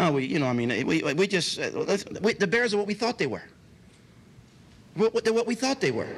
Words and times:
No, 0.00 0.12
we, 0.12 0.24
you 0.24 0.38
know, 0.38 0.46
I 0.46 0.54
mean, 0.54 0.86
we, 0.86 1.02
we 1.02 1.26
just, 1.26 1.60
uh, 1.60 1.70
we, 2.22 2.32
the 2.32 2.46
Bears 2.46 2.72
are 2.72 2.78
what 2.78 2.86
we 2.86 2.94
thought 2.94 3.18
they 3.18 3.26
were. 3.26 3.42
What, 4.94 5.12
what, 5.12 5.24
they're 5.24 5.34
what 5.34 5.46
we 5.46 5.54
thought 5.54 5.82
they 5.82 5.90
were. 5.90 6.08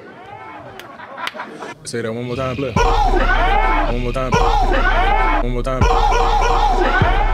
Say 1.83 2.03
that 2.03 2.13
one 2.13 2.27
more 2.27 2.37
time, 2.37 2.55
play. 2.55 2.71
One 2.71 4.03
more 4.03 4.13
time. 4.13 4.31
One 5.43 5.53
more 5.53 5.63
time. 5.65 7.32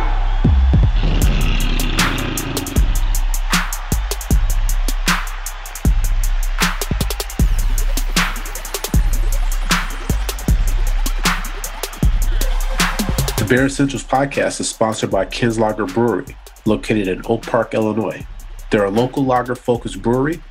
Bear 13.49 13.65
Essentials 13.65 14.05
podcast 14.05 14.61
is 14.61 14.69
sponsored 14.69 15.11
by 15.11 15.25
Kinslahger 15.25 15.91
Brewery, 15.95 16.37
located 16.67 17.09
in 17.09 17.23
Oak 17.25 17.41
Park, 17.41 17.73
Illinois. 17.73 18.27
They're 18.71 18.85
a 18.85 18.91
local 18.91 19.25
lager 19.25 19.55
focused 19.55 20.03
brewery. 20.03 20.43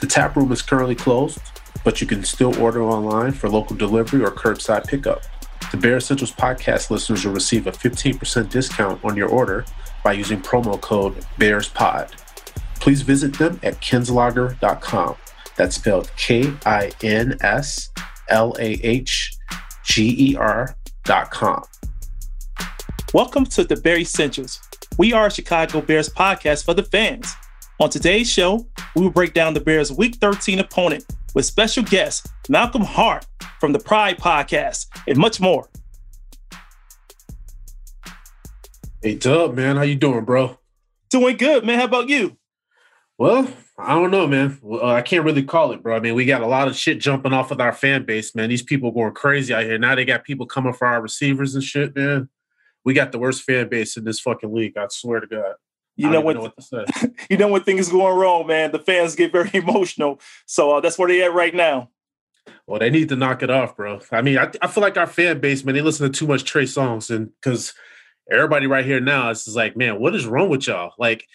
The 0.00 0.06
tap 0.06 0.36
room 0.36 0.50
is 0.50 0.62
currently 0.62 0.94
closed, 0.94 1.38
but 1.84 2.00
you 2.00 2.06
can 2.06 2.24
still 2.24 2.58
order 2.58 2.82
online 2.82 3.32
for 3.32 3.50
local 3.50 3.76
delivery 3.76 4.24
or 4.24 4.30
curbside 4.30 4.86
pickup. 4.86 5.20
The 5.70 5.76
Bear 5.76 5.98
Essentials 5.98 6.32
podcast 6.32 6.90
listeners 6.90 7.26
will 7.26 7.34
receive 7.34 7.66
a 7.66 7.72
15% 7.72 8.48
discount 8.48 9.04
on 9.04 9.18
your 9.18 9.28
order 9.28 9.66
by 10.02 10.12
using 10.14 10.40
promo 10.40 10.80
code 10.80 11.16
BEARSPOD. 11.38 12.10
Please 12.76 13.02
visit 13.02 13.36
them 13.36 13.60
at 13.62 13.82
kinslahger.com. 13.82 15.14
That's 15.56 15.76
spelled 15.76 16.10
K 16.16 16.50
I 16.64 16.90
N 17.02 17.36
S 17.42 17.90
L 18.30 18.56
A 18.58 18.80
H 18.82 19.34
G 19.84 20.30
E 20.30 20.36
R.com. 20.36 21.64
Welcome 23.12 23.44
to 23.46 23.64
the 23.64 23.74
Bear 23.74 23.98
Essentials. 23.98 24.60
We 24.96 25.12
are 25.12 25.26
a 25.26 25.30
Chicago 25.32 25.80
Bears 25.80 26.08
podcast 26.08 26.64
for 26.64 26.74
the 26.74 26.84
fans. 26.84 27.34
On 27.80 27.90
today's 27.90 28.30
show, 28.30 28.68
we 28.94 29.02
will 29.02 29.10
break 29.10 29.34
down 29.34 29.52
the 29.52 29.58
Bears' 29.58 29.90
Week 29.90 30.14
13 30.14 30.60
opponent 30.60 31.04
with 31.34 31.44
special 31.44 31.82
guest 31.82 32.28
Malcolm 32.48 32.82
Hart 32.82 33.26
from 33.58 33.72
the 33.72 33.80
Pride 33.80 34.18
Podcast 34.18 34.86
and 35.08 35.18
much 35.18 35.40
more. 35.40 35.68
Hey 39.02 39.16
Dub, 39.16 39.56
man, 39.56 39.74
how 39.74 39.82
you 39.82 39.96
doing, 39.96 40.24
bro? 40.24 40.56
Doing 41.08 41.36
good, 41.36 41.66
man. 41.66 41.80
How 41.80 41.86
about 41.86 42.08
you? 42.08 42.36
Well, 43.18 43.52
I 43.76 43.94
don't 43.94 44.12
know, 44.12 44.28
man. 44.28 44.60
Uh, 44.64 44.86
I 44.86 45.02
can't 45.02 45.24
really 45.24 45.42
call 45.42 45.72
it, 45.72 45.82
bro. 45.82 45.96
I 45.96 46.00
mean, 46.00 46.14
we 46.14 46.26
got 46.26 46.42
a 46.42 46.46
lot 46.46 46.68
of 46.68 46.76
shit 46.76 47.00
jumping 47.00 47.32
off 47.32 47.50
with 47.50 47.60
our 47.60 47.72
fan 47.72 48.04
base, 48.04 48.36
man. 48.36 48.50
These 48.50 48.62
people 48.62 48.92
going 48.92 49.14
crazy 49.14 49.52
out 49.52 49.64
here. 49.64 49.78
Now 49.78 49.96
they 49.96 50.04
got 50.04 50.22
people 50.22 50.46
coming 50.46 50.74
for 50.74 50.86
our 50.86 51.02
receivers 51.02 51.56
and 51.56 51.64
shit, 51.64 51.96
man. 51.96 52.28
We 52.84 52.94
got 52.94 53.12
the 53.12 53.18
worst 53.18 53.42
fan 53.42 53.68
base 53.68 53.96
in 53.96 54.04
this 54.04 54.20
fucking 54.20 54.52
league. 54.52 54.76
I 54.76 54.86
swear 54.90 55.20
to 55.20 55.26
God. 55.26 55.54
You 55.96 56.08
know 56.08 56.20
what? 56.20 56.36
know 56.36 56.42
what 56.42 56.56
to 56.56 56.62
say. 56.62 56.84
you 57.30 57.36
know 57.36 57.48
when 57.48 57.62
things 57.62 57.90
going 57.90 58.16
wrong, 58.16 58.46
man. 58.46 58.72
The 58.72 58.78
fans 58.78 59.14
get 59.14 59.32
very 59.32 59.50
emotional. 59.54 60.20
So 60.46 60.76
uh, 60.76 60.80
that's 60.80 60.98
where 60.98 61.08
they 61.08 61.22
at 61.22 61.34
right 61.34 61.54
now. 61.54 61.90
Well, 62.66 62.80
they 62.80 62.90
need 62.90 63.10
to 63.10 63.16
knock 63.16 63.42
it 63.42 63.50
off, 63.50 63.76
bro. 63.76 64.00
I 64.10 64.22
mean, 64.22 64.38
I, 64.38 64.50
I 64.62 64.66
feel 64.66 64.82
like 64.82 64.96
our 64.96 65.06
fan 65.06 65.40
base, 65.40 65.64
man, 65.64 65.74
they 65.74 65.82
listen 65.82 66.10
to 66.10 66.18
too 66.18 66.26
much 66.26 66.44
Trey 66.44 66.64
Songz, 66.64 67.14
and 67.14 67.30
because 67.40 67.74
everybody 68.30 68.66
right 68.66 68.84
here 68.84 69.00
now 69.00 69.28
is 69.30 69.44
just 69.44 69.56
like, 69.56 69.76
man, 69.76 70.00
what 70.00 70.14
is 70.14 70.26
wrong 70.26 70.48
with 70.48 70.66
y'all? 70.66 70.92
Like, 70.98 71.26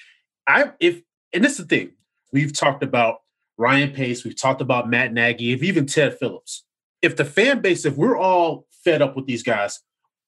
I 0.47 0.71
if 0.79 1.01
and 1.33 1.43
this 1.43 1.59
is 1.59 1.67
the 1.67 1.75
thing 1.75 1.91
we've 2.31 2.53
talked 2.53 2.83
about 2.83 3.19
Ryan 3.57 3.91
Pace, 3.91 4.23
we've 4.23 4.39
talked 4.39 4.61
about 4.61 4.89
Matt 4.89 5.13
Nagy, 5.13 5.53
if 5.53 5.63
even 5.63 5.85
Ted 5.85 6.17
Phillips. 6.17 6.63
If 7.01 7.17
the 7.17 7.25
fan 7.25 7.61
base, 7.61 7.85
if 7.85 7.95
we're 7.97 8.17
all 8.17 8.65
fed 8.83 9.01
up 9.01 9.15
with 9.15 9.27
these 9.27 9.43
guys, 9.43 9.79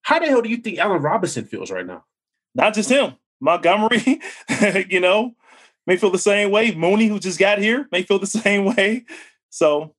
how 0.08 0.20
the 0.20 0.28
hell 0.28 0.42
do 0.42 0.48
you 0.48 0.56
think 0.56 0.80
Allen 0.80 1.02
Robinson 1.02 1.44
feels 1.44 1.70
right 1.70 1.86
now? 1.86 2.06
Not 2.56 2.74
just 2.74 2.90
him. 2.90 3.16
Montgomery, 3.42 4.22
you 4.90 5.02
know, 5.02 5.36
may 5.86 5.98
feel 5.98 6.12
the 6.12 6.18
same 6.18 6.50
way. 6.50 6.74
Mooney, 6.74 7.08
who 7.08 7.20
just 7.20 7.38
got 7.38 7.60
here, 7.60 7.90
may 7.92 8.04
feel 8.04 8.18
the 8.18 8.26
same 8.26 8.64
way. 8.64 9.04
So, 9.50 9.96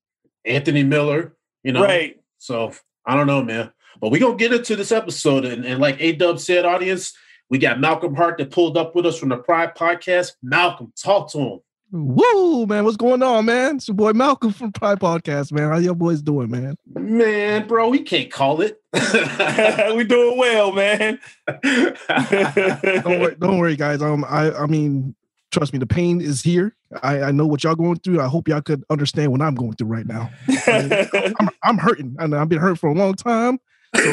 Anthony 0.46 0.82
Miller, 0.82 1.36
you 1.62 1.72
know, 1.72 1.82
right. 1.82 2.18
So 2.38 2.72
I 3.04 3.16
don't 3.16 3.26
know, 3.26 3.42
man. 3.42 3.70
But 4.00 4.10
we're 4.10 4.22
gonna 4.22 4.36
get 4.36 4.54
into 4.54 4.76
this 4.76 4.92
episode. 4.92 5.44
And, 5.44 5.66
and 5.66 5.78
like 5.78 6.00
A 6.00 6.12
Dub 6.12 6.40
said, 6.40 6.64
audience, 6.64 7.12
we 7.50 7.58
got 7.58 7.78
Malcolm 7.78 8.14
Hart 8.14 8.38
that 8.38 8.50
pulled 8.50 8.78
up 8.78 8.96
with 8.96 9.04
us 9.04 9.18
from 9.18 9.28
the 9.28 9.36
Pride 9.36 9.74
Podcast. 9.74 10.32
Malcolm, 10.42 10.90
talk 10.96 11.30
to 11.32 11.38
him. 11.38 11.58
Woo, 11.90 12.66
man, 12.66 12.84
what's 12.84 12.96
going 12.96 13.22
on, 13.22 13.46
man? 13.46 13.76
It's 13.76 13.88
your 13.88 13.94
boy 13.94 14.12
Malcolm 14.12 14.52
from 14.52 14.72
Pride 14.72 15.00
Podcast, 15.00 15.52
man. 15.52 15.68
How 15.68 15.78
y'all 15.78 15.94
boys 15.94 16.20
doing, 16.20 16.50
man? 16.50 16.76
Man, 17.08 17.66
bro, 17.66 17.88
we 17.88 18.00
can't 18.00 18.30
call 18.30 18.60
it. 18.60 18.80
we 19.96 20.04
doing 20.04 20.38
well, 20.38 20.72
man. 20.72 21.18
Don't 21.48 23.20
worry, 23.20 23.36
don't 23.40 23.58
worry, 23.58 23.76
guys. 23.76 24.02
Um, 24.02 24.24
I, 24.28 24.52
I 24.52 24.66
mean, 24.66 25.14
trust 25.50 25.72
me, 25.72 25.78
the 25.78 25.86
pain 25.86 26.20
is 26.20 26.42
here. 26.42 26.74
I, 27.02 27.22
I 27.22 27.30
know 27.32 27.46
what 27.46 27.64
y'all 27.64 27.74
going 27.74 27.96
through. 27.96 28.20
I 28.20 28.26
hope 28.28 28.48
y'all 28.48 28.60
could 28.62 28.84
understand 28.90 29.32
what 29.32 29.40
I'm 29.42 29.54
going 29.54 29.72
through 29.74 29.88
right 29.88 30.06
now. 30.06 30.30
I'm, 30.66 31.48
I'm 31.62 31.78
hurting, 31.78 32.16
and 32.18 32.34
I've 32.34 32.48
been 32.48 32.58
hurting 32.58 32.76
for 32.76 32.90
a 32.90 32.94
long 32.94 33.14
time. 33.14 33.58
So 33.96 34.12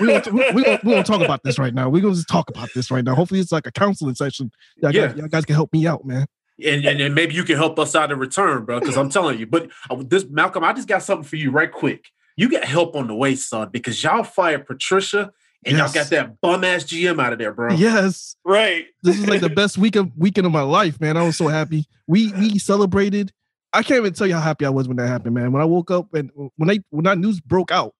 we 0.00 0.06
gonna, 0.06 0.22
we, 0.32 0.52
we, 0.52 0.64
gonna, 0.64 0.80
we 0.84 0.90
gonna 0.92 1.04
talk 1.04 1.20
about 1.20 1.42
this 1.44 1.58
right 1.58 1.74
now. 1.74 1.88
We're 1.90 2.00
gonna 2.02 2.14
just 2.14 2.28
talk 2.28 2.48
about 2.48 2.70
this 2.74 2.90
right 2.90 3.04
now. 3.04 3.14
Hopefully, 3.14 3.40
it's 3.40 3.52
like 3.52 3.66
a 3.66 3.72
counseling 3.72 4.14
session. 4.14 4.50
Y'all, 4.78 4.92
Yeah. 4.94 5.08
guys, 5.08 5.16
y'all 5.16 5.28
guys 5.28 5.44
can 5.44 5.54
help 5.54 5.72
me 5.72 5.86
out, 5.86 6.04
man. 6.06 6.26
And, 6.64 6.84
and, 6.84 7.00
and 7.00 7.14
maybe 7.14 7.34
you 7.34 7.44
can 7.44 7.56
help 7.56 7.78
us 7.78 7.94
out 7.94 8.10
in 8.12 8.18
return, 8.18 8.64
bro. 8.64 8.80
Because 8.80 8.96
I'm 8.96 9.10
telling 9.10 9.38
you, 9.38 9.46
but 9.46 9.70
uh, 9.88 10.02
this 10.06 10.26
Malcolm, 10.28 10.64
I 10.64 10.72
just 10.72 10.88
got 10.88 11.02
something 11.02 11.24
for 11.24 11.36
you 11.36 11.50
right 11.50 11.70
quick. 11.70 12.06
You 12.36 12.48
got 12.50 12.64
help 12.64 12.96
on 12.96 13.06
the 13.06 13.14
way, 13.14 13.34
son, 13.34 13.68
because 13.70 14.02
y'all 14.02 14.22
fired 14.22 14.66
Patricia 14.66 15.32
and 15.64 15.76
Yes. 15.76 15.94
y'all 15.94 16.02
got 16.02 16.10
that 16.10 16.40
bum 16.40 16.64
ass 16.64 16.84
GM 16.84 17.20
out 17.22 17.32
of 17.32 17.38
there, 17.38 17.52
bro. 17.52 17.74
Yes, 17.74 18.36
right. 18.44 18.86
this 19.02 19.18
is 19.18 19.26
like 19.28 19.40
the 19.42 19.48
best 19.54 19.76
week 19.76 19.96
of 19.96 20.10
weekend 20.16 20.46
of 20.46 20.52
my 20.52 20.62
life, 20.62 21.00
man. 21.00 21.16
I 21.16 21.22
was 21.22 21.36
so 21.36 21.48
happy. 21.48 21.86
We 22.06 22.32
we 22.32 22.58
celebrated. 22.58 23.32
I 23.72 23.82
can't 23.82 23.98
even 23.98 24.14
tell 24.14 24.26
you 24.26 24.34
how 24.34 24.40
happy 24.40 24.64
I 24.64 24.70
was 24.70 24.88
when 24.88 24.96
that 24.96 25.06
happened, 25.06 25.34
man. 25.34 25.52
When 25.52 25.62
I 25.62 25.66
woke 25.66 25.90
up 25.90 26.12
and 26.14 26.30
when 26.56 26.68
they 26.68 26.80
when 26.90 27.04
that 27.04 27.18
news 27.18 27.40
broke 27.40 27.70
out, 27.70 27.94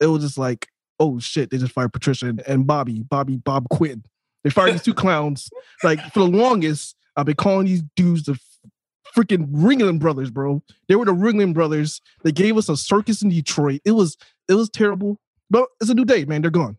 it 0.00 0.06
was 0.06 0.22
just 0.22 0.38
like, 0.38 0.68
oh 1.00 1.18
shit, 1.18 1.50
they 1.50 1.58
just 1.58 1.72
fired 1.72 1.92
Patricia 1.92 2.26
and, 2.26 2.40
and 2.46 2.66
Bobby, 2.66 3.02
Bobby, 3.02 3.38
Bob 3.38 3.68
Quinn. 3.70 4.04
They 4.42 4.50
fired 4.50 4.74
these 4.74 4.82
two 4.82 4.94
clowns. 4.94 5.48
Like 5.82 6.00
for 6.12 6.20
the 6.20 6.26
longest, 6.26 6.96
I've 7.16 7.26
been 7.26 7.36
calling 7.36 7.66
these 7.66 7.82
dudes 7.96 8.24
the 8.24 8.38
freaking 9.16 9.46
Ringling 9.52 9.98
brothers, 9.98 10.30
bro. 10.30 10.62
They 10.88 10.96
were 10.96 11.04
the 11.04 11.12
Ringling 11.14 11.54
brothers. 11.54 12.00
They 12.22 12.32
gave 12.32 12.56
us 12.56 12.68
a 12.68 12.76
circus 12.76 13.22
in 13.22 13.28
Detroit. 13.28 13.80
It 13.84 13.92
was 13.92 14.16
it 14.48 14.54
was 14.54 14.68
terrible. 14.68 15.18
But 15.50 15.68
it's 15.80 15.90
a 15.90 15.94
new 15.94 16.04
day, 16.04 16.24
man. 16.24 16.42
They're 16.42 16.50
gone. 16.50 16.78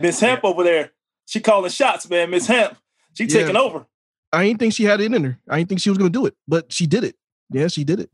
Miss 0.00 0.20
Hamp 0.20 0.40
over 0.44 0.64
there. 0.64 0.92
She 1.26 1.40
calling 1.40 1.70
shots, 1.70 2.08
man. 2.08 2.30
Miss 2.30 2.46
Hamp. 2.46 2.76
She 3.14 3.24
Yeah. 3.24 3.40
taking 3.40 3.56
over. 3.56 3.86
I 4.32 4.44
didn't 4.46 4.58
think 4.58 4.74
she 4.74 4.84
had 4.84 5.00
it 5.00 5.12
in 5.12 5.24
her. 5.24 5.38
I 5.48 5.58
didn't 5.58 5.68
think 5.68 5.80
she 5.80 5.88
was 5.90 5.98
gonna 5.98 6.10
do 6.10 6.26
it, 6.26 6.34
but 6.48 6.72
she 6.72 6.86
did 6.86 7.04
it. 7.04 7.16
Yeah, 7.50 7.68
she 7.68 7.84
did 7.84 8.00
it. 8.00 8.10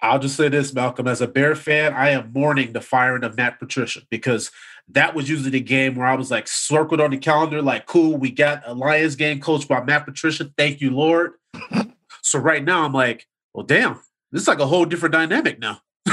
I'll 0.00 0.18
just 0.18 0.36
say 0.36 0.48
this, 0.48 0.74
Malcolm. 0.74 1.08
As 1.08 1.20
a 1.20 1.26
Bear 1.26 1.54
fan, 1.54 1.94
I 1.94 2.10
am 2.10 2.32
mourning 2.32 2.72
the 2.72 2.80
firing 2.80 3.24
of 3.24 3.36
Matt 3.36 3.58
Patricia 3.58 4.02
because 4.10 4.50
that 4.88 5.14
was 5.14 5.28
usually 5.28 5.50
the 5.50 5.60
game 5.60 5.94
where 5.94 6.06
I 6.06 6.14
was 6.14 6.30
like 6.30 6.46
circled 6.46 7.00
on 7.00 7.10
the 7.10 7.16
calendar, 7.16 7.62
like, 7.62 7.86
cool, 7.86 8.16
we 8.16 8.30
got 8.30 8.62
a 8.66 8.74
Lions 8.74 9.16
game 9.16 9.40
coached 9.40 9.68
by 9.68 9.82
Matt 9.82 10.04
Patricia. 10.04 10.50
Thank 10.58 10.80
you, 10.80 10.90
Lord. 10.90 11.32
so 12.22 12.38
right 12.38 12.62
now 12.62 12.84
I'm 12.84 12.92
like, 12.92 13.26
well, 13.54 13.64
damn, 13.64 14.00
this 14.30 14.42
is 14.42 14.48
like 14.48 14.58
a 14.58 14.66
whole 14.66 14.84
different 14.84 15.12
dynamic 15.12 15.58
now. 15.58 15.80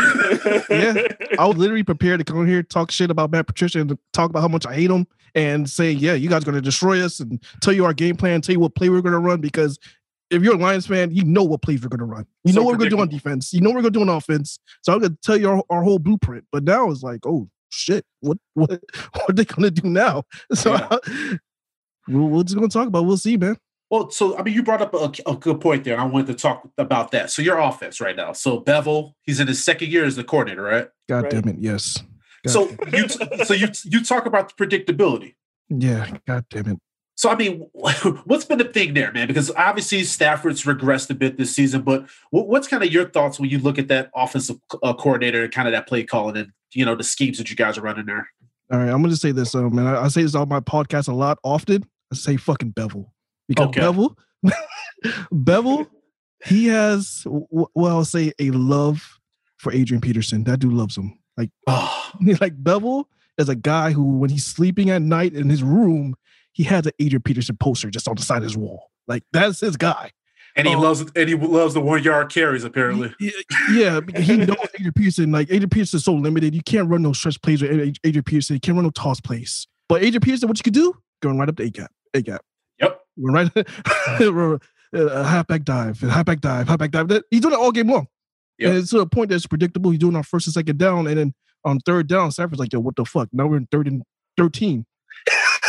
Yeah. 0.70 1.04
I 1.38 1.46
was 1.46 1.58
literally 1.58 1.84
prepared 1.84 2.20
to 2.20 2.24
come 2.24 2.48
here, 2.48 2.64
talk 2.64 2.92
shit 2.92 3.12
about 3.12 3.32
Matt 3.32 3.48
Patricia, 3.48 3.80
and 3.80 3.98
talk 4.14 4.30
about 4.30 4.42
how 4.42 4.48
much 4.48 4.66
I 4.66 4.74
hate 4.74 4.90
him, 4.90 5.06
and 5.36 5.70
say, 5.70 5.92
"Yeah, 5.92 6.14
you 6.14 6.30
guys 6.30 6.44
are 6.44 6.46
going 6.46 6.56
to 6.56 6.62
destroy 6.62 7.04
us," 7.04 7.20
and 7.20 7.44
tell 7.62 7.74
you 7.74 7.86
our 7.86 7.94
game 7.94 8.16
plan, 8.16 8.42
tell 8.42 8.54
you 8.54 8.60
what 8.60 8.74
play 8.74 8.90
we're 8.90 9.02
going 9.02 9.14
to 9.14 9.20
run. 9.20 9.42
Because 9.42 9.78
if 10.32 10.42
you're 10.44 10.56
a 10.56 10.58
Lions 10.58 10.88
fan, 10.88 11.12
you 11.12 11.24
know 11.24 11.44
what 11.44 11.62
plays 11.62 11.82
we're 11.82 11.90
going 11.90 12.00
to 12.00 12.06
run. 12.06 12.26
You 12.44 12.54
So 12.54 12.60
know 12.60 12.66
what 12.66 12.72
we're 12.74 12.78
going 12.80 12.90
to 12.92 12.96
do 12.96 13.02
on 13.02 13.10
defense. 13.10 13.54
You 13.54 13.62
know 13.62 13.70
what 13.70 13.76
we're 13.76 13.82
going 13.84 13.94
to 13.94 14.00
do 14.00 14.10
on 14.10 14.16
offense. 14.16 14.60
So 14.82 14.94
I'm 14.94 15.00
going 15.00 15.12
to 15.12 15.18
tell 15.24 15.38
you 15.38 15.50
our, 15.50 15.64
our 15.70 15.84
whole 15.84 16.00
blueprint. 16.00 16.46
But 16.52 16.64
now 16.64 16.90
it's 16.90 17.04
like, 17.04 17.26
oh 17.28 17.50
shit, 17.70 18.06
what 18.22 18.38
what 18.56 18.70
what 19.14 19.30
are 19.30 19.34
they 19.34 19.46
going 19.46 19.64
to 19.64 19.72
do 19.82 19.88
now? 19.90 20.24
So 20.56 20.74
Yeah. 20.74 20.98
we're, 22.08 22.22
we're 22.24 22.44
just 22.44 22.56
going 22.56 22.70
to 22.70 22.74
talk 22.74 22.88
about. 22.88 23.04
it. 23.04 23.06
We'll 23.08 23.18
see, 23.18 23.38
man. 23.38 23.58
Well, 23.90 24.10
so 24.10 24.38
I 24.38 24.44
mean, 24.44 24.54
you 24.54 24.64
brought 24.64 24.82
up 24.82 24.94
a, 24.94 25.12
a 25.30 25.36
good 25.36 25.60
point 25.60 25.84
there, 25.84 25.94
and 25.96 26.02
I 26.02 26.06
wanted 26.06 26.28
to 26.28 26.34
talk 26.36 26.68
about 26.78 27.12
that. 27.12 27.30
So 27.30 27.42
your 27.42 27.58
offense 27.60 28.00
right 28.00 28.16
now. 28.16 28.32
So 28.32 28.62
Bevell, 28.62 29.16
he's 29.24 29.42
in 29.42 29.48
his 29.48 29.64
second 29.64 29.92
year 29.92 30.06
as 30.06 30.16
the 30.16 30.24
coordinator, 30.24 30.62
right? 30.64 30.88
God 31.10 31.24
Right. 31.24 31.32
damn 31.32 31.48
it, 31.50 31.58
yes. 31.60 32.02
God 32.46 32.52
So 32.52 32.68
damn 32.68 32.94
you, 32.94 33.10
so 33.44 33.54
you, 33.54 33.68
you 33.84 34.02
talk 34.04 34.26
about 34.26 34.56
the 34.56 34.66
predictability. 34.66 35.36
yeah, 35.68 36.10
God 36.26 36.46
damn 36.50 36.68
it. 36.70 36.80
So 37.22 37.30
I 37.30 37.36
mean, 37.36 37.60
what's 37.74 38.46
been 38.46 38.58
the 38.58 38.64
thing 38.64 38.96
there, 38.96 39.12
man? 39.12 39.28
Because 39.28 39.52
obviously 39.52 40.04
Stafford's 40.06 40.64
regressed 40.64 41.12
a 41.12 41.14
bit 41.14 41.38
this 41.38 41.56
season, 41.56 41.84
but 41.84 42.10
what's 42.32 42.68
kind 42.68 42.82
of 42.82 42.92
your 42.92 43.08
thoughts 43.08 43.40
when 43.40 43.48
you 43.48 43.60
look 43.60 43.78
at 43.78 43.90
that 43.90 44.10
offensive 44.16 44.58
uh, 44.82 44.92
coordinator 44.96 45.44
and 45.44 45.54
kind 45.54 45.68
of 45.68 45.72
that 45.74 45.88
play 45.88 46.04
calling 46.04 46.36
and 46.36 46.52
you 46.74 46.84
know 46.84 46.96
the 46.96 47.04
schemes 47.04 47.38
that 47.38 47.48
you 47.52 47.56
guys 47.56 47.78
are 47.78 47.82
running 47.82 48.08
there? 48.08 48.28
All 48.74 48.80
right, 48.80 48.90
I'm 48.90 49.04
gonna 49.04 49.16
say 49.16 49.32
this, 49.32 49.54
um, 49.54 49.78
and 49.78 49.88
I, 49.88 50.06
I 50.06 50.08
say 50.08 50.24
this 50.24 50.34
on 50.34 50.50
my 50.50 50.62
podcast 50.62 51.10
a 51.10 51.14
lot 51.14 51.38
often. 51.44 51.86
I 52.12 52.16
say 52.16 52.38
fucking 52.38 52.74
Bevell 52.74 53.06
because 53.48 53.68
Okay. 53.68 53.82
Bevell, 53.82 54.16
Bevell, 55.32 55.88
he 56.44 56.66
has 56.70 57.22
well, 57.28 57.70
I'll 57.98 58.04
say 58.04 58.32
a 58.40 58.50
love 58.50 59.20
for 59.58 59.72
Adrian 59.72 60.02
Peterson. 60.02 60.44
That 60.46 60.58
dude 60.60 60.74
loves 60.74 60.98
him. 60.98 61.20
Like, 61.38 61.52
Oh, 61.68 62.12
like 62.42 62.56
Bevell 62.64 63.04
is 63.38 63.48
a 63.48 63.56
guy 63.56 63.92
who, 63.92 64.18
when 64.18 64.32
he's 64.32 64.48
sleeping 64.48 64.90
at 64.90 65.04
night 65.04 65.36
in 65.36 65.52
his 65.52 65.62
room, 65.62 66.16
he 66.54 66.64
has 66.64 66.86
an 66.86 66.92
Adrian 67.00 67.22
Peterson 67.22 67.58
poster 67.58 67.90
just 67.90 68.08
on 68.08 68.16
the 68.16 68.22
side 68.22 68.38
of 68.38 68.44
his 68.44 68.58
wall. 68.58 68.90
Like 69.08 69.24
that's 69.32 69.60
his 69.62 69.78
guy. 69.78 70.12
And 70.56 70.68
he 70.68 70.76
Oh. 70.76 70.82
loves 70.82 71.02
and 71.16 71.30
he 71.30 71.36
loves 71.36 71.74
the 71.74 71.80
one 71.80 72.04
yard 72.04 72.30
carries 72.30 72.64
apparently. 72.66 73.14
Yeah, 73.20 73.32
yeah, 73.74 74.02
he 74.20 74.36
knows 74.38 74.58
Adrian 74.76 74.94
Peterson. 74.94 75.32
Like 75.32 75.48
Adrian 75.50 75.70
Peterson 75.70 75.98
is 75.98 76.04
so 76.06 76.14
limited. 76.14 76.54
You 76.54 76.62
can't 76.64 76.90
run 76.90 77.02
no 77.02 77.14
stretch 77.14 77.42
plays 77.42 77.62
with 77.62 77.72
Ad- 77.72 77.98
Adrian 78.04 78.24
Peterson. 78.24 78.56
You 78.56 78.60
can't 78.60 78.76
run 78.76 78.84
no 78.84 78.90
toss 78.92 79.22
plays. 79.22 79.68
But 79.88 80.04
Adrian 80.04 80.20
Peterson, 80.22 80.50
what 80.50 80.58
you 80.58 80.64
could 80.64 80.74
do? 80.74 80.94
Going 81.22 81.38
right 81.38 81.48
up 81.48 81.56
the 81.56 81.64
A 81.64 81.70
gap. 81.70 81.92
A 82.14 82.22
gap. 82.22 82.42
Yep. 82.82 83.00
Run 83.18 83.50
right. 83.56 83.68
a 84.14 84.60
uh, 84.94 85.24
halfback 85.24 85.64
dive. 85.64 86.04
A 86.04 86.10
halfback 86.10 86.42
dive. 86.42 86.68
Halfback 86.68 86.92
dive. 86.92 87.08
That- 87.08 87.24
He's 87.32 87.40
doing 87.42 87.54
it 87.54 87.60
all 87.60 87.72
game 87.72 87.88
long. 87.90 88.08
Yep. 88.60 88.70
And 88.70 88.78
it's 88.80 88.90
to 88.92 89.00
a 89.00 89.06
point 89.06 89.30
that's 89.30 89.48
predictable. 89.48 89.92
He's 89.92 90.00
doing 90.00 90.16
our 90.18 90.24
first 90.24 90.48
and 90.48 90.54
second 90.54 90.78
down, 90.78 91.08
and 91.08 91.18
then 91.18 91.34
on 91.64 91.80
third 91.80 92.08
down, 92.08 92.32
Stafford's 92.32 92.60
like, 92.60 92.74
"Yo, 92.74 92.80
what 92.80 92.96
the 92.98 93.06
fuck? 93.06 93.30
Now 93.32 93.48
we're 93.48 93.58
in 93.58 93.68
third 93.72 93.88
and 93.88 94.04
thirteen. 94.38 94.86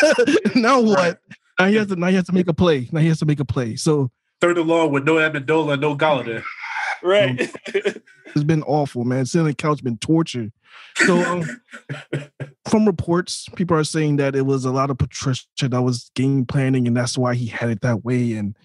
now 0.54 0.80
what? 0.80 0.98
Right. 0.98 1.16
Now 1.58 1.66
he 1.66 1.76
has 1.76 1.86
to. 1.88 1.96
Now 1.96 2.08
he 2.08 2.14
has 2.16 2.26
to 2.26 2.32
make 2.32 2.48
a 2.48 2.54
play. 2.54 2.88
Now 2.92 3.00
he 3.00 3.08
has 3.08 3.18
to 3.20 3.26
make 3.26 3.40
a 3.40 3.44
play. 3.44 3.76
So 3.76 4.10
Third 4.40 4.58
and 4.58 4.66
long 4.66 4.90
with 4.90 5.04
no 5.04 5.14
Amendola, 5.14 5.78
no 5.80 5.96
Golladay. 5.96 6.42
Right. 7.04 7.52
it's 7.66 8.44
been 8.44 8.62
awful, 8.62 9.04
man. 9.04 9.26
Sitting 9.26 9.40
on 9.40 9.48
the 9.48 9.54
couch 9.54 9.82
been 9.82 9.98
torture. 9.98 10.52
So 10.94 11.18
um, 11.18 11.42
from 12.70 12.86
reports, 12.86 13.48
people 13.56 13.76
are 13.76 13.82
saying 13.82 14.18
that 14.18 14.36
it 14.36 14.42
was 14.42 14.64
a 14.64 14.70
lot 14.70 14.88
of 14.88 14.98
Patricia 14.98 15.46
that 15.62 15.82
was 15.82 16.12
game 16.14 16.46
planning, 16.46 16.86
and 16.86 16.96
that's 16.96 17.18
why 17.18 17.34
he 17.34 17.46
had 17.46 17.70
it 17.70 17.80
that 17.80 18.04
way. 18.04 18.34
And 18.34 18.56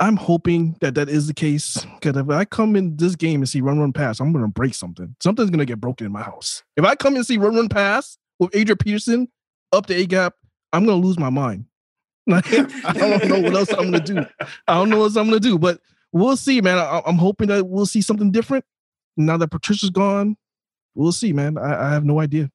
I'm 0.00 0.16
hoping 0.16 0.76
that 0.80 0.94
that 0.94 1.10
is 1.10 1.26
the 1.26 1.34
case. 1.34 1.84
Because 2.00 2.16
if 2.16 2.30
I 2.30 2.46
come 2.46 2.76
in 2.76 2.96
this 2.96 3.14
game 3.14 3.40
and 3.40 3.48
see 3.48 3.60
run 3.60 3.78
run 3.78 3.92
pass, 3.92 4.20
I'm 4.20 4.32
gonna 4.32 4.48
break 4.48 4.74
something. 4.74 5.14
Something's 5.22 5.50
gonna 5.50 5.66
get 5.66 5.80
broken 5.80 6.06
in 6.06 6.12
my 6.12 6.22
house. 6.22 6.62
If 6.76 6.84
I 6.84 6.94
come 6.94 7.14
and 7.16 7.26
see 7.26 7.36
run 7.36 7.56
run 7.56 7.68
pass 7.68 8.16
with 8.38 8.56
Adrian 8.56 8.78
Peterson 8.78 9.28
up 9.74 9.86
the 9.86 9.96
A 9.96 10.06
gap, 10.06 10.34
I'm 10.72 10.84
gonna 10.86 11.04
lose 11.04 11.18
my 11.18 11.30
mind. 11.30 11.66
Like, 12.26 12.46
I 12.86 12.92
don't 12.94 13.28
know 13.28 13.40
what 13.40 13.54
else 13.54 13.70
I'm 13.70 13.90
gonna 13.90 14.00
do. 14.00 14.24
I 14.66 14.74
don't 14.74 14.88
know 14.88 14.96
what 14.96 15.04
else 15.04 15.16
I'm 15.16 15.26
gonna 15.26 15.38
do, 15.40 15.58
but 15.58 15.78
we'll 16.10 16.38
see, 16.38 16.62
man. 16.62 16.78
I, 16.78 17.02
I'm 17.04 17.18
hoping 17.18 17.48
that 17.48 17.66
we'll 17.66 17.84
see 17.84 18.00
something 18.00 18.30
different 18.30 18.64
now 19.18 19.36
that 19.36 19.48
Patricia's 19.48 19.90
gone. 19.90 20.38
We'll 20.94 21.12
see, 21.12 21.34
man. 21.34 21.58
I, 21.58 21.88
I 21.88 21.92
have 21.92 22.02
no 22.06 22.20
idea. 22.20 22.50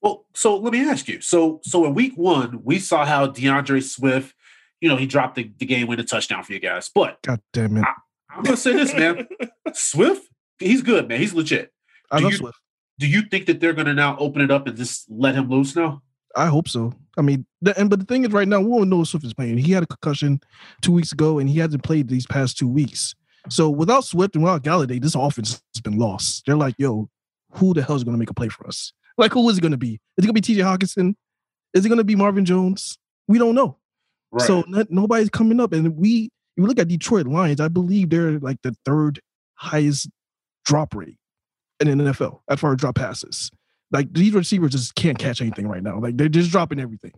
Well, 0.00 0.26
so 0.32 0.56
let 0.56 0.72
me 0.72 0.88
ask 0.88 1.08
you. 1.08 1.20
So, 1.20 1.60
so 1.64 1.84
in 1.86 1.94
week 1.94 2.12
one, 2.14 2.60
we 2.62 2.78
saw 2.78 3.04
how 3.04 3.26
D'Andre 3.26 3.80
Swift, 3.80 4.32
you 4.80 4.88
know, 4.88 4.94
he 4.96 5.06
dropped 5.06 5.34
the, 5.34 5.50
the 5.58 5.66
game 5.66 5.88
winning 5.88 6.06
touchdown 6.06 6.44
for 6.44 6.52
you 6.52 6.60
guys. 6.60 6.88
But 6.88 7.20
God 7.22 7.40
damn 7.52 7.78
it. 7.78 7.84
I'm 8.30 8.44
gonna 8.44 8.56
say 8.56 8.74
this, 8.74 8.94
man. 8.94 9.26
Swift, 9.74 10.28
he's 10.60 10.82
good, 10.82 11.08
man. 11.08 11.18
He's 11.18 11.34
legit. 11.34 11.72
I 12.12 12.20
love 12.20 12.30
you- 12.30 12.38
Swift. 12.38 12.58
Do 13.00 13.08
you 13.08 13.22
think 13.22 13.46
that 13.46 13.58
they're 13.58 13.72
gonna 13.72 13.94
now 13.94 14.16
open 14.18 14.40
it 14.40 14.52
up 14.52 14.68
and 14.68 14.76
just 14.76 15.06
let 15.10 15.34
him 15.34 15.48
loose 15.48 15.74
now? 15.74 16.02
I 16.36 16.46
hope 16.46 16.68
so. 16.68 16.92
I 17.18 17.22
mean, 17.22 17.44
the, 17.60 17.78
and 17.78 17.90
but 17.90 17.98
the 17.98 18.06
thing 18.06 18.24
is, 18.24 18.32
right 18.32 18.46
now 18.46 18.60
we 18.60 18.70
don't 18.78 18.88
know 18.88 19.02
if 19.02 19.08
Swift 19.08 19.24
is 19.24 19.34
playing. 19.34 19.58
He 19.58 19.72
had 19.72 19.82
a 19.82 19.86
concussion 19.86 20.40
two 20.80 20.92
weeks 20.92 21.12
ago, 21.12 21.38
and 21.38 21.48
he 21.48 21.58
hasn't 21.58 21.82
played 21.82 22.08
these 22.08 22.26
past 22.26 22.56
two 22.56 22.68
weeks. 22.68 23.14
So 23.48 23.68
without 23.70 24.04
Swift 24.04 24.34
and 24.34 24.44
without 24.44 24.62
Golladay, 24.62 25.00
this 25.00 25.14
offense 25.14 25.62
has 25.74 25.80
been 25.82 25.98
lost. 25.98 26.44
They're 26.46 26.56
like, 26.56 26.74
yo, 26.78 27.08
who 27.52 27.74
the 27.74 27.82
hell 27.82 27.96
is 27.96 28.04
going 28.04 28.14
to 28.14 28.18
make 28.18 28.30
a 28.30 28.34
play 28.34 28.48
for 28.48 28.66
us? 28.66 28.92
Like, 29.18 29.32
who 29.32 29.48
is 29.48 29.58
it 29.58 29.60
going 29.60 29.72
to 29.72 29.78
be? 29.78 29.94
Is 30.16 30.24
it 30.24 30.26
going 30.26 30.28
to 30.28 30.32
be 30.34 30.40
T.J. 30.40 30.60
Hockenson? 30.60 31.14
Is 31.74 31.84
it 31.84 31.88
going 31.88 31.98
to 31.98 32.04
be 32.04 32.16
Marvin 32.16 32.44
Jones? 32.44 32.98
We 33.28 33.38
don't 33.38 33.54
know. 33.54 33.78
So 34.38 34.64
no, 34.68 34.84
nobody's 34.88 35.30
coming 35.30 35.60
up, 35.60 35.72
and 35.72 35.96
we. 35.96 36.30
You 36.56 36.66
look 36.66 36.78
at 36.78 36.88
Detroit 36.88 37.26
Lions. 37.26 37.60
I 37.60 37.68
believe 37.68 38.10
they're 38.10 38.38
like 38.38 38.58
the 38.62 38.76
third 38.84 39.20
highest 39.54 40.10
drop 40.66 40.94
rate 40.94 41.16
in 41.78 41.96
the 41.96 42.04
NFL 42.04 42.40
as 42.50 42.60
far 42.60 42.72
as 42.72 42.78
drop 42.78 42.96
passes. 42.96 43.50
Like 43.90 44.12
these 44.12 44.32
receivers 44.32 44.72
just 44.72 44.94
can't 44.94 45.18
catch 45.18 45.40
anything 45.40 45.68
right 45.68 45.82
now. 45.82 45.98
Like 45.98 46.16
they're 46.16 46.28
just 46.28 46.50
dropping 46.50 46.80
everything. 46.80 47.12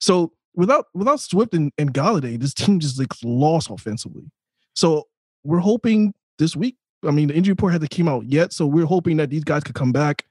So 0.00 0.32
without 0.54 0.86
without 0.94 1.20
Swift 1.20 1.54
and, 1.54 1.72
and 1.78 1.92
Golladay, 1.92 2.38
this 2.38 2.54
team 2.54 2.80
just 2.80 2.98
like 2.98 3.12
lost 3.24 3.70
offensively. 3.70 4.30
So 4.74 5.08
we're 5.44 5.58
hoping 5.58 6.14
this 6.38 6.54
week. 6.54 6.76
I 7.04 7.10
mean, 7.12 7.28
the 7.28 7.34
injury 7.34 7.52
report 7.52 7.72
hasn't 7.72 7.90
came 7.90 8.08
out 8.08 8.24
yet, 8.26 8.52
so 8.52 8.66
we're 8.66 8.86
hoping 8.86 9.18
that 9.18 9.30
these 9.30 9.44
guys 9.44 9.62
could 9.62 9.74
come 9.74 9.92
back. 9.92 10.24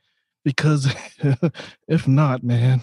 Because 0.43 0.93
if 1.87 2.07
not, 2.07 2.41
man, 2.43 2.81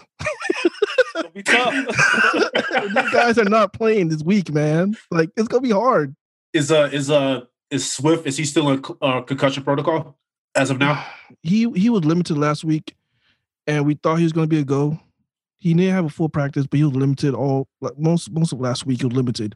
It'll 1.17 1.31
be 1.31 1.43
tough. 1.43 1.73
these 2.95 3.11
guys 3.13 3.39
are 3.39 3.45
not 3.45 3.73
playing 3.73 4.09
this 4.09 4.23
week, 4.23 4.53
man. 4.53 4.97
Like 5.11 5.31
it's 5.37 5.49
gonna 5.49 5.61
be 5.61 5.71
hard. 5.71 6.15
is 6.53 6.71
uh 6.73 6.89
is 6.93 7.11
uh 7.11 7.43
is 7.71 7.91
Swift 7.91 8.27
is 8.27 8.37
he 8.37 8.45
still 8.45 8.71
in 8.71 8.85
uh, 9.01 9.21
concussion 9.23 9.63
protocol 9.63 10.17
as 10.55 10.71
of 10.71 10.79
now? 10.79 11.05
He 11.43 11.69
he 11.71 11.89
was 11.91 12.05
limited 12.05 12.37
last 12.37 12.65
week, 12.65 12.95
and 13.67 13.87
we 13.87 13.95
thought 13.95 14.17
he 14.17 14.25
was 14.25 14.33
going 14.33 14.45
to 14.49 14.55
be 14.55 14.61
a 14.61 14.65
go. 14.65 14.99
He 15.59 15.73
didn't 15.75 15.95
have 15.95 16.05
a 16.05 16.11
full 16.11 16.29
practice, 16.29 16.67
but 16.67 16.77
he 16.79 16.85
was 16.85 16.95
limited 16.95 17.35
all 17.35 17.67
like 17.81 17.99
most 17.99 18.31
most 18.33 18.53
of 18.53 18.61
last 18.61 18.85
week. 18.87 19.01
He 19.01 19.07
was 19.07 19.17
limited, 19.17 19.55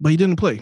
but 0.00 0.10
he 0.10 0.16
didn't 0.16 0.36
play. 0.36 0.60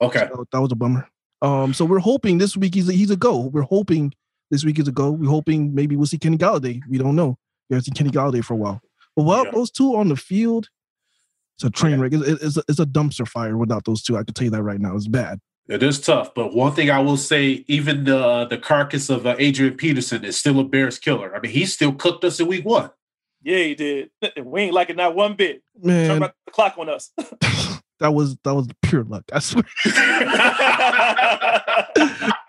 Okay. 0.00 0.28
So 0.34 0.44
that 0.52 0.60
was 0.60 0.72
a 0.72 0.76
bummer. 0.76 1.08
Um, 1.40 1.72
so 1.74 1.84
we're 1.84 1.98
hoping 1.98 2.38
this 2.38 2.56
week 2.56 2.74
he's 2.74 2.88
a, 2.88 2.92
he's 2.92 3.10
a 3.10 3.16
go. 3.16 3.38
We're 3.46 3.62
hoping 3.62 4.12
this 4.50 4.64
week 4.64 4.78
is 4.78 4.86
a 4.88 4.92
go. 4.92 5.10
We're 5.10 5.30
hoping 5.30 5.74
maybe 5.74 5.96
we'll 5.96 6.06
see 6.06 6.18
Kenny 6.18 6.36
Golladay. 6.38 6.80
We 6.88 6.98
don't 6.98 7.16
know. 7.16 7.38
We 7.70 7.74
haven't 7.74 7.84
seen 7.86 7.94
Kenny 7.94 8.10
Golladay 8.10 8.44
for 8.44 8.54
a 8.54 8.56
while. 8.58 8.80
But 9.16 9.24
without 9.24 9.46
Yeah. 9.46 9.52
those 9.52 9.70
two 9.70 9.96
on 9.96 10.08
the 10.08 10.16
field, 10.16 10.68
it's 11.56 11.64
a 11.64 11.70
train 11.70 11.92
Yeah. 11.92 12.02
wreck. 12.02 12.12
It's, 12.12 12.42
it's, 12.42 12.56
a, 12.58 12.62
it's 12.68 12.78
a 12.80 12.86
dumpster 12.86 13.26
fire 13.26 13.56
without 13.56 13.84
those 13.84 14.02
two. 14.02 14.16
I 14.16 14.24
can 14.24 14.34
tell 14.34 14.44
you 14.44 14.50
that 14.50 14.62
right 14.62 14.80
now. 14.80 14.94
It's 14.94 15.08
bad. 15.08 15.40
It 15.72 15.82
is 15.82 15.98
tough, 15.98 16.34
but 16.34 16.52
one 16.52 16.74
thing 16.74 16.90
I 16.90 16.98
will 16.98 17.16
say, 17.16 17.64
even 17.66 18.04
the 18.04 18.44
the 18.44 18.58
carcass 18.58 19.08
of 19.08 19.26
uh, 19.26 19.36
Adrian 19.38 19.74
Peterson 19.74 20.22
is 20.22 20.36
still 20.36 20.60
a 20.60 20.64
Bears 20.64 20.98
killer. 20.98 21.34
I 21.34 21.40
mean, 21.40 21.50
he 21.50 21.64
still 21.64 21.94
cooked 21.94 22.24
us 22.24 22.38
in 22.40 22.46
week 22.46 22.66
one. 22.66 22.90
yeah, 23.42 23.56
he 23.56 23.74
did. 23.74 24.10
We 24.44 24.64
ain't 24.64 24.74
like 24.74 24.90
it 24.90 24.96
not 24.96 25.14
one 25.14 25.34
bit. 25.34 25.62
Turn 25.82 25.86
Man, 25.86 26.20
back 26.20 26.34
the 26.44 26.52
clock 26.52 26.76
on 26.76 26.90
us. 26.90 27.10
that 28.00 28.12
was 28.12 28.36
that 28.44 28.54
was 28.54 28.68
pure 28.82 29.04
luck. 29.04 29.24
I 29.32 29.38
swear. 29.38 29.64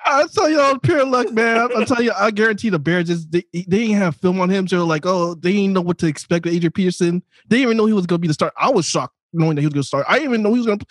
I 0.06 0.26
tell 0.34 0.50
you, 0.50 0.60
all 0.60 0.78
pure 0.80 1.06
luck, 1.06 1.32
man. 1.32 1.70
I 1.78 1.86
tell 1.86 2.02
you, 2.02 2.12
I 2.14 2.30
guarantee 2.30 2.68
the 2.68 2.78
Bears 2.78 3.08
just 3.08 3.32
they, 3.32 3.46
they 3.54 3.62
didn't 3.64 3.96
have 3.96 4.18
film 4.18 4.42
on 4.42 4.50
him, 4.50 4.68
so 4.68 4.80
they're 4.80 4.86
like, 4.86 5.06
oh, 5.06 5.36
they 5.36 5.54
didn't 5.54 5.72
know 5.72 5.82
what 5.82 5.98
to 6.00 6.08
expect 6.08 6.44
with 6.44 6.54
Adrian 6.54 6.74
Peterson. 6.74 7.24
They 7.48 7.60
didn't 7.60 7.70
even 7.70 7.78
know 7.78 7.86
he 7.86 7.94
was 7.94 8.06
going 8.06 8.18
to 8.18 8.22
be 8.22 8.28
the 8.28 8.34
start. 8.34 8.54
I 8.60 8.70
was 8.70 8.86
shocked 8.86 9.16
knowing 9.32 9.56
that 9.56 9.62
he 9.62 9.68
was 9.68 9.74
going 9.74 9.84
to 9.84 9.88
start. 9.88 10.06
I 10.10 10.16
didn't 10.16 10.32
even 10.32 10.44
know 10.44 10.52
he 10.52 10.60
was 10.60 10.68
going 10.68 10.80
to. 10.80 10.86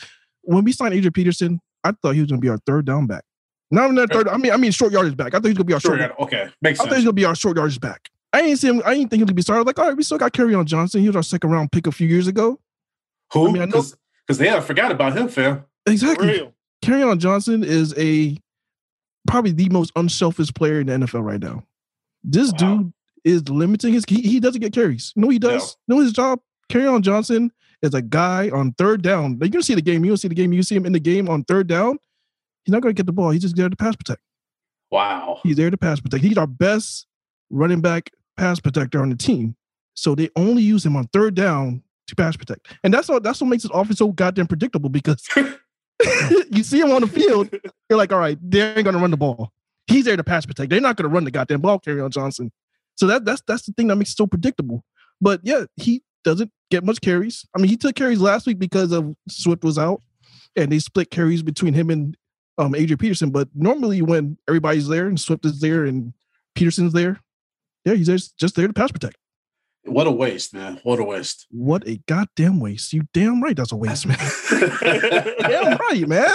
When 0.45 0.65
we 0.65 0.73
signed 0.73 0.95
Adrian 0.95 1.13
Peterson, 1.13 1.61
I 1.85 1.93
thought 1.93 2.13
he 2.15 2.21
was 2.21 2.31
going 2.31 2.41
to 2.41 2.45
be 2.45 2.49
our 2.49 2.59
third 2.67 2.85
down 2.87 3.07
back. 3.07 3.25
Not 3.71 3.85
even 3.85 3.95
that 3.97 4.13
third. 4.13 4.29
I 4.29 4.37
mean, 4.37 4.53
I 4.53 4.57
mean 4.57 4.71
short 4.71 4.93
yardage 4.93 5.17
back. 5.17 5.29
I 5.35 5.39
thought 5.39 5.45
he 5.47 5.51
was 5.51 5.59
going 5.59 5.65
to 5.67 5.71
be 5.71 5.75
our 5.75 5.81
Sure, 5.81 5.97
short. 5.99 6.13
yeah, 6.19 6.25
okay, 6.25 6.49
makes 6.61 6.79
I 6.81 6.85
thought 6.85 6.91
he 6.93 6.97
was 6.97 7.05
going 7.05 7.17
to 7.17 7.21
be 7.21 7.25
our 7.25 7.35
short 7.35 7.57
yardage 7.57 7.81
back. 7.81 8.09
I 8.33 8.43
didn't 8.43 8.59
see 8.59 8.69
him. 8.69 8.83
I 8.85 8.95
didn't 8.95 9.11
think 9.11 9.19
he 9.21 9.23
was 9.23 9.27
going 9.27 9.27
to 9.29 9.35
be 9.35 9.43
started. 9.43 9.67
Like, 9.67 9.79
all 9.79 9.87
right, 9.89 9.97
we 9.97 10.03
still 10.03 10.19
got 10.19 10.33
Kerryon 10.33 10.65
Johnson. 10.67 11.01
He 11.01 11.07
was 11.09 11.17
our 11.17 11.23
second 11.23 11.51
round 11.51 11.73
pick 11.73 11.87
a 11.87 11.93
few 11.93 12.07
years 12.09 12.27
ago. 12.27 12.59
Who? 13.33 13.49
I 13.49 13.53
mean, 13.53 13.69
know- 13.71 13.83
Because 14.27 14.39
they 14.39 14.49
have 14.49 14.65
forgot 14.65 14.91
about 14.93 15.17
him, 15.17 15.29
fam. 15.29 15.65
Exactly. 15.87 16.29
Real. 16.29 16.55
Kerryon 16.85 17.19
Johnson 17.19 17.63
is 17.65 17.95
a 17.99 18.37
probably 19.27 19.53
the 19.53 19.69
most 19.71 19.93
unselfish 19.97 20.53
player 20.55 20.81
in 20.81 20.87
the 20.87 20.93
NFL 20.95 21.23
right 21.25 21.41
now. 21.41 21.65
This 22.25 22.53
Wow. 22.53 22.59
dude 22.77 22.93
is 23.25 23.49
limiting 23.49 23.93
his. 23.95 24.05
He, 24.09 24.21
he 24.23 24.41
doesn't 24.41 24.61
get 24.61 24.73
carries. 24.73 25.13
No, 25.17 25.29
he 25.29 25.39
does. 25.39 25.77
No, 25.89 26.01
his 26.01 26.13
job. 26.13 26.41
Kerryon 26.71 27.03
Johnson 27.03 27.53
is 27.83 27.95
a 27.95 28.03
guy 28.03 28.49
on 28.51 28.73
third 28.73 29.03
down. 29.03 29.33
Like, 29.33 29.49
you're 29.49 29.51
gonna 29.51 29.63
see 29.63 29.75
the 29.75 29.83
game. 29.83 30.05
You 30.05 30.11
don't 30.11 30.17
see 30.17 30.29
the 30.29 30.35
game. 30.35 30.53
You 30.53 30.63
see 30.63 30.77
him 30.77 30.87
in 30.87 30.93
the 30.93 31.01
game 31.01 31.29
on 31.29 31.45
third 31.45 31.67
down. 31.67 31.99
He's 32.65 32.73
not 32.73 32.83
gonna 32.83 32.95
get 32.95 33.07
the 33.07 33.13
ball. 33.13 33.31
He's 33.31 33.43
just 33.43 33.57
there 33.57 33.69
to 33.69 33.77
pass 33.77 33.97
protect. 33.97 34.21
Wow. 34.91 35.41
He's 35.43 35.57
there 35.57 35.71
to 35.71 35.77
pass 35.77 36.01
protect. 36.01 36.23
He's 36.23 36.39
our 36.39 36.47
best 36.47 37.07
running 37.51 37.81
back 37.81 38.11
pass 38.37 38.61
protector 38.61 39.01
on 39.01 39.11
the 39.11 39.17
team. 39.17 39.57
So 39.95 40.15
they 40.15 40.31
only 40.37 40.63
use 40.63 40.87
him 40.87 40.97
on 40.97 41.09
third 41.09 41.35
down 41.35 41.83
to 42.07 42.17
pass 42.17 42.37
protect, 42.37 42.75
and 42.83 42.93
that's 42.93 43.09
what 43.09 43.23
that's 43.23 43.41
what 43.41 43.49
makes 43.49 43.63
this 43.63 43.73
offense 43.75 43.99
so 43.99 44.09
goddamn 44.13 44.47
predictable 44.47 44.89
because 44.89 45.27
you 46.51 46.63
see 46.63 46.81
him 46.81 46.91
on 46.93 47.03
the 47.03 47.07
field, 47.07 47.51
you're 47.89 47.99
like, 47.99 48.13
all 48.13 48.19
right, 48.19 48.39
they 48.43 48.75
ain't 48.75 48.85
gonna 48.85 48.99
run 48.99 49.11
the 49.11 49.17
ball. 49.17 49.53
He's 49.87 50.05
there 50.05 50.17
to 50.17 50.25
pass 50.25 50.47
protect. 50.47 50.71
They're 50.71 50.81
not 50.81 50.97
gonna 50.97 51.09
run 51.09 51.25
the 51.25 51.31
goddamn 51.31 51.61
ball. 51.61 51.79
Kerryon 51.79 52.11
Johnson. 52.11 52.51
So 52.95 53.07
that 53.07 53.25
that's 53.25 53.43
that's 53.47 53.67
the 53.67 53.73
thing 53.73 53.89
that 53.89 53.97
makes 53.97 54.13
it 54.13 54.17
so 54.17 54.27
predictable. 54.27 54.85
But 55.21 55.41
yeah, 55.43 55.65
he 55.77 56.03
doesn't 56.25 56.51
get 56.73 56.85
much 56.85 57.03
carries. 57.03 57.47
I 57.55 57.59
mean, 57.59 57.69
he 57.69 57.77
took 57.77 57.95
carries 57.95 58.19
last 58.19 58.47
week 58.47 58.59
because 58.59 58.93
of 58.93 59.15
Swift 59.29 59.63
was 59.63 59.79
out, 59.79 60.01
and 60.57 60.73
they 60.73 60.79
split 60.79 61.11
carries 61.11 61.43
between 61.43 61.75
him 61.75 61.91
and 61.91 62.17
um 62.59 62.75
Adrian 62.75 62.99
Peterson. 62.99 63.31
But 63.31 63.49
normally, 63.55 64.01
when 64.03 64.39
everybody's 64.49 64.89
there 64.89 65.07
and 65.07 65.21
Swift 65.21 65.45
is 65.45 65.61
there 65.61 65.85
and 65.85 66.15
Peterson's 66.55 66.95
there, 66.95 67.21
yeah, 67.85 67.95
he's 67.95 68.07
just, 68.07 68.39
just 68.39 68.57
there 68.57 68.67
to 68.67 68.73
pass 68.73 68.91
protect. 68.91 69.17
What 69.85 70.07
a 70.07 70.11
waste, 70.11 70.55
man. 70.55 70.81
What 70.85 70.99
a 71.01 71.05
waste. 71.05 71.47
What 71.51 71.87
a 71.87 72.01
goddamn 72.07 72.61
waste! 72.61 72.93
You 72.93 73.03
damn 73.13 73.43
right, 73.43 73.57
that's 73.57 73.73
a 73.73 73.77
waste, 73.77 74.07
man. 74.07 74.19
damn 75.41 75.77
right, 75.77 76.07
man. 76.07 76.35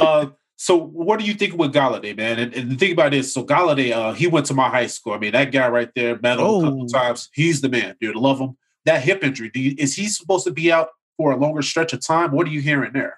uh, 0.00 0.26
so 0.62 0.76
what 0.76 1.18
do 1.18 1.24
you 1.24 1.32
think 1.32 1.54
with 1.56 1.72
Golladay, 1.72 2.14
man? 2.14 2.38
And, 2.38 2.54
and 2.54 2.70
the 2.70 2.76
thing 2.76 2.92
about 2.92 3.12
this, 3.12 3.32
so 3.32 3.42
Golladay, 3.42 3.92
uh, 3.92 4.12
he 4.12 4.26
went 4.26 4.44
to 4.46 4.54
my 4.54 4.68
high 4.68 4.88
school. 4.88 5.14
I 5.14 5.18
mean, 5.18 5.32
that 5.32 5.52
guy 5.52 5.66
right 5.70 5.88
there, 5.94 6.18
met 6.20 6.38
him 6.38 6.44
a 6.44 6.60
couple 6.60 6.82
Oh. 6.82 6.86
times. 6.86 7.30
He's 7.32 7.62
the 7.62 7.70
man, 7.70 7.96
dude. 7.98 8.14
Love 8.14 8.38
him. 8.40 8.58
That 8.84 9.02
hip 9.02 9.24
injury, 9.24 9.50
you, 9.54 9.74
is 9.78 9.94
he 9.96 10.06
supposed 10.06 10.44
to 10.46 10.52
be 10.52 10.70
out 10.70 10.88
for 11.16 11.32
a 11.32 11.36
longer 11.38 11.62
stretch 11.62 11.94
of 11.94 12.06
time? 12.06 12.30
What 12.32 12.46
are 12.46 12.50
you 12.50 12.60
hearing 12.60 12.92
there? 12.92 13.16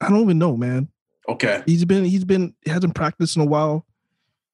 I 0.00 0.08
don't 0.10 0.20
even 0.22 0.38
know, 0.38 0.56
man. 0.56 0.88
Okay. 1.28 1.64
He's 1.66 1.84
been 1.84 2.04
he's 2.04 2.24
been 2.24 2.54
he 2.64 2.70
hasn't 2.70 2.94
practiced 2.94 3.34
in 3.34 3.42
a 3.42 3.46
while. 3.46 3.84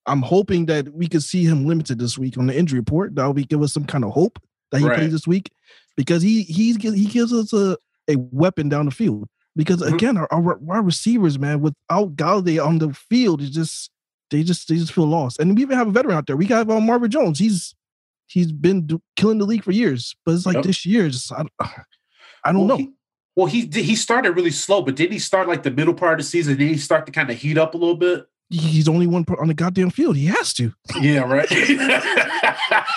I'm 0.07 0.23
hoping 0.23 0.65
that 0.67 0.95
we 0.95 1.07
could 1.07 1.23
see 1.23 1.45
him 1.45 1.67
limited 1.67 1.99
this 1.99 2.17
week 2.17 2.39
on 2.39 2.47
the 2.47 2.57
injury 2.57 2.79
report. 2.79 3.15
That'll 3.15 3.35
be 3.35 3.45
give 3.45 3.61
us 3.63 3.75
some 3.75 3.85
kind 3.85 4.05
of 4.05 4.13
hope. 4.13 4.39
that 4.71 4.79
he 4.81 4.87
Right. 4.87 4.97
plays 4.99 5.13
this 5.13 5.27
week 5.27 5.51
because 5.97 6.23
he 6.23 6.45
he's 6.45 6.77
he 6.77 7.05
gives 7.07 7.33
us 7.35 7.53
a, 7.53 7.77
a 8.09 8.17
weapon 8.17 8.69
down 8.71 8.87
the 8.87 8.91
field. 8.91 9.29
Because 9.57 9.83
Mhm. 9.83 9.95
again, 9.95 10.17
our, 10.17 10.29
our 10.33 10.57
wide 10.59 10.85
receivers, 10.87 11.39
man, 11.39 11.61
without 11.61 12.15
Golladay 12.17 12.65
on 12.65 12.79
the 12.79 12.93
field, 12.95 13.43
it's 13.43 13.51
just 13.55 13.91
they 14.31 14.43
just 14.45 14.69
they 14.69 14.77
just 14.77 14.93
feel 14.93 15.07
lost. 15.07 15.39
And 15.41 15.57
we 15.57 15.63
even 15.63 15.77
have 15.77 15.89
a 15.89 15.93
veteran 15.93 16.17
out 16.17 16.27
there. 16.27 16.37
We 16.37 16.47
got 16.47 16.71
um, 16.71 16.87
Marvin 16.87 17.11
Jones. 17.11 17.39
He's 17.39 17.75
he's 18.27 18.53
been 18.53 18.87
do, 18.87 19.03
killing 19.17 19.39
the 19.39 19.45
league 19.47 19.65
for 19.65 19.73
years, 19.73 20.15
but 20.25 20.35
it's 20.35 20.47
like 20.47 20.55
Yep. 20.57 20.65
this 20.65 20.87
year, 20.87 21.09
just 21.09 21.33
I, 21.33 21.45
I 22.45 22.53
don't 22.53 22.67
Well, 22.67 22.69
know. 22.69 22.77
he- 22.85 22.91
well, 23.37 23.47
he 23.47 23.63
he 23.67 23.97
started 23.97 24.33
really 24.33 24.51
slow, 24.51 24.83
but 24.83 24.97
didn't 24.97 25.13
he 25.13 25.19
start 25.19 25.49
like 25.49 25.63
the 25.63 25.71
middle 25.71 25.95
part 25.95 26.21
of 26.21 26.25
the 26.27 26.31
season? 26.31 26.57
Did 26.57 26.69
he 26.69 26.77
start 26.79 27.07
to 27.07 27.13
kind 27.13 27.31
of 27.31 27.37
heat 27.39 27.59
up 27.59 27.75
a 27.75 27.77
little 27.79 27.97
bit? 27.97 28.27
He's 28.51 28.89
only 28.89 29.07
one 29.07 29.25
on 29.39 29.47
the 29.49 29.55
goddamn 29.55 29.91
field. 29.91 30.17
He 30.17 30.27
has 30.27 30.53
to. 30.55 30.73
Yeah, 31.01 31.21
right. 31.21 31.49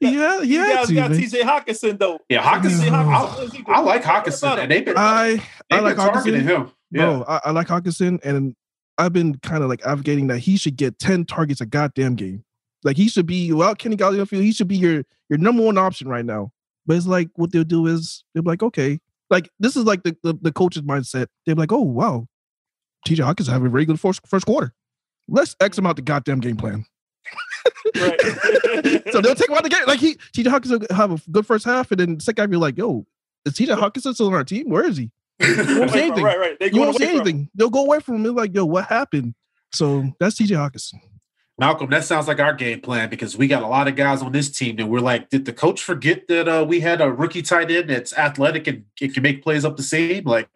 Yeah, 0.00 0.42
he 0.42 0.54
You 0.54 0.60
has 0.60 0.76
guys 0.76 0.88
to. 0.88 0.94
got 0.94 1.10
man. 1.12 1.20
TJ 1.20 1.42
Hockenson 1.42 1.98
though. 1.98 2.18
yeah, 2.28 2.42
Hockenson. 2.42 2.86
Yeah. 2.86 3.62
I, 3.68 3.76
I 3.76 3.80
like 3.80 4.02
Hockenson, 4.02 4.58
and 4.58 4.70
they've 4.70 4.84
been 4.84 4.96
I 4.96 5.28
they've 5.34 5.42
I 5.70 5.76
been 5.76 5.84
like 5.84 5.96
targeting 5.96 6.40
Hockenson. 6.42 6.46
him. 6.66 6.70
Yeah. 6.90 7.04
Bro, 7.04 7.24
I, 7.28 7.40
I 7.44 7.50
like 7.52 7.68
Hockenson, 7.68 8.18
and 8.24 8.54
I've 8.98 9.12
been 9.12 9.36
kind 9.38 9.62
of 9.62 9.68
like 9.68 9.80
advocating 9.86 10.26
that 10.28 10.38
he 10.40 10.56
should 10.56 10.76
get 10.76 10.98
10 10.98 11.26
targets 11.26 11.60
a 11.60 11.66
goddamn 11.66 12.16
game. 12.16 12.44
Like 12.82 12.96
he 12.96 13.08
should 13.08 13.26
be 13.26 13.52
without 13.52 13.78
Kenny 13.78 13.96
Golladay 13.96 14.12
on 14.14 14.18
the 14.18 14.26
field, 14.26 14.42
he 14.42 14.52
should 14.52 14.68
be 14.68 14.76
your 14.76 15.04
your 15.28 15.38
number 15.38 15.62
one 15.62 15.78
option 15.78 16.08
right 16.08 16.24
now. 16.24 16.50
But 16.86 16.96
it's 16.96 17.06
like 17.06 17.28
what 17.34 17.52
they'll 17.52 17.62
do 17.64 17.86
is 17.86 18.24
they'll 18.34 18.42
be 18.42 18.50
like, 18.50 18.62
okay, 18.64 18.98
like 19.30 19.48
this 19.60 19.76
is 19.76 19.84
like 19.84 20.02
the 20.02 20.16
the, 20.24 20.34
the 20.42 20.52
coach's 20.52 20.82
mindset. 20.82 21.26
They're 21.46 21.54
like, 21.54 21.72
oh 21.72 21.82
wow, 21.82 22.26
TJ 23.08 23.24
Hawkins 23.24 23.48
having 23.48 23.66
a 23.66 23.70
very 23.70 23.84
good 23.84 23.98
first 23.98 24.26
first 24.26 24.44
quarter. 24.46 24.72
Let's 25.28 25.56
X 25.60 25.78
him 25.78 25.86
out 25.86 25.96
the 25.96 26.02
goddamn 26.02 26.40
game 26.40 26.56
plan. 26.56 26.84
Right. 27.96 28.20
so 29.12 29.20
they'll 29.20 29.34
take 29.34 29.48
him 29.48 29.56
out 29.56 29.62
the 29.62 29.70
game. 29.70 29.84
Like 29.86 30.00
he 30.00 30.14
TJ 30.34 30.48
Hawkins 30.48 30.72
will 30.72 30.96
have 30.96 31.12
a 31.12 31.30
good 31.30 31.46
first 31.46 31.64
half, 31.64 31.90
and 31.90 32.00
then 32.00 32.20
second 32.20 32.42
half 32.42 32.50
you're 32.50 32.60
like, 32.60 32.76
yo, 32.76 33.06
is 33.44 33.54
TJ 33.54 33.78
Hawkins 33.78 34.14
still 34.14 34.26
on 34.28 34.34
our 34.34 34.44
team? 34.44 34.68
Where 34.68 34.84
is 34.84 34.96
he? 34.96 35.10
Right, 35.40 35.56
won't 35.56 35.90
say 35.92 36.06
anything. 36.06 36.24
right, 36.24 36.38
right. 36.38 36.58
They 36.58 36.70
You 36.72 36.80
won't 36.80 36.96
say 36.96 37.04
away 37.04 37.12
from 37.12 37.20
anything. 37.20 37.50
They'll 37.54 37.70
go 37.70 37.84
away 37.84 38.00
from 38.00 38.16
him. 38.16 38.22
They're 38.24 38.32
like, 38.32 38.54
yo, 38.54 38.64
what 38.64 38.86
happened? 38.86 39.34
So 39.72 40.12
that's 40.18 40.34
TJ 40.36 40.56
Hawkins. 40.56 40.92
Malcolm, 41.58 41.90
that 41.90 42.04
sounds 42.04 42.28
like 42.28 42.38
our 42.38 42.52
game 42.52 42.80
plan 42.80 43.08
because 43.08 43.36
we 43.36 43.48
got 43.48 43.62
a 43.62 43.66
lot 43.66 43.88
of 43.88 43.96
guys 43.96 44.22
on 44.22 44.32
this 44.32 44.50
team 44.50 44.78
and 44.78 44.88
we're 44.88 45.00
like, 45.00 45.28
did 45.28 45.44
the 45.44 45.52
coach 45.52 45.82
forget 45.82 46.28
that 46.28 46.48
uh, 46.48 46.64
we 46.64 46.80
had 46.80 47.00
a 47.00 47.10
rookie 47.10 47.42
tight 47.42 47.70
end 47.70 47.90
that's 47.90 48.16
athletic 48.16 48.68
and 48.68 48.84
it 49.00 49.12
can 49.12 49.22
make 49.22 49.42
plays 49.42 49.64
up 49.64 49.76
the 49.76 49.82
seam? 49.82 50.24
Like, 50.24 50.48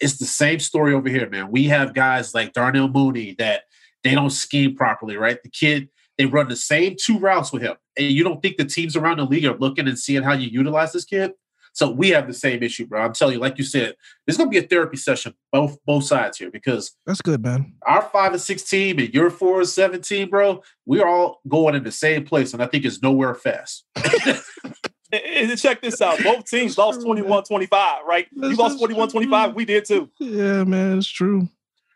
it's 0.00 0.18
the 0.18 0.26
same 0.26 0.60
story 0.60 0.92
over 0.94 1.08
here, 1.08 1.28
man. 1.28 1.50
We 1.50 1.64
have 1.64 1.94
guys 1.94 2.34
like 2.34 2.52
Darnell 2.52 2.88
Mooney 2.88 3.34
that 3.38 3.62
they 4.04 4.14
don't 4.14 4.30
scheme 4.30 4.76
properly, 4.76 5.16
right? 5.16 5.42
The 5.42 5.48
kid, 5.48 5.88
they 6.18 6.26
run 6.26 6.48
the 6.48 6.56
same 6.56 6.96
two 7.00 7.18
routes 7.18 7.52
with 7.52 7.62
him. 7.62 7.76
And 7.98 8.08
you 8.08 8.22
don't 8.24 8.40
think 8.42 8.56
the 8.56 8.64
teams 8.64 8.96
around 8.96 9.18
the 9.18 9.24
league 9.24 9.46
are 9.46 9.56
looking 9.56 9.88
and 9.88 9.98
seeing 9.98 10.22
how 10.22 10.32
you 10.34 10.48
utilize 10.48 10.92
this 10.92 11.04
kid? 11.04 11.32
So 11.72 11.90
we 11.90 12.08
have 12.10 12.26
the 12.26 12.32
same 12.32 12.62
issue, 12.62 12.86
bro. 12.86 13.02
I'm 13.02 13.12
telling 13.12 13.34
you, 13.34 13.40
like 13.40 13.58
you 13.58 13.64
said, 13.64 13.96
there's 14.26 14.38
gonna 14.38 14.48
be 14.48 14.56
a 14.56 14.62
therapy 14.62 14.96
session 14.96 15.34
both 15.52 15.76
both 15.84 16.04
sides 16.04 16.38
here 16.38 16.50
because 16.50 16.92
That's 17.04 17.20
good, 17.20 17.42
man. 17.42 17.74
our 17.86 18.00
five 18.00 18.32
and 18.32 18.40
six 18.40 18.62
team 18.62 18.98
and 18.98 19.12
your 19.12 19.28
four 19.28 19.58
and 19.58 19.68
seven 19.68 20.00
team, 20.00 20.30
bro, 20.30 20.62
we're 20.86 21.06
all 21.06 21.42
going 21.46 21.74
in 21.74 21.84
the 21.84 21.92
same 21.92 22.24
place, 22.24 22.54
and 22.54 22.62
I 22.62 22.66
think 22.66 22.86
it's 22.86 23.02
nowhere 23.02 23.34
fast. 23.34 23.84
And- 25.12 25.50
and 25.50 25.58
check 25.58 25.82
this 25.82 26.00
out. 26.00 26.22
Both 26.22 26.44
teams 26.50 26.76
lost 26.76 27.00
21-25, 27.00 27.70
right? 28.06 28.26
You 28.32 28.54
lost 28.56 28.76
is 28.76 28.82
21-25. 28.82 29.54
We 29.54 29.64
did 29.64 29.84
too. 29.84 30.10
Yeah, 30.18 30.64
man, 30.64 30.98
it's 30.98 31.08
true. 31.08 31.48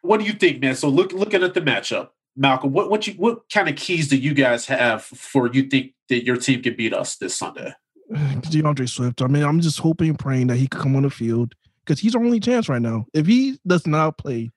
What 0.03 0.21
do 0.21 0.27
you 0.27 0.33
think, 0.33 0.61
man? 0.61 0.75
So 0.77 0.89
look 0.89 1.13
looking 1.13 1.43
at 1.43 1.55
the 1.55 1.61
matchup, 1.61 2.11
Malcolm, 2.37 2.73
what 2.73 2.89
what 2.89 3.07
you 3.07 3.13
what 3.15 3.51
kind 3.53 3.69
of 3.69 3.77
keys 3.77 4.09
do 4.09 4.17
you 4.17 4.33
guys 4.33 4.67
have 4.67 5.03
for 5.05 5.53
you 5.53 5.65
think 5.65 5.93
that 6.09 6.25
your 6.25 6.37
team 6.37 6.63
can 6.63 6.75
beat 6.75 6.95
us 6.95 7.17
this 7.17 7.37
Sunday? 7.37 7.73
D'Andre 8.51 8.87
Swift. 8.87 9.21
I 9.23 9.27
mean, 9.27 9.43
I'm 9.43 9.61
just 9.61 9.79
hoping, 9.79 10.11
and 10.11 10.19
praying 10.19 10.47
that 10.49 10.57
he 10.57 10.69
could 10.69 10.81
come 10.81 10.97
on 10.97 11.03
the 11.03 11.11
field 11.11 11.55
because 11.85 12.01
he's 12.01 12.15
our 12.15 12.25
only 12.25 12.41
chance 12.41 12.69
right 12.69 12.81
now. 12.81 13.07
If 13.13 13.27
he 13.27 13.59
does 13.67 13.87
not 13.87 14.17
play, 14.17 14.51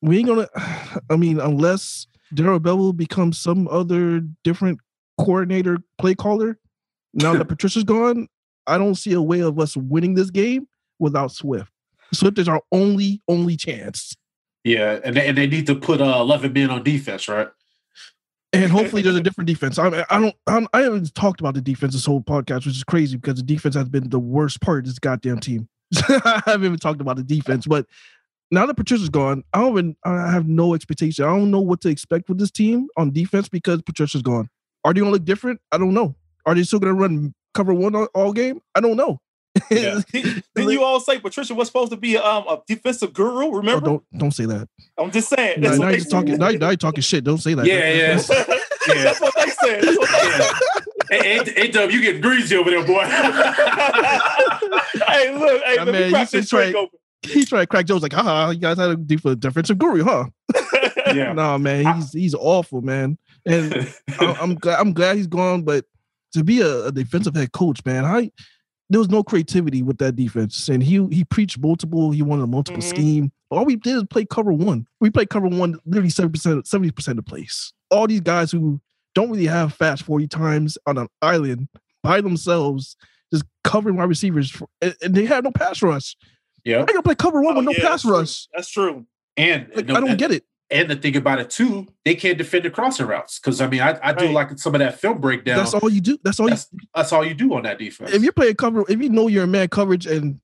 we 0.00 0.18
ain't 0.18 0.28
gonna. 0.28 0.48
I 1.10 1.16
mean, 1.16 1.40
unless 1.40 2.06
Darrell 2.32 2.60
Bevell 2.60 2.96
becomes 2.96 3.38
some 3.38 3.66
other 3.68 4.20
different 4.44 4.78
coordinator, 5.18 5.78
play 5.98 6.14
caller. 6.14 6.58
Now 7.14 7.34
that 7.34 7.46
Patricia's 7.46 7.84
gone, 7.84 8.28
I 8.66 8.78
don't 8.78 8.96
see 8.96 9.12
a 9.12 9.22
way 9.22 9.40
of 9.40 9.58
us 9.58 9.76
winning 9.76 10.14
this 10.14 10.30
game 10.30 10.66
without 10.98 11.32
Swift. 11.32 11.70
Swift 12.12 12.38
is 12.38 12.48
our 12.48 12.62
only 12.72 13.22
only 13.28 13.56
chance. 13.56 14.14
Yeah, 14.64 15.00
and 15.04 15.16
they, 15.16 15.28
and 15.28 15.36
they 15.36 15.46
need 15.46 15.66
to 15.66 15.74
put 15.74 16.00
uh, 16.00 16.16
eleven 16.18 16.52
men 16.52 16.70
on 16.70 16.82
defense, 16.82 17.28
right? 17.28 17.48
and 18.54 18.70
hopefully 18.70 19.02
there's 19.02 19.16
a 19.16 19.20
different 19.20 19.48
defense. 19.48 19.78
I, 19.78 20.04
I 20.08 20.20
don't, 20.20 20.34
I'm, 20.46 20.68
I 20.72 20.82
haven't 20.82 21.14
talked 21.14 21.40
about 21.40 21.54
the 21.54 21.60
defense 21.60 21.94
this 21.94 22.06
whole 22.06 22.22
podcast, 22.22 22.66
which 22.66 22.76
is 22.76 22.84
crazy 22.84 23.16
because 23.16 23.36
the 23.36 23.42
defense 23.42 23.74
has 23.74 23.88
been 23.88 24.08
the 24.10 24.18
worst 24.18 24.60
part 24.60 24.80
of 24.80 24.84
this 24.86 24.98
goddamn 24.98 25.40
team. 25.40 25.68
I 25.96 26.42
haven't 26.46 26.66
even 26.66 26.78
talked 26.78 27.00
about 27.00 27.16
the 27.16 27.22
defense, 27.22 27.66
but 27.66 27.86
now 28.50 28.66
that 28.66 28.74
Patricia's 28.74 29.08
gone, 29.08 29.42
I 29.52 29.60
don't 29.60 29.72
even, 29.72 29.96
I 30.04 30.30
have 30.30 30.46
no 30.46 30.74
expectation. 30.74 31.24
I 31.24 31.28
don't 31.28 31.50
know 31.50 31.60
what 31.60 31.80
to 31.82 31.88
expect 31.88 32.28
with 32.28 32.38
this 32.38 32.50
team 32.50 32.86
on 32.96 33.10
defense 33.10 33.48
because 33.48 33.82
Patricia's 33.82 34.22
gone. 34.22 34.48
Are 34.84 34.92
they 34.92 35.00
gonna 35.00 35.12
look 35.12 35.24
different? 35.24 35.60
I 35.72 35.78
don't 35.78 35.94
know. 35.94 36.14
Are 36.46 36.54
they 36.54 36.62
still 36.62 36.78
gonna 36.78 36.94
run 36.94 37.34
cover 37.54 37.74
one 37.74 37.94
all, 37.94 38.08
all 38.14 38.32
game? 38.32 38.60
I 38.74 38.80
don't 38.80 38.96
know. 38.96 39.18
Yeah. 39.70 40.00
Didn't 40.12 40.42
you 40.56 40.82
all 40.82 40.98
say 41.00 41.18
Patricia 41.20 41.54
was 41.54 41.68
supposed 41.68 41.92
to 41.92 41.96
be 41.96 42.16
um, 42.16 42.44
a 42.48 42.60
defensive 42.66 43.12
guru? 43.12 43.46
Oh, 43.46 43.50
Remember? 43.52 43.86
don't 43.86 44.02
don't 44.16 44.32
say 44.32 44.46
that. 44.46 44.68
I'm 44.98 45.10
just 45.10 45.28
saying. 45.28 45.60
Now, 45.60 45.74
now 45.74 45.88
you're 45.88 45.98
just 45.98 46.10
talking. 46.10 46.38
Now, 46.38 46.48
now 46.50 46.70
you're 46.70 46.76
talking 46.76 47.02
shit. 47.02 47.24
Don't 47.24 47.38
say 47.38 47.54
that. 47.54 47.66
Yeah, 47.66 47.92
yeah. 47.92 48.16
said. 48.16 48.46
Yeah. 48.88 48.94
That's 49.04 49.20
what 49.20 49.34
they 49.34 49.50
said. 49.50 49.82
That's 49.82 49.98
what 49.98 50.10
they 50.10 50.30
said. 50.30 50.52
hey, 51.10 51.44
hey, 51.44 51.70
hey, 51.70 51.90
you 51.92 52.00
getting 52.02 52.20
greasy 52.20 52.56
over 52.56 52.70
there, 52.70 52.84
boy. 52.84 53.04
hey, 53.04 53.10
look, 55.38 55.62
hey, 55.64 55.78
I 55.78 55.84
let 55.84 55.86
mean, 55.86 55.94
me 56.02 56.10
crack 56.10 56.30
this 56.30 56.48
should 56.48 56.50
try- 56.50 56.62
drink 56.70 56.76
open. 56.76 56.98
He 57.22 57.44
tried 57.46 57.60
to 57.60 57.66
crack 57.66 57.86
jokes 57.86 58.02
like, 58.02 58.12
haha, 58.12 58.50
you 58.50 58.58
guys 58.58 58.76
had 58.76 58.90
a 58.90 58.96
def- 58.96 59.40
defensive 59.40 59.78
guru, 59.78 60.04
huh? 60.04 60.26
yeah. 61.14 61.32
No, 61.32 61.56
man, 61.58 61.86
I- 61.86 61.94
he's 61.94 62.12
he's 62.12 62.34
awful, 62.34 62.82
man. 62.82 63.16
And 63.46 63.74
I, 64.18 64.36
I'm 64.40 64.56
glad 64.56 64.80
I'm 64.80 64.92
glad 64.92 65.16
he's 65.16 65.26
gone, 65.26 65.62
but 65.62 65.86
to 66.34 66.44
be 66.44 66.60
a, 66.60 66.86
a 66.86 66.92
defensive 66.92 67.34
head 67.34 67.52
coach, 67.52 67.84
man, 67.84 68.04
I 68.04 68.30
there 68.90 68.98
was 69.00 69.08
no 69.08 69.22
creativity 69.24 69.82
with 69.82 69.98
that 69.98 70.14
defense, 70.14 70.68
and 70.68 70.82
he 70.82 71.04
he 71.10 71.24
preached 71.24 71.58
multiple. 71.58 72.10
He 72.10 72.22
wanted 72.22 72.42
a 72.44 72.46
multiple 72.46 72.82
Mhm. 72.82 72.88
scheme. 72.88 73.32
All 73.50 73.64
we 73.64 73.76
did 73.76 73.96
is 73.96 74.04
play 74.10 74.24
cover 74.26 74.52
one. 74.52 74.86
We 75.00 75.10
played 75.10 75.30
cover 75.30 75.46
one 75.48 75.78
literally 75.86 76.10
seventy 76.10 76.32
percent 76.32 76.66
seventy 76.66 76.90
percent 76.90 77.18
of 77.18 77.24
plays. 77.24 77.72
All 77.90 78.06
these 78.06 78.20
guys 78.20 78.50
who 78.52 78.80
don't 79.14 79.30
really 79.30 79.46
have 79.46 79.72
fast 79.72 80.02
forty 80.02 80.26
times 80.28 80.76
on 80.86 80.98
an 80.98 81.08
island 81.22 81.68
by 82.02 82.20
themselves, 82.20 82.96
just 83.32 83.44
covering 83.62 83.96
wide 83.96 84.08
receivers, 84.08 84.50
for, 84.50 84.68
and, 84.82 84.94
and 85.02 85.14
they 85.14 85.24
have 85.24 85.44
no 85.44 85.50
pass 85.50 85.80
rush. 85.82 86.14
yeah. 86.64 86.82
I 86.82 86.84
gotta 86.84 87.02
play 87.02 87.14
cover 87.14 87.40
one 87.40 87.54
Oh, 87.54 87.56
with 87.58 87.64
no 87.66 87.70
yeah, 87.72 87.78
pass 87.78 87.88
that's 87.90 88.02
true. 88.02 88.12
rush. 88.18 88.48
That's 88.54 88.70
true. 88.70 89.06
And 89.36 89.68
Like, 89.74 89.86
no, 89.86 89.94
I 89.96 90.00
don't 90.00 90.10
and- 90.10 90.18
get 90.18 90.30
it. 90.30 90.44
And 90.70 90.90
the 90.90 90.96
thing 90.96 91.14
about 91.16 91.38
it 91.40 91.50
too, 91.50 91.86
they 92.04 92.14
can't 92.14 92.38
defend 92.38 92.64
the 92.64 92.70
crossing 92.70 93.06
routes 93.06 93.38
because 93.38 93.60
I 93.60 93.66
mean, 93.68 93.80
I, 93.82 93.98
I 94.02 94.12
do 94.14 94.24
Right. 94.26 94.34
like 94.34 94.58
some 94.58 94.74
of 94.74 94.78
that 94.80 94.98
film 94.98 95.20
breakdown. 95.20 95.58
That's 95.58 95.74
all 95.74 95.90
you 95.90 96.00
do. 96.00 96.18
That's 96.24 96.40
all 96.40 96.46
you 96.46 96.50
That's, 96.56 96.68
that's 96.94 97.12
all 97.12 97.24
you 97.24 97.34
do 97.34 97.52
on 97.54 97.64
that 97.64 97.78
defense. 97.78 98.12
if 98.12 98.22
you're 98.22 98.32
playing 98.32 98.54
cover, 98.56 98.84
if 98.88 99.00
you 99.00 99.10
know 99.10 99.28
you're 99.28 99.44
in 99.44 99.50
man 99.50 99.68
coverage 99.68 100.06
and 100.06 100.40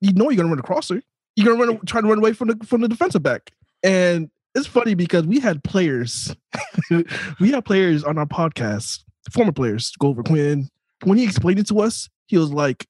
you 0.00 0.12
know 0.14 0.30
you're 0.30 0.36
gonna 0.38 0.48
run 0.48 0.58
a 0.58 0.62
crosser, 0.62 1.00
you're 1.36 1.46
gonna 1.56 1.72
run 1.72 1.80
try 1.86 2.00
to 2.00 2.06
run 2.06 2.18
away 2.18 2.32
from 2.32 2.48
the 2.48 2.66
from 2.66 2.80
the 2.80 2.88
defensive 2.88 3.22
back. 3.22 3.52
And 3.84 4.30
it's 4.54 4.66
funny 4.66 4.94
because 4.94 5.26
we 5.26 5.38
had 5.38 5.62
players, 5.64 6.34
we 7.40 7.50
had 7.52 7.64
players 7.64 8.02
on 8.04 8.18
our 8.18 8.26
podcast, 8.26 9.00
former 9.30 9.52
players, 9.52 9.92
go 9.98 10.08
over 10.08 10.22
Quinn. 10.22 10.68
When 11.04 11.18
he 11.18 11.24
explained 11.24 11.58
it 11.60 11.66
to 11.68 11.80
us, 11.80 12.08
he 12.26 12.36
was 12.36 12.52
like, 12.52 12.86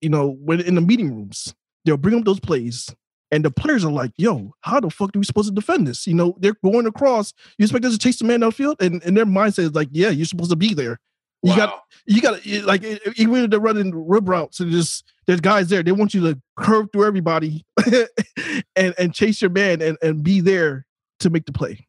you 0.00 0.08
know, 0.08 0.30
when 0.40 0.60
in 0.60 0.74
the 0.74 0.80
meeting 0.80 1.14
rooms, 1.14 1.54
they'll 1.84 1.96
bring 1.96 2.18
up 2.18 2.24
those 2.24 2.40
plays. 2.40 2.88
And 3.34 3.44
the 3.44 3.50
players 3.50 3.84
are 3.84 3.90
like, 3.90 4.12
yo, 4.16 4.54
how 4.60 4.78
the 4.78 4.90
fuck 4.90 5.14
are 5.14 5.18
we 5.18 5.24
supposed 5.24 5.48
to 5.48 5.54
defend 5.54 5.88
this? 5.88 6.06
You 6.06 6.14
know, 6.14 6.36
they're 6.38 6.54
going 6.64 6.86
across. 6.86 7.32
You 7.58 7.64
expect 7.64 7.84
us 7.84 7.90
to 7.90 7.98
chase 7.98 8.20
the 8.20 8.24
man 8.24 8.42
downfield? 8.42 8.80
And, 8.80 9.02
and 9.02 9.16
their 9.16 9.26
mindset 9.26 9.64
is 9.64 9.74
like, 9.74 9.88
yeah, 9.90 10.10
you're 10.10 10.24
supposed 10.24 10.50
to 10.50 10.56
be 10.56 10.72
there. 10.72 11.00
You 11.42 11.50
wow. 11.50 11.56
got 11.56 11.82
you 12.06 12.22
got 12.22 12.46
like 12.64 12.84
even 13.18 13.34
if 13.34 13.50
they're 13.50 13.58
running 13.58 13.92
rib 13.92 14.28
routes 14.28 14.60
and 14.60 14.70
just 14.70 15.04
there's 15.26 15.40
guys 15.40 15.68
there. 15.68 15.82
They 15.82 15.90
want 15.90 16.14
you 16.14 16.20
to 16.22 16.40
curve 16.56 16.86
through 16.92 17.06
everybody 17.06 17.66
and 18.76 18.94
and 18.96 19.12
chase 19.12 19.42
your 19.42 19.50
man 19.50 19.82
and 19.82 19.98
and 20.00 20.22
be 20.22 20.40
there 20.40 20.86
to 21.20 21.28
make 21.28 21.44
the 21.44 21.52
play. 21.52 21.88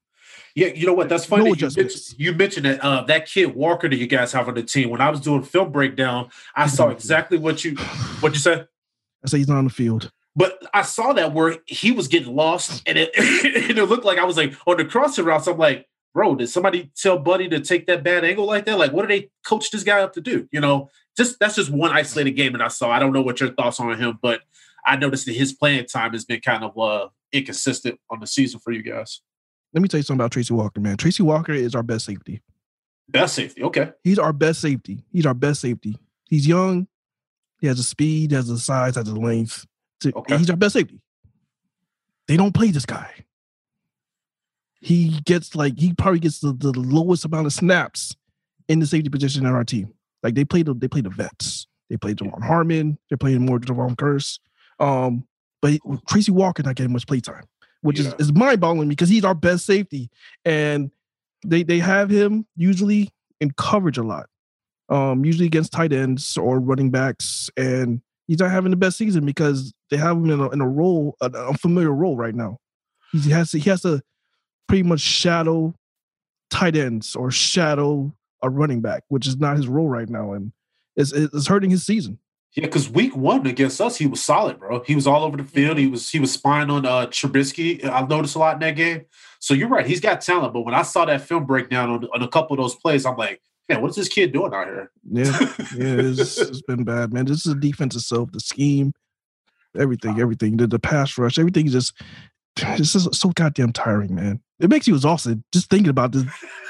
Yeah, 0.56 0.68
you 0.68 0.88
know 0.88 0.94
what? 0.94 1.10
That's 1.10 1.26
funny. 1.26 1.46
No 1.46 1.54
you, 1.54 1.70
mentioned, 1.78 2.16
you 2.18 2.34
mentioned 2.34 2.66
that 2.66 2.84
uh, 2.84 3.04
that 3.04 3.28
kid 3.28 3.56
Walker 3.56 3.88
that 3.88 3.96
you 3.96 4.08
guys 4.08 4.34
have 4.34 4.50
on 4.50 4.56
the 4.56 4.64
team. 4.64 4.90
When 4.90 5.00
I 5.00 5.10
was 5.10 5.22
doing 5.22 5.44
film 5.44 5.72
breakdown, 5.72 6.32
I 6.56 6.68
saw 6.68 6.90
exactly 6.90 7.38
what 7.38 7.64
you 7.64 7.76
what 8.20 8.34
you 8.34 8.40
said. 8.40 8.68
I 9.24 9.30
say 9.30 9.38
he's 9.38 9.48
not 9.48 9.60
on 9.60 9.66
the 9.66 9.70
field. 9.70 10.12
But 10.36 10.62
I 10.74 10.82
saw 10.82 11.14
that 11.14 11.34
where 11.34 11.58
he 11.66 11.92
was 11.92 12.08
getting 12.08 12.36
lost, 12.36 12.84
and 12.86 12.98
it, 12.98 13.12
and 13.70 13.78
it 13.78 13.86
looked 13.86 14.06
like 14.06 14.20
I 14.20 14.26
was 14.26 14.38
like 14.38 14.54
on 14.68 14.78
the 14.78 14.86
crossing 14.86 15.26
routes. 15.26 15.48
I'm 15.48 15.58
like, 15.58 15.88
bro, 16.14 16.36
did 16.36 16.50
somebody 16.50 16.92
tell 16.96 17.18
Buddy 17.18 17.48
to 17.50 17.60
take 17.60 17.88
that 17.88 18.04
bad 18.04 18.26
angle 18.26 18.46
like 18.46 18.66
that? 18.66 18.78
Like, 18.78 18.92
what 18.92 19.08
did 19.08 19.12
they 19.12 19.30
coach 19.46 19.72
this 19.72 19.84
guy 19.84 20.02
up 20.02 20.14
to 20.14 20.22
do? 20.22 20.48
You 20.52 20.60
know, 20.60 20.90
just 21.16 21.40
that's 21.40 21.56
just 21.56 21.70
one 21.70 21.92
isolated 21.92 22.32
game 22.32 22.54
that 22.54 22.62
I 22.62 22.68
saw. 22.68 22.90
I 22.90 23.00
don't 23.00 23.14
know 23.14 23.22
what 23.22 23.40
your 23.40 23.52
thoughts 23.54 23.80
are 23.80 23.90
on 23.90 23.98
him, 23.98 24.20
but 24.22 24.42
I 24.86 24.98
noticed 24.98 25.26
that 25.26 25.36
his 25.36 25.54
playing 25.54 25.86
time 25.86 26.12
has 26.14 26.26
been 26.26 26.42
kind 26.42 26.64
of 26.64 26.78
uh, 26.78 27.10
inconsistent 27.32 28.00
on 28.10 28.20
the 28.20 28.28
season 28.28 28.60
for 28.60 28.72
you 28.72 28.84
guys. 28.84 29.22
Let 29.74 29.82
me 29.82 29.88
tell 29.88 30.00
you 30.00 30.04
something 30.04 30.22
about 30.22 30.32
Tracy 30.32 30.54
Walker, 30.54 30.80
man. 30.80 30.98
Tracy 30.98 31.24
Walker 31.24 31.52
is 31.52 31.76
our 31.76 31.84
best 31.84 32.06
safety. 32.06 32.42
Best 33.10 33.36
safety. 33.36 33.64
Okay. 33.64 33.92
He's 34.04 34.20
our 34.20 34.34
best 34.34 34.62
safety. 34.62 35.04
He's 35.12 35.26
our 35.26 35.34
best 35.34 35.62
safety. 35.62 35.98
He's 36.30 36.48
young. 36.48 36.88
He 37.60 37.68
has 37.68 37.78
the 37.78 37.84
speed, 37.84 38.32
has 38.32 38.48
the 38.48 38.58
size, 38.58 38.96
has 38.96 39.06
the 39.06 39.20
length. 39.20 39.66
Okay. 40.14 40.38
He's 40.38 40.50
our 40.50 40.56
best 40.56 40.74
safety. 40.74 41.00
They 42.28 42.38
don't 42.38 42.54
play 42.54 42.72
this 42.72 42.86
guy. 42.86 43.12
He 44.82 45.20
gets 45.26 45.56
like 45.56 45.80
he 45.80 45.94
probably 45.94 46.20
gets 46.20 46.40
the, 46.40 46.54
the 46.54 46.72
lowest 46.72 47.26
amount 47.26 47.48
of 47.48 47.54
snaps 47.54 48.16
in 48.68 48.80
the 48.80 48.86
safety 48.86 49.10
position 49.10 49.46
on 49.46 49.54
our 49.54 49.64
team. 49.64 49.94
Like 50.22 50.36
they 50.36 50.46
play 50.46 50.64
the 50.64 50.74
they 50.74 50.88
play 50.88 51.02
the 51.02 51.10
vets. 51.10 51.68
They 51.90 51.98
play 51.98 52.14
Javon 52.14 52.44
Harmon. 52.44 52.98
They're 53.10 53.18
playing 53.18 53.46
more 53.46 53.60
Jayron 53.60 53.96
Kearse. 53.96 54.40
Um, 54.80 55.26
but 55.62 55.80
Tracy 56.08 56.32
Walker 56.32 56.64
not 56.64 56.76
getting 56.76 56.94
much 56.94 57.08
playtime, 57.08 57.46
which 57.82 58.00
Yeah. 58.00 58.08
is, 58.20 58.28
is 58.30 58.34
mind 58.34 58.60
boggling 58.60 58.90
because 58.90 59.10
he's 59.10 59.24
our 59.24 59.36
best 59.36 59.66
safety. 59.66 60.10
And 60.44 60.92
they 61.46 61.64
they 61.64 61.80
have 61.80 62.10
him 62.10 62.46
usually 62.56 63.10
in 63.40 63.52
coverage 63.52 63.98
a 63.98 64.04
lot. 64.04 64.28
Um, 64.90 65.26
usually 65.26 65.48
against 65.48 65.72
tight 65.72 65.92
ends 65.94 66.38
or 66.38 66.60
running 66.60 66.92
backs, 66.92 67.50
and 67.58 68.02
he's 68.28 68.40
not 68.40 68.52
having 68.52 68.72
the 68.72 68.78
best 68.78 68.98
season 68.98 69.26
because 69.26 69.74
they 69.90 69.98
have 69.98 70.18
him 70.18 70.30
in 70.30 70.40
a, 70.40 70.50
in 70.50 70.62
a 70.62 70.68
role, 70.68 71.16
an 71.22 71.36
unfamiliar 71.36 71.92
role 71.92 72.18
right 72.18 72.36
now. 72.36 72.58
He 73.12 73.30
has 73.32 73.52
to, 73.52 73.60
he 73.60 73.70
has 73.70 73.82
to 73.82 74.02
pretty 74.68 74.84
much 74.84 75.00
shadow 75.00 75.74
tight 76.50 76.76
ends 76.76 77.16
or 77.16 77.32
shadow 77.32 78.14
a 78.42 78.50
running 78.50 78.82
back, 78.82 79.04
which 79.08 79.28
is 79.28 79.38
not 79.38 79.58
his 79.58 79.68
role 79.68 79.90
right 79.90 80.10
now, 80.10 80.34
and 80.34 80.52
it's 80.96 81.12
it's 81.12 81.48
hurting 81.48 81.70
his 81.70 81.86
season. 81.86 82.20
Yeah, 82.56 82.66
because 82.66 82.90
week 82.90 83.16
one 83.16 83.46
against 83.48 83.82
us, 83.82 83.98
he 83.98 84.06
was 84.06 84.22
solid, 84.22 84.60
bro. 84.60 84.82
He 84.86 84.96
was 84.96 85.08
all 85.08 85.24
over 85.24 85.36
the 85.36 85.44
field. 85.44 85.78
He 85.78 85.88
was 85.88 86.10
he 86.10 86.20
was 86.20 86.32
spying 86.32 86.70
on 86.70 86.86
uh 86.86 87.08
Trubisky. 87.08 87.84
I 87.84 88.06
noticed 88.06 88.36
a 88.36 88.40
lot 88.40 88.56
in 88.56 88.60
that 88.62 88.76
game. 88.76 89.06
So 89.40 89.54
you're 89.54 89.68
right, 89.68 89.86
he's 89.86 90.00
got 90.00 90.22
talent. 90.22 90.54
But 90.54 90.62
when 90.62 90.74
I 90.74 90.84
saw 90.84 91.06
that 91.06 91.22
film 91.22 91.46
breakdown 91.46 91.90
on, 91.90 92.08
on 92.14 92.22
a 92.22 92.28
couple 92.28 92.54
of 92.54 92.64
those 92.64 92.76
plays, 92.76 93.06
I'm 93.06 93.18
like, 93.18 93.42
man, 93.70 93.82
what's 93.82 93.96
this 93.96 94.10
kid 94.10 94.34
doing 94.34 94.54
out 94.54 94.68
here? 94.68 94.92
Yeah, 95.10 95.40
yeah, 95.50 95.56
it's, 95.78 96.38
it's 96.38 96.62
been 96.62 96.84
bad, 96.84 97.14
man. 97.14 97.26
This 97.26 97.46
is 97.46 97.54
the 97.54 97.60
defense 97.60 97.96
itself, 97.96 98.32
the 98.32 98.40
scheme, 98.40 98.94
everything, 99.78 100.20
everything, 100.20 100.58
the, 100.58 100.68
the 100.68 100.80
pass 100.80 101.18
rush, 101.18 101.40
everything 101.40 101.68
is 101.68 101.74
just 101.74 101.94
it's 102.58 102.94
just 102.94 103.14
so 103.16 103.30
goddamn 103.30 103.74
tiring, 103.74 104.16
man. 104.16 104.42
It 104.60 104.70
makes 104.70 104.88
you 104.88 104.96
exhausted 104.96 105.44
just 105.52 105.70
thinking 105.70 105.90
about 105.90 106.14
this 106.14 106.24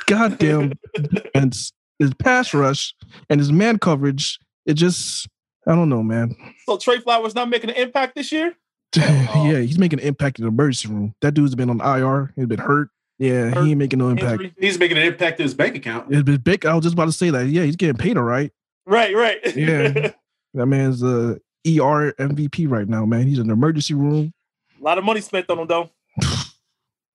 goddamn 0.07 0.73
defense, 0.95 1.71
his 1.99 2.13
pass 2.15 2.53
rush 2.53 2.93
and 3.29 3.39
his 3.39 3.51
man 3.51 3.77
coverage. 3.77 4.39
It 4.65 4.73
just, 4.73 5.27
I 5.67 5.75
don't 5.75 5.89
know, 5.89 6.01
man. 6.01 6.35
So 6.65 6.77
Trey 6.77 6.99
Flowers 6.99 7.35
not 7.35 7.49
making 7.49 7.69
an 7.69 7.75
impact 7.75 8.15
this 8.15 8.31
year? 8.31 8.55
yeah, 8.95 9.27
oh. 9.35 9.61
he's 9.61 9.77
making 9.77 9.99
an 9.99 10.07
impact 10.07 10.39
in 10.39 10.45
the 10.45 10.49
emergency 10.49 10.87
room. 10.87 11.13
That 11.21 11.33
dude's 11.33 11.53
been 11.53 11.69
on 11.69 11.81
IR. 11.81 12.33
He's 12.35 12.47
been 12.47 12.59
hurt. 12.59 12.89
Yeah, 13.17 13.63
he 13.63 13.69
ain't 13.71 13.77
making 13.77 13.99
no 13.99 14.09
impact. 14.09 14.43
He's 14.59 14.77
making 14.77 14.97
an 14.97 15.03
impact 15.03 15.37
to 15.37 15.43
his 15.43 15.53
bank 15.53 15.75
account. 15.75 16.07
It's 16.09 16.37
big. 16.43 16.65
I 16.65 16.73
was 16.73 16.83
just 16.83 16.93
about 16.93 17.05
to 17.05 17.11
say 17.13 17.29
that. 17.29 17.47
Yeah, 17.47 17.63
he's 17.63 17.75
getting 17.77 17.95
paid 17.95 18.17
all 18.17 18.23
right. 18.23 18.51
Right, 18.85 19.15
right. 19.15 19.55
Yeah. 19.55 20.11
That 20.53 20.67
man's 20.67 21.01
the 21.01 21.41
ER 21.67 22.13
MVP 22.17 22.69
right 22.69 22.87
now, 22.87 23.05
man. 23.05 23.27
He's 23.27 23.39
in 23.39 23.47
the 23.47 23.53
emergency 23.53 23.93
room. 23.93 24.33
a 24.79 24.83
lot 24.83 24.97
of 24.97 25.03
money 25.03 25.19
spent 25.19 25.49
on 25.49 25.59
him 25.59 25.67
though. 25.67 25.89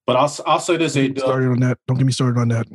But 0.06 0.16
I'll 0.16 0.36
I'll 0.44 0.60
say 0.60 0.76
this, 0.76 0.96
A 0.96 1.08
Don't 1.08 1.14
get 1.14 1.14
me 1.14 1.20
started 1.22 1.48
on 1.50 1.60
that. 1.60 1.78
Don't 1.86 1.96
get 1.96 2.06
me 2.06 2.12
started 2.12 2.38
on 2.40 2.48
that. 2.48 2.66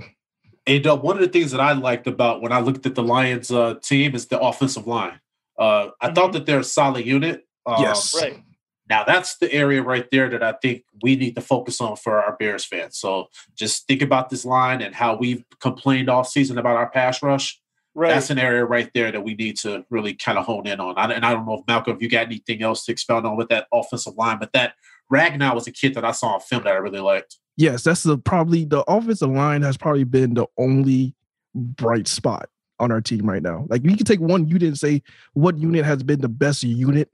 A 0.67 0.79
Dub, 0.79 1.03
one 1.03 1.17
of 1.17 1.21
the 1.21 1.27
things 1.27 1.51
that 1.51 1.59
I 1.61 1.73
liked 1.73 2.07
about 2.07 2.41
when 2.41 2.51
I 2.51 2.61
looked 2.61 2.85
at 2.87 2.95
the 2.95 3.03
Lions 3.03 3.51
uh, 3.51 3.75
team 3.83 4.15
is 4.15 4.25
the 4.27 4.39
offensive 4.39 4.87
line. 4.87 5.19
Uh, 5.59 5.89
I 6.01 6.11
thought 6.11 6.33
that 6.33 6.45
they're 6.47 6.59
a 6.59 6.63
solid 6.63 7.05
unit. 7.05 7.45
Um, 7.65 7.75
Yes. 7.79 8.15
Right. 8.19 8.41
Now 8.89 9.03
that's 9.03 9.37
the 9.37 9.51
area 9.51 9.81
right 9.81 10.07
there 10.11 10.29
that 10.29 10.43
I 10.43 10.53
think 10.53 10.83
we 11.01 11.15
need 11.15 11.35
to 11.35 11.41
focus 11.41 11.81
on 11.81 11.95
for 11.95 12.21
our 12.21 12.35
Bears 12.37 12.65
fans. 12.65 12.97
So 12.97 13.29
just 13.55 13.87
think 13.87 14.01
about 14.01 14.29
this 14.29 14.45
line 14.45 14.81
and 14.81 14.93
how 14.93 15.15
we've 15.15 15.43
complained 15.59 16.09
all 16.09 16.23
season 16.23 16.57
about 16.57 16.77
our 16.77 16.89
pass 16.89 17.23
rush. 17.23 17.59
Right. 17.95 18.09
That's 18.09 18.29
an 18.29 18.37
area 18.37 18.65
right 18.65 18.91
there 18.93 19.11
that 19.11 19.21
we 19.23 19.35
need 19.35 19.57
to 19.59 19.85
really 19.89 20.13
kind 20.13 20.37
of 20.37 20.45
hone 20.45 20.67
in 20.67 20.81
on. 20.81 20.97
I, 20.97 21.13
and 21.13 21.25
I 21.25 21.31
don't 21.31 21.45
know 21.45 21.59
if 21.59 21.61
Malcolm, 21.65 21.95
if 21.95 22.01
you 22.01 22.09
got 22.09 22.25
anything 22.25 22.61
else 22.61 22.83
to 22.85 22.91
expound 22.91 23.25
on 23.25 23.37
with 23.37 23.47
that 23.49 23.67
offensive 23.73 24.17
line, 24.17 24.37
but 24.37 24.51
that 24.51 24.73
Ragnow 25.11 25.55
was 25.55 25.65
a 25.67 25.71
kid 25.71 25.93
that 25.93 26.03
I 26.03 26.11
saw 26.11 26.33
on 26.33 26.41
film 26.41 26.63
that 26.63 26.73
I 26.73 26.77
really 26.77 26.99
liked. 26.99 27.37
Yes, 27.57 27.83
that's 27.83 28.03
the 28.03 28.17
probably 28.17 28.65
the 28.65 28.83
offensive 28.89 29.29
line 29.29 29.61
has 29.61 29.77
probably 29.77 30.03
been 30.03 30.33
the 30.33 30.45
only 30.57 31.15
bright 31.53 32.07
spot 32.09 32.49
on 32.79 32.91
our 32.91 32.99
team 32.99 33.29
right 33.29 33.41
now. 33.41 33.65
Like 33.69 33.85
you 33.85 33.95
can 33.95 34.05
take 34.05 34.19
one 34.19 34.47
unit 34.47 34.63
and 34.63 34.77
say 34.77 35.01
what 35.33 35.57
unit 35.57 35.85
has 35.85 36.03
been 36.03 36.19
the 36.19 36.27
best 36.27 36.63
unit 36.63 37.09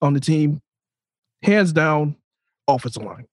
on 0.00 0.14
the 0.14 0.20
team. 0.20 0.62
Hands 1.42 1.72
down, 1.72 2.16
offensive 2.68 3.02
line. 3.02 3.26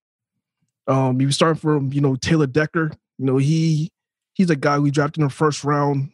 Um, 0.88 1.20
you 1.20 1.32
start 1.32 1.60
from 1.60 1.92
you 1.92 2.02
know 2.02 2.16
Taylor 2.16 2.48
Decker. 2.48 2.92
You 3.18 3.26
know 3.26 3.38
he 3.38 3.92
he's 4.34 4.50
a 4.50 4.56
guy 4.56 4.80
we 4.80 4.92
drafted 4.92 5.22
in 5.22 5.28
the 5.28 5.34
first 5.34 5.64
round 5.64 6.12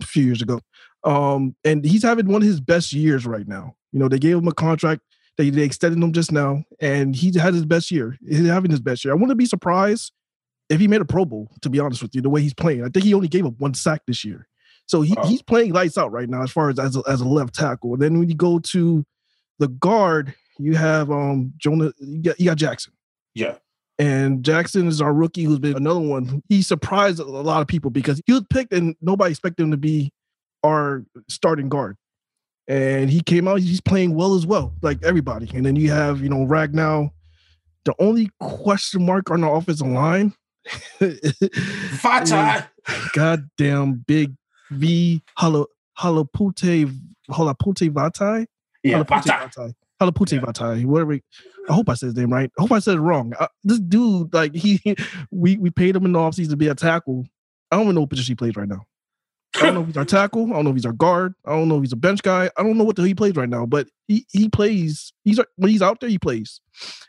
a 0.00 0.06
few 0.06 0.24
years 0.24 0.40
ago. 0.40 0.60
Um, 1.04 1.54
and 1.64 1.84
he's 1.84 2.02
having 2.02 2.28
one 2.28 2.42
of 2.42 2.48
his 2.48 2.60
best 2.60 2.92
years 2.92 3.26
right 3.26 3.46
now. 3.46 3.74
You 3.92 3.98
know 4.00 4.08
they 4.08 4.18
gave 4.18 4.36
him 4.36 4.48
a 4.48 4.54
contract. 4.54 5.02
They, 5.36 5.48
they 5.50 5.62
extended 5.62 6.02
him 6.02 6.12
just 6.12 6.32
now, 6.32 6.64
and 6.80 7.14
he 7.16 7.32
had 7.38 7.54
his 7.54 7.64
best 7.64 7.90
year. 7.90 8.16
He's 8.26 8.46
having 8.46 8.70
his 8.70 8.80
best 8.80 9.04
year. 9.04 9.12
I 9.12 9.16
wouldn't 9.16 9.38
be 9.38 9.46
surprised 9.46 10.12
if 10.68 10.80
he 10.80 10.88
made 10.88 11.00
a 11.00 11.04
Pro 11.06 11.24
Bowl. 11.24 11.50
To 11.62 11.70
be 11.70 11.78
honest 11.80 12.02
with 12.02 12.14
you, 12.14 12.20
the 12.20 12.28
way 12.30 12.42
he's 12.42 12.52
playing, 12.54 12.82
I 12.84 12.88
think 12.88 13.04
he 13.04 13.14
only 13.14 13.28
gave 13.28 13.46
up 13.46 13.54
one 13.58 13.72
sack 13.74 14.02
this 14.06 14.24
year. 14.24 14.46
So 14.86 15.02
he, 15.02 15.14
Wow. 15.14 15.24
he's 15.26 15.40
playing 15.42 15.72
lights 15.72 15.96
out 15.96 16.10
right 16.12 16.28
now 16.28 16.42
as 16.42 16.50
far 16.50 16.68
as 16.70 16.78
as 16.78 16.96
a, 16.96 17.02
as 17.06 17.20
a 17.20 17.28
left 17.28 17.54
tackle. 17.54 17.92
And 17.94 18.02
then 18.02 18.18
when 18.18 18.28
you 18.28 18.34
go 18.34 18.58
to 18.58 19.04
the 19.58 19.68
guard, 19.68 20.34
you 20.60 20.76
have 20.76 21.10
um 21.10 21.52
Jonah. 21.58 21.92
You 21.98 22.22
got, 22.22 22.40
you 22.40 22.46
got 22.46 22.56
Jackson. 22.56 22.92
Yeah. 23.34 23.56
And 23.98 24.42
Jackson 24.42 24.88
is 24.88 25.02
our 25.02 25.12
rookie, 25.12 25.44
who's 25.44 25.58
been 25.58 25.76
another 25.76 26.00
one. 26.00 26.42
He 26.48 26.62
surprised 26.62 27.18
a 27.18 27.24
lot 27.24 27.60
of 27.60 27.66
people 27.68 27.90
because 27.90 28.20
he 28.24 28.32
was 28.32 28.42
picked 28.48 28.72
and 28.72 28.96
nobody 29.02 29.32
expected 29.32 29.62
him 29.62 29.70
to 29.72 29.76
be 29.76 30.10
our 30.64 31.04
starting 31.28 31.68
guard. 31.68 31.96
And 32.66 33.10
he 33.10 33.20
came 33.20 33.46
out, 33.46 33.60
he's 33.60 33.80
playing 33.80 34.14
well 34.14 34.34
as 34.34 34.46
well, 34.46 34.72
like 34.80 35.02
everybody. 35.02 35.50
And 35.54 35.66
then 35.66 35.76
you 35.76 35.90
have, 35.90 36.22
you 36.22 36.30
know, 36.30 36.46
Ragnow. 36.46 37.10
The 37.84 37.94
only 37.98 38.30
question 38.40 39.04
mark 39.04 39.30
on 39.30 39.40
the 39.40 39.48
offensive 39.48 39.86
line, 39.86 40.34
Fatai. 40.98 42.66
goddamn 43.12 44.04
big 44.06 44.34
V 44.70 45.22
Hala 45.36 45.64
Halapute 45.98 46.94
Halapute 47.30 47.90
Vatai. 47.90 48.46
Yeah, 48.82 49.02
Halapute. 49.02 49.24
Vatai. 49.24 49.74
Halapute 50.00 50.32
Yeah. 50.32 50.40
Vatai. 50.40 50.84
Whatever. 50.84 51.18
I 51.68 51.72
hope 51.72 51.88
I 51.88 51.94
said 51.94 52.06
his 52.06 52.16
name 52.16 52.32
right. 52.32 52.50
I 52.58 52.62
hope 52.62 52.72
I 52.72 52.78
said 52.78 52.96
it 52.96 53.00
wrong. 53.00 53.34
Uh, 53.38 53.48
this 53.64 53.78
dude, 53.78 54.32
like 54.32 54.54
he, 54.54 54.80
we 55.30 55.56
we 55.58 55.70
paid 55.70 55.94
him 55.96 56.04
in 56.04 56.12
the 56.12 56.18
offseason 56.18 56.50
to 56.50 56.56
be 56.56 56.68
a 56.68 56.74
tackle. 56.74 57.26
I 57.70 57.76
don't 57.76 57.84
even 57.84 57.94
know 57.94 58.00
what 58.02 58.10
position 58.10 58.32
he 58.32 58.36
plays 58.36 58.56
right 58.56 58.68
now. 58.68 58.86
I 59.56 59.62
don't 59.64 59.74
know 59.74 59.80
if 59.82 59.86
he's 59.88 59.96
our 59.96 60.04
tackle. 60.06 60.46
I 60.50 60.54
don't 60.54 60.64
know 60.64 60.70
if 60.70 60.76
he's 60.76 60.86
our 60.86 60.92
guard. 60.92 61.34
I 61.44 61.50
don't 61.50 61.68
know 61.68 61.76
if 61.76 61.82
he's 61.82 61.92
a 61.92 61.96
bench 61.96 62.22
guy. 62.22 62.50
I 62.56 62.62
don't 62.62 62.78
know 62.78 62.84
what 62.84 62.96
the 62.96 63.02
hell 63.02 63.08
he 63.08 63.14
plays 63.14 63.36
right 63.36 63.48
now, 63.48 63.66
but 63.66 63.88
he 64.08 64.26
he 64.32 64.48
plays. 64.48 65.12
He's 65.24 65.38
when 65.56 65.70
he's 65.70 65.82
out 65.82 66.00
there, 66.00 66.08
he 66.08 66.18
plays, 66.18 66.60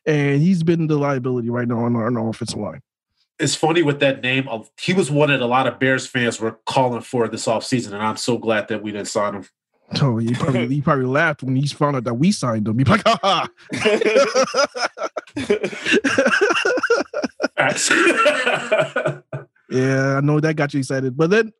and 0.06 0.42
he's 0.42 0.64
been 0.64 0.88
the 0.88 0.98
liability 0.98 1.50
right 1.50 1.68
now 1.68 1.80
on 1.86 1.96
our, 1.96 2.08
on 2.08 2.18
our 2.18 2.30
offensive 2.30 2.60
line. 2.60 2.82
It's 3.40 3.56
funny 3.56 3.82
with 3.82 4.00
that 4.02 4.22
name. 4.22 4.48
He 4.80 4.94
was 4.94 5.10
one 5.10 5.30
that 5.30 5.42
a 5.42 5.48
lot 5.48 5.66
of 5.66 5.80
Bears 5.80 6.06
fans 6.06 6.40
were 6.40 6.60
calling 6.68 7.02
for 7.02 7.28
this 7.28 7.48
offseason, 7.48 7.94
and 7.94 8.04
I'm 8.04 8.18
so 8.18 8.38
glad 8.38 8.68
that 8.68 8.84
we 8.84 8.92
didn't 8.92 9.08
sign 9.08 9.34
him. 9.34 9.46
So 9.96 10.18
he 10.18 10.34
probably 10.34 10.68
he 10.68 10.82
probably 10.82 11.06
laughed 11.06 11.44
when 11.44 11.56
he 11.56 11.68
found 11.68 11.96
out 11.96 12.04
that 12.06 12.14
we 12.14 12.32
signed 12.32 12.68
him. 12.68 12.78
He's 12.78 12.88
like, 12.88 13.04
ha 13.06 13.20
ha. 13.22 13.50
Yeah, 19.72 20.18
I 20.18 20.22
know 20.22 20.40
that 20.42 20.56
got 20.58 20.74
you 20.74 20.80
excited. 20.82 21.16
But 21.16 21.30
then 21.30 21.54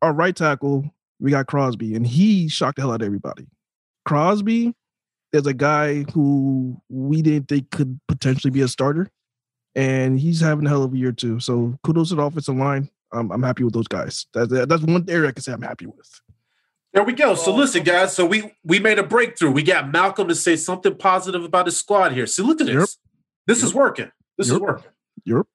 our 0.00 0.12
right 0.12 0.34
tackle, 0.34 0.90
we 1.20 1.30
got 1.30 1.46
Crosby, 1.46 1.94
and 1.94 2.06
he 2.06 2.48
shocked 2.48 2.76
the 2.76 2.82
hell 2.82 2.92
out 2.92 3.02
of 3.02 3.06
everybody. 3.06 3.46
Crosby 4.06 4.74
is 5.34 5.46
a 5.46 5.52
guy 5.52 6.04
who 6.14 6.80
we 6.88 7.20
didn't 7.20 7.48
think 7.48 7.70
could 7.70 8.00
potentially 8.08 8.50
be 8.50 8.62
a 8.62 8.68
starter, 8.68 9.10
and 9.74 10.18
he's 10.18 10.40
having 10.40 10.64
a 10.64 10.70
hell 10.70 10.82
of 10.82 10.94
a 10.94 10.96
year 10.96 11.12
too. 11.12 11.40
So 11.40 11.78
kudos 11.84 12.08
to 12.08 12.14
the 12.14 12.22
offensive 12.22 12.56
line. 12.56 12.88
I'm, 13.12 13.30
I'm 13.30 13.42
happy 13.42 13.64
with 13.64 13.74
those 13.74 13.88
guys. 13.88 14.26
That's 14.32 14.50
that's 14.66 14.82
one 14.82 15.04
area 15.08 15.28
I 15.28 15.32
can 15.32 15.42
say 15.42 15.52
I'm 15.52 15.62
happy 15.62 15.86
with. 15.86 16.20
There 16.94 17.04
we 17.04 17.12
go. 17.12 17.34
So 17.34 17.54
listen, 17.54 17.82
guys. 17.84 18.14
So 18.14 18.24
we 18.24 18.52
we 18.64 18.78
made 18.78 18.98
a 18.98 19.02
breakthrough. 19.02 19.50
We 19.50 19.62
got 19.62 19.92
Malcolm 19.92 20.28
to 20.28 20.34
say 20.34 20.56
something 20.56 20.94
positive 20.96 21.44
about 21.44 21.66
his 21.66 21.76
squad 21.76 22.12
here. 22.12 22.26
See, 22.26 22.42
look 22.42 22.60
at 22.60 22.66
this. 22.66 22.74
Yep. 22.74 22.88
This 23.46 23.62
is 23.62 23.74
working. 23.74 24.10
This 24.38 24.46
is 24.48 24.54
Yep. 24.54 24.62
working. 24.62 24.90
Yep. 25.24 25.46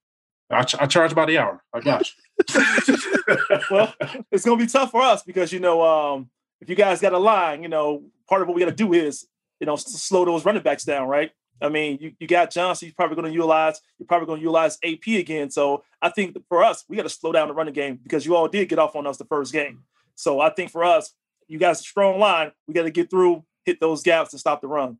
I, 0.51 0.63
ch- 0.63 0.75
I 0.79 0.85
charge 0.85 1.15
by 1.15 1.25
the 1.25 1.39
hour. 1.39 1.63
I 1.73 1.79
got 1.79 2.07
you. 2.07 2.61
well, 3.71 3.93
it's 4.31 4.45
gonna 4.45 4.57
be 4.57 4.67
tough 4.67 4.91
for 4.91 5.01
us 5.01 5.23
because 5.23 5.51
you 5.51 5.59
know, 5.59 5.81
um, 5.83 6.29
if 6.61 6.69
you 6.69 6.75
guys 6.75 7.01
got 7.01 7.13
a 7.13 7.17
line, 7.17 7.63
you 7.63 7.69
know, 7.69 8.03
part 8.29 8.41
of 8.41 8.47
what 8.47 8.55
we 8.55 8.61
got 8.61 8.69
to 8.69 8.75
do 8.75 8.93
is, 8.93 9.25
you 9.59 9.65
know, 9.65 9.73
s- 9.73 9.85
slow 10.01 10.25
those 10.25 10.45
running 10.45 10.61
backs 10.63 10.83
down, 10.83 11.07
right? 11.07 11.31
I 11.61 11.69
mean, 11.69 11.97
you, 12.01 12.11
you 12.19 12.27
got 12.27 12.51
Johnson. 12.51 12.87
You're 12.87 12.95
probably 12.95 13.15
going 13.15 13.27
to 13.27 13.33
utilize. 13.33 13.79
You're 13.97 14.07
probably 14.07 14.25
going 14.27 14.39
to 14.39 14.43
utilize 14.43 14.77
AP 14.83 15.07
again. 15.19 15.49
So 15.49 15.83
I 16.01 16.09
think 16.09 16.35
for 16.49 16.63
us, 16.63 16.83
we 16.89 16.97
got 16.97 17.03
to 17.03 17.09
slow 17.09 17.31
down 17.31 17.47
the 17.47 17.53
running 17.53 17.73
game 17.73 17.99
because 18.03 18.25
you 18.25 18.35
all 18.35 18.47
did 18.47 18.69
get 18.69 18.79
off 18.79 18.95
on 18.95 19.07
us 19.07 19.17
the 19.17 19.25
first 19.25 19.53
game. 19.53 19.83
So 20.15 20.39
I 20.41 20.49
think 20.49 20.71
for 20.71 20.83
us, 20.83 21.13
you 21.53 21.59
guys 21.59 21.79
a 21.79 21.83
strong 21.83 22.19
line. 22.19 22.51
We 22.67 22.73
got 22.73 22.83
to 22.83 22.91
get 22.91 23.09
through, 23.09 23.43
hit 23.65 23.79
those 23.79 24.01
gaps, 24.03 24.33
and 24.33 24.39
stop 24.39 24.59
the 24.61 24.67
run. 24.67 24.97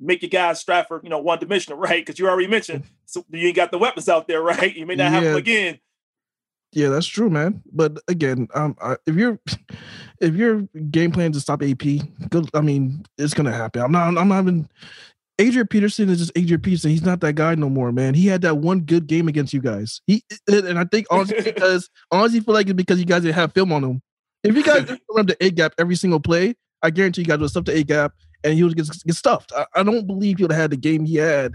Make 0.00 0.22
your 0.22 0.30
guys 0.30 0.58
Stratford, 0.60 1.02
you 1.04 1.10
know, 1.10 1.18
one 1.20 1.38
dimensional, 1.38 1.78
right? 1.88 2.04
Because 2.04 2.18
you 2.18 2.26
already 2.28 2.48
mentioned 2.48 2.84
so 3.06 3.24
you 3.30 3.46
ain't 3.48 3.56
got 3.56 3.70
the 3.70 3.78
weapons 3.78 4.08
out 4.08 4.26
there, 4.26 4.42
right? 4.42 4.74
You 4.74 4.86
may 4.86 4.96
not 4.96 5.12
have 5.12 5.22
them 5.22 5.32
Yeah. 5.34 5.38
again. 5.38 5.78
Yeah, 6.72 6.88
that's 6.88 7.06
true, 7.06 7.30
man. 7.30 7.62
But 7.72 7.98
again, 8.08 8.48
um, 8.52 8.74
I, 8.82 8.96
if 9.06 9.14
you're 9.14 9.38
if 10.20 10.34
your 10.34 10.62
game 10.90 11.12
plan 11.12 11.30
to 11.30 11.40
stop 11.40 11.62
AP, 11.62 11.78
good. 12.30 12.50
I 12.52 12.62
mean, 12.62 13.04
it's 13.16 13.32
gonna 13.32 13.52
happen. 13.52 13.80
I'm 13.82 13.92
not. 13.92 14.18
I'm 14.18 14.26
not 14.26 14.42
even. 14.42 14.68
Adrian 15.38 15.66
Peterson 15.68 16.08
is 16.08 16.18
just 16.18 16.32
Adrian 16.36 16.60
Peterson. 16.60 16.90
He's 16.90 17.04
not 17.04 17.20
that 17.20 17.34
guy 17.34 17.54
no 17.54 17.68
more, 17.68 17.92
man. 17.92 18.14
He 18.14 18.26
had 18.26 18.42
that 18.42 18.58
one 18.58 18.80
good 18.80 19.06
game 19.06 19.28
against 19.28 19.52
you 19.52 19.60
guys. 19.60 20.00
He 20.08 20.24
and 20.48 20.76
I 20.78 20.84
think 20.84 21.06
honestly 21.10 21.40
because 21.44 21.90
honestly 22.10 22.40
feel 22.40 22.54
like 22.54 22.66
it's 22.66 22.74
because 22.74 22.98
you 22.98 23.04
guys 23.04 23.22
didn't 23.22 23.34
have 23.36 23.52
film 23.52 23.72
on 23.72 23.84
him. 23.84 24.02
If 24.44 24.54
you 24.56 24.62
guys 24.62 24.88
run 25.14 25.26
the 25.26 25.36
A 25.44 25.50
gap 25.50 25.74
every 25.78 25.96
single 25.96 26.20
play, 26.20 26.54
I 26.82 26.90
guarantee 26.90 27.22
you 27.22 27.26
guys 27.26 27.38
would 27.38 27.50
stuff 27.50 27.64
the 27.64 27.76
A 27.76 27.82
gap 27.82 28.12
and 28.44 28.54
he 28.54 28.62
would 28.62 28.76
get, 28.76 28.86
get 29.06 29.16
stuffed. 29.16 29.52
I, 29.56 29.66
I 29.74 29.82
don't 29.82 30.06
believe 30.06 30.38
he 30.38 30.44
would 30.44 30.52
have 30.52 30.60
had 30.60 30.70
the 30.70 30.76
game 30.76 31.04
he 31.06 31.16
had 31.16 31.54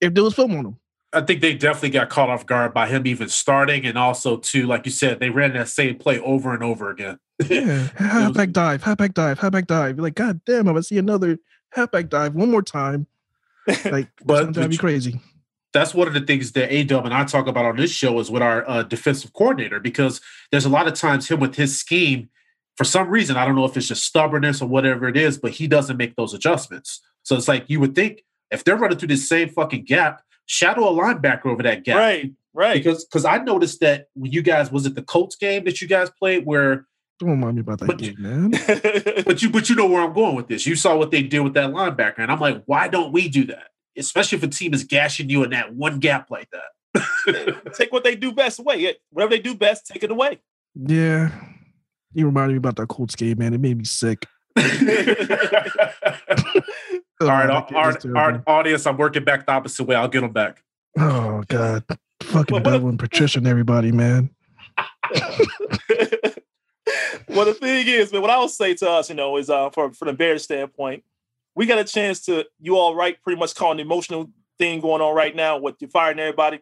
if 0.00 0.14
there 0.14 0.24
was 0.24 0.34
film 0.34 0.52
on 0.56 0.66
him. 0.66 0.76
I 1.12 1.20
think 1.20 1.42
they 1.42 1.52
definitely 1.52 1.90
got 1.90 2.08
caught 2.08 2.30
off 2.30 2.46
guard 2.46 2.72
by 2.72 2.88
him 2.88 3.06
even 3.06 3.28
starting, 3.28 3.84
and 3.84 3.98
also 3.98 4.38
too, 4.38 4.66
like 4.66 4.86
you 4.86 4.90
said, 4.92 5.20
they 5.20 5.28
ran 5.28 5.52
that 5.52 5.68
same 5.68 5.98
play 5.98 6.18
over 6.20 6.54
and 6.54 6.62
over 6.62 6.90
again. 6.90 7.18
Yeah, 7.48 7.88
halfback 7.96 8.52
dive, 8.52 8.82
halfback 8.82 9.12
dive, 9.14 9.38
halfback 9.38 9.66
dive. 9.66 9.96
You're 9.96 10.04
like, 10.04 10.14
God 10.14 10.40
damn, 10.46 10.60
I'm 10.60 10.66
gonna 10.74 10.82
see 10.82 10.96
another 10.96 11.38
halfback 11.72 12.08
dive 12.08 12.34
one 12.34 12.50
more 12.50 12.62
time. 12.62 13.06
Like, 13.84 14.08
But- 14.24 14.46
but 14.46 14.54
that'd 14.54 14.70
be 14.70 14.76
crazy. 14.78 15.20
That's 15.72 15.94
one 15.94 16.06
of 16.08 16.14
the 16.14 16.20
things 16.20 16.52
that 16.52 16.70
A 16.72 16.84
Dub 16.84 17.04
and 17.06 17.14
I 17.14 17.24
talk 17.24 17.46
about 17.46 17.64
on 17.64 17.76
this 17.76 17.90
show 17.90 18.18
is 18.20 18.30
with 18.30 18.42
our 18.42 18.68
uh, 18.68 18.82
defensive 18.82 19.32
coordinator 19.32 19.80
because 19.80 20.20
there's 20.50 20.64
a 20.66 20.68
lot 20.68 20.86
of 20.86 20.94
times 20.94 21.28
him 21.28 21.40
with 21.40 21.54
his 21.54 21.78
scheme, 21.78 22.28
for 22.76 22.84
some 22.84 23.08
reason, 23.08 23.36
I 23.36 23.44
don't 23.46 23.54
know 23.54 23.64
if 23.64 23.76
it's 23.76 23.88
just 23.88 24.04
stubbornness 24.04 24.60
or 24.62 24.68
whatever 24.68 25.08
it 25.08 25.16
is, 25.16 25.38
but 25.38 25.52
he 25.52 25.66
doesn't 25.66 25.96
make 25.96 26.16
those 26.16 26.34
adjustments. 26.34 27.00
So 27.22 27.36
it's 27.36 27.48
like 27.48 27.64
you 27.68 27.80
would 27.80 27.94
think 27.94 28.24
if 28.50 28.64
they're 28.64 28.76
running 28.76 28.98
through 28.98 29.08
this 29.08 29.28
same 29.28 29.48
fucking 29.48 29.84
gap, 29.84 30.22
shadow 30.46 30.88
a 30.88 30.92
linebacker 30.92 31.46
over 31.46 31.62
that 31.62 31.84
gap. 31.84 31.96
Right, 31.96 32.32
right. 32.52 32.74
Because 32.74 33.04
because 33.04 33.24
I 33.24 33.38
noticed 33.38 33.80
that 33.80 34.08
when 34.14 34.30
you 34.32 34.42
guys 34.42 34.70
was 34.72 34.84
it 34.86 34.94
the 34.94 35.02
Colts 35.02 35.36
game 35.36 35.64
that 35.64 35.80
you 35.80 35.88
guys 35.88 36.10
played 36.10 36.44
where 36.44 36.86
Don't 37.18 37.30
remind 37.30 37.54
me 37.56 37.60
about 37.60 37.78
that 37.80 37.86
But- 37.86 37.98
game, 37.98 38.16
man. 38.18 38.50
but 39.24 39.40
you 39.42 39.48
but 39.50 39.68
you 39.70 39.74
know 39.76 39.86
where 39.86 40.02
I'm 40.02 40.12
going 40.12 40.34
with 40.34 40.48
this. 40.48 40.66
You 40.66 40.74
saw 40.76 40.96
what 40.96 41.10
they 41.10 41.22
did 41.22 41.40
with 41.40 41.54
that 41.54 41.70
linebacker, 41.70 42.18
and 42.18 42.30
I'm 42.32 42.40
like, 42.40 42.62
why 42.66 42.88
don't 42.88 43.12
we 43.12 43.28
do 43.28 43.44
that? 43.46 43.68
Especially 43.96 44.38
if 44.38 44.44
a 44.44 44.48
team 44.48 44.72
is 44.74 44.84
gashing 44.84 45.28
you 45.28 45.44
in 45.44 45.50
that 45.50 45.74
one 45.74 45.98
gap 45.98 46.30
like 46.30 46.48
that. 46.50 47.72
take 47.74 47.92
what 47.92 48.04
they 48.04 48.14
do 48.14 48.32
best 48.32 48.58
away. 48.58 48.96
Whatever 49.10 49.30
they 49.30 49.38
do 49.40 49.54
best, 49.54 49.86
take 49.86 50.02
it 50.02 50.10
away. 50.10 50.40
Yeah, 50.74 51.30
you 52.14 52.26
reminded 52.26 52.54
me 52.54 52.58
about 52.58 52.76
that 52.76 52.88
Colts 52.88 53.14
game, 53.14 53.38
man. 53.38 53.54
It 53.54 53.60
made 53.60 53.78
me 53.78 53.84
sick. 53.84 54.26
All 54.56 54.64
Oh, 57.20 57.26
right, 57.28 57.46
that 57.46 57.72
our, 58.16 58.16
our, 58.16 58.42
audience, 58.48 58.84
I'm 58.84 58.96
working 58.96 59.22
back 59.22 59.46
the 59.46 59.52
opposite 59.52 59.84
way. 59.84 59.94
I'll 59.94 60.08
get 60.08 60.22
them 60.22 60.32
back. 60.32 60.62
Oh 60.98 61.44
God, 61.46 61.84
fucking 62.22 62.58
Bevell 62.58 62.88
and 62.88 62.98
Patricia 62.98 63.38
and 63.38 63.46
everybody, 63.46 63.92
man. 63.92 64.30
well, 67.28 67.44
the 67.44 67.56
thing 67.58 67.86
is, 67.86 68.12
man, 68.12 68.22
what 68.22 68.30
I 68.30 68.38
would 68.38 68.50
say 68.50 68.74
to 68.74 68.90
us, 68.90 69.08
you 69.08 69.14
know, 69.14 69.36
is 69.36 69.48
uh, 69.50 69.70
for 69.70 69.92
from 69.92 70.08
the 70.08 70.14
Bears 70.14 70.42
standpoint, 70.42 71.04
we 71.54 71.66
got 71.66 71.78
a 71.78 71.84
chance 71.84 72.20
to 72.26 72.46
you 72.60 72.76
all 72.76 72.94
right, 72.94 73.20
pretty 73.22 73.38
much 73.38 73.54
call 73.54 73.72
an 73.72 73.80
emotional 73.80 74.30
thing 74.58 74.80
going 74.80 75.02
on 75.02 75.14
right 75.14 75.34
now 75.34 75.58
with 75.58 75.76
you 75.80 75.88
firing 75.88 76.18
everybody. 76.18 76.60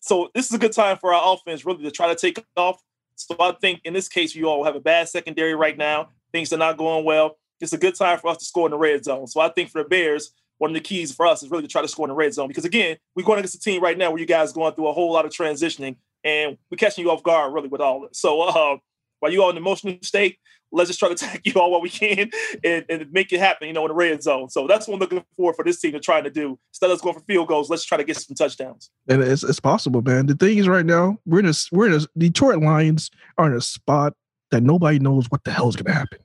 So 0.00 0.30
this 0.34 0.46
is 0.46 0.52
a 0.52 0.58
good 0.58 0.72
time 0.72 0.96
for 0.96 1.14
our 1.14 1.34
offense 1.34 1.64
really 1.64 1.84
to 1.84 1.90
try 1.90 2.08
to 2.08 2.16
take 2.16 2.44
off. 2.56 2.82
So 3.14 3.36
I 3.38 3.52
think 3.60 3.80
in 3.84 3.92
this 3.92 4.08
case, 4.08 4.34
you 4.34 4.48
all 4.48 4.64
have 4.64 4.74
a 4.74 4.80
bad 4.80 5.08
secondary 5.08 5.54
right 5.54 5.76
now. 5.76 6.08
Things 6.32 6.52
are 6.52 6.58
not 6.58 6.76
going 6.76 7.04
well. 7.04 7.36
It's 7.60 7.72
a 7.72 7.78
good 7.78 7.94
time 7.94 8.18
for 8.18 8.28
us 8.28 8.38
to 8.38 8.44
score 8.44 8.66
in 8.66 8.72
the 8.72 8.78
red 8.78 9.04
zone. 9.04 9.28
So 9.28 9.40
I 9.40 9.48
think 9.48 9.70
for 9.70 9.82
the 9.82 9.88
Bears, 9.88 10.32
one 10.58 10.70
of 10.70 10.74
the 10.74 10.80
keys 10.80 11.12
for 11.12 11.26
us 11.26 11.42
is 11.42 11.50
really 11.50 11.62
to 11.62 11.68
try 11.68 11.82
to 11.82 11.88
score 11.88 12.06
in 12.06 12.10
the 12.10 12.14
red 12.14 12.34
zone 12.34 12.48
because 12.48 12.64
again, 12.64 12.96
we're 13.14 13.24
going 13.24 13.38
against 13.38 13.56
a 13.56 13.60
team 13.60 13.82
right 13.82 13.98
now 13.98 14.10
where 14.10 14.20
you 14.20 14.26
guys 14.26 14.50
are 14.50 14.54
going 14.54 14.74
through 14.74 14.88
a 14.88 14.92
whole 14.92 15.12
lot 15.12 15.24
of 15.24 15.32
transitioning 15.32 15.96
and 16.24 16.56
we're 16.70 16.76
catching 16.76 17.04
you 17.04 17.10
off 17.10 17.22
guard 17.22 17.52
really 17.52 17.68
with 17.68 17.80
all 17.80 18.00
this. 18.00 18.18
So 18.20 18.42
uh, 18.42 18.76
while 19.20 19.32
you 19.32 19.42
all 19.42 19.50
in 19.50 19.56
emotional 19.56 19.98
state, 20.02 20.38
let's 20.72 20.88
just 20.88 20.98
try 20.98 21.08
to 21.08 21.14
attack 21.24 21.42
you 21.44 21.52
all 21.54 21.70
while 21.70 21.80
we 21.80 21.90
can 21.90 22.30
and, 22.64 22.84
and 22.88 23.12
make 23.12 23.32
it 23.32 23.40
happen, 23.40 23.68
you 23.68 23.74
know, 23.74 23.84
in 23.84 23.88
the 23.88 23.94
red 23.94 24.22
zone. 24.22 24.48
So 24.50 24.66
that's 24.66 24.88
what 24.88 24.94
I'm 24.94 25.00
looking 25.00 25.24
for 25.36 25.54
for 25.54 25.64
this 25.64 25.80
team 25.80 25.92
to 25.92 26.00
try 26.00 26.20
to 26.20 26.30
do. 26.30 26.58
Instead 26.70 26.90
of 26.90 26.96
us 26.96 27.00
going 27.00 27.14
for 27.14 27.24
field 27.24 27.48
goals, 27.48 27.70
let's 27.70 27.84
try 27.84 27.98
to 27.98 28.04
get 28.04 28.16
some 28.16 28.34
touchdowns. 28.34 28.90
And 29.08 29.22
it's 29.22 29.44
it's 29.44 29.60
possible, 29.60 30.02
man. 30.02 30.26
The 30.26 30.34
thing 30.34 30.58
is, 30.58 30.68
right 30.68 30.86
now 30.86 31.18
we're 31.26 31.40
in 31.40 31.46
a 31.46 31.54
we're 31.70 31.86
in 31.86 31.94
a 31.94 32.00
Detroit 32.18 32.62
Lions 32.62 33.10
are 33.38 33.46
in 33.46 33.56
a 33.56 33.60
spot 33.60 34.14
that 34.50 34.62
nobody 34.62 34.98
knows 34.98 35.26
what 35.30 35.44
the 35.44 35.50
hell 35.50 35.68
is 35.68 35.76
going 35.76 35.86
to 35.86 35.98
happen. 35.98 36.18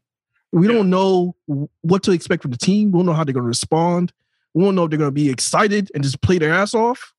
We 0.51 0.67
don't 0.67 0.89
know 0.89 1.35
what 1.81 2.03
to 2.03 2.11
expect 2.11 2.41
from 2.41 2.51
the 2.51 2.57
team. 2.57 2.91
We 2.91 2.99
don't 2.99 3.05
know 3.05 3.13
how 3.13 3.23
they're 3.23 3.33
going 3.33 3.43
to 3.43 3.47
respond. 3.47 4.13
We 4.53 4.63
don't 4.63 4.75
know 4.75 4.85
if 4.85 4.89
they're 4.89 4.99
going 4.99 5.09
to 5.09 5.13
be 5.13 5.29
excited 5.29 5.91
and 5.93 6.03
just 6.03 6.21
play 6.21 6.37
their 6.37 6.53
ass 6.53 6.73
off, 6.73 7.13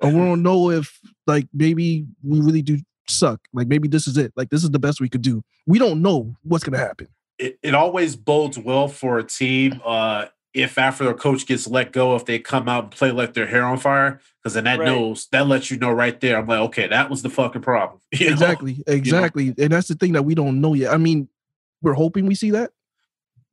or 0.00 0.08
we 0.08 0.16
mm-hmm. 0.16 0.24
don't 0.24 0.42
know 0.42 0.70
if 0.70 0.98
like 1.26 1.46
maybe 1.52 2.06
we 2.22 2.40
really 2.40 2.62
do 2.62 2.78
suck. 3.08 3.40
Like 3.52 3.68
maybe 3.68 3.88
this 3.88 4.06
is 4.06 4.16
it. 4.16 4.32
Like 4.36 4.50
this 4.50 4.62
is 4.64 4.70
the 4.70 4.78
best 4.78 5.00
we 5.00 5.08
could 5.08 5.22
do. 5.22 5.42
We 5.66 5.78
don't 5.78 6.02
know 6.02 6.34
what's 6.42 6.64
going 6.64 6.78
to 6.78 6.84
happen. 6.84 7.08
It, 7.38 7.58
it 7.62 7.74
always 7.74 8.14
bodes 8.16 8.58
well 8.58 8.88
for 8.88 9.18
a 9.18 9.24
team 9.24 9.80
uh, 9.84 10.26
if 10.54 10.76
after 10.78 11.04
their 11.04 11.14
coach 11.14 11.46
gets 11.46 11.66
let 11.66 11.92
go, 11.92 12.14
if 12.14 12.26
they 12.26 12.38
come 12.38 12.68
out 12.68 12.84
and 12.84 12.92
play 12.92 13.10
like 13.10 13.32
their 13.34 13.46
hair 13.46 13.64
on 13.64 13.78
fire, 13.78 14.20
because 14.42 14.54
then 14.54 14.64
that 14.64 14.78
Right. 14.78 14.84
knows 14.86 15.26
that 15.32 15.46
lets 15.46 15.70
you 15.70 15.78
know 15.78 15.90
right 15.90 16.20
there. 16.20 16.36
I'm 16.38 16.46
like, 16.46 16.60
okay, 16.60 16.88
that 16.88 17.08
was 17.10 17.22
the 17.22 17.30
fucking 17.30 17.62
problem. 17.62 18.00
You 18.12 18.26
know? 18.26 18.32
Exactly, 18.32 18.84
exactly, 18.86 19.54
and 19.58 19.72
that's 19.72 19.88
the 19.88 19.94
thing 19.94 20.12
that 20.12 20.24
we 20.24 20.34
don't 20.34 20.60
know 20.60 20.74
yet. 20.74 20.92
I 20.92 20.98
mean, 20.98 21.28
we're 21.80 21.94
hoping 21.94 22.26
we 22.26 22.34
see 22.34 22.50
that, 22.50 22.70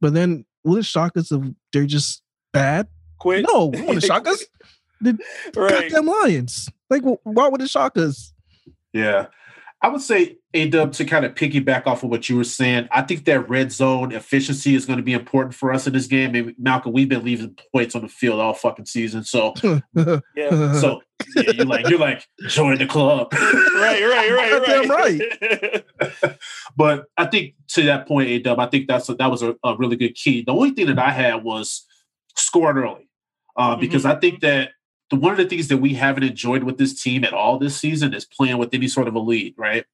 but 0.02 0.14
then 0.14 0.46
will 0.66 0.76
it 0.78 0.86
shock 0.86 1.16
us 1.16 1.32
if 1.32 1.42
they're 1.72 1.86
just 1.86 2.22
bad? 2.52 2.88
Quit. 3.18 3.46
No, 3.48 3.68
want 3.74 4.02
to 4.02 4.06
shock 4.06 4.28
us? 4.28 4.44
right. 5.02 5.90
Goddamn 5.92 6.06
Lions! 6.06 6.70
Like, 6.90 7.04
wh- 7.04 7.26
why 7.26 7.48
would 7.48 7.62
it 7.62 7.70
shock 7.70 7.98
us? 7.98 8.34
Yeah. 8.92 9.28
I 9.82 9.88
would 9.88 10.02
say, 10.02 10.38
A 10.54 10.68
Dub, 10.68 10.92
to 10.94 11.06
kind 11.06 11.24
of 11.24 11.36
piggyback 11.36 11.88
off 11.88 12.04
of 12.04 12.10
what 12.10 12.28
you 12.28 12.36
were 12.36 12.44
saying, 12.44 12.90
I 12.92 13.02
think 13.02 13.24
that 13.26 13.50
red 13.50 13.72
zone 13.72 14.12
efficiency 14.12 14.76
is 14.76 14.86
going 14.86 14.98
to 14.98 15.04
be 15.04 15.14
important 15.14 15.56
for 15.56 15.72
us 15.72 15.88
in 15.88 15.94
this 15.94 16.08
game. 16.08 16.36
And 16.36 16.54
Malcolm, 16.58 16.92
we've 16.92 17.08
been 17.08 17.24
leaving 17.24 17.56
points 17.74 17.96
on 17.96 18.02
the 18.02 18.10
field 18.10 18.42
all 18.42 18.54
fucking 18.54 18.88
season. 18.88 19.24
So, 19.24 19.54
Yeah. 20.36 20.74
so 20.74 21.02
yeah, 21.36 21.52
you're 21.52 21.66
like, 21.66 21.88
you're 21.88 22.00
like, 22.00 22.28
join 22.48 22.78
the 22.78 22.88
club. 22.88 23.32
right, 23.32 24.02
right, 24.04 24.32
right, 24.32 24.66
Goddamn 24.66 24.90
right. 24.90 25.84
right. 26.22 26.38
but 26.76 27.06
I 27.18 27.26
think 27.28 27.56
to 27.70 27.84
that 27.84 28.06
point, 28.06 28.30
A 28.30 28.40
Dub, 28.40 28.60
I 28.60 28.66
think 28.68 28.88
that's 28.90 29.08
a, 29.08 29.16
that 29.16 29.32
was 29.32 29.42
a, 29.44 29.56
a 29.64 29.78
really 29.78 29.96
good 29.96 30.16
key. 30.16 30.44
The 30.46 30.52
only 30.52 30.72
thing 30.72 30.88
that 30.88 31.00
I 31.00 31.12
had 31.12 31.44
was 31.44 31.86
scoring 32.36 32.84
early, 32.84 33.10
uh, 33.56 33.78
because 33.78 34.06
I 34.06 34.16
think 34.16 34.42
that 34.42 34.72
the 35.10 35.16
one 35.16 35.32
of 35.32 35.38
the 35.38 35.46
things 35.46 35.68
that 35.70 35.78
we 35.78 35.94
haven't 35.94 36.24
enjoyed 36.24 36.64
with 36.64 36.78
this 36.78 37.02
team 37.02 37.24
at 37.24 37.34
all 37.34 37.58
this 37.58 37.78
season 37.78 38.14
is 38.14 38.26
playing 38.26 38.58
with 38.58 38.74
any 38.74 38.88
sort 38.88 39.08
of 39.08 39.16
a 39.16 39.20
lead, 39.20 39.56
right? 39.58 39.86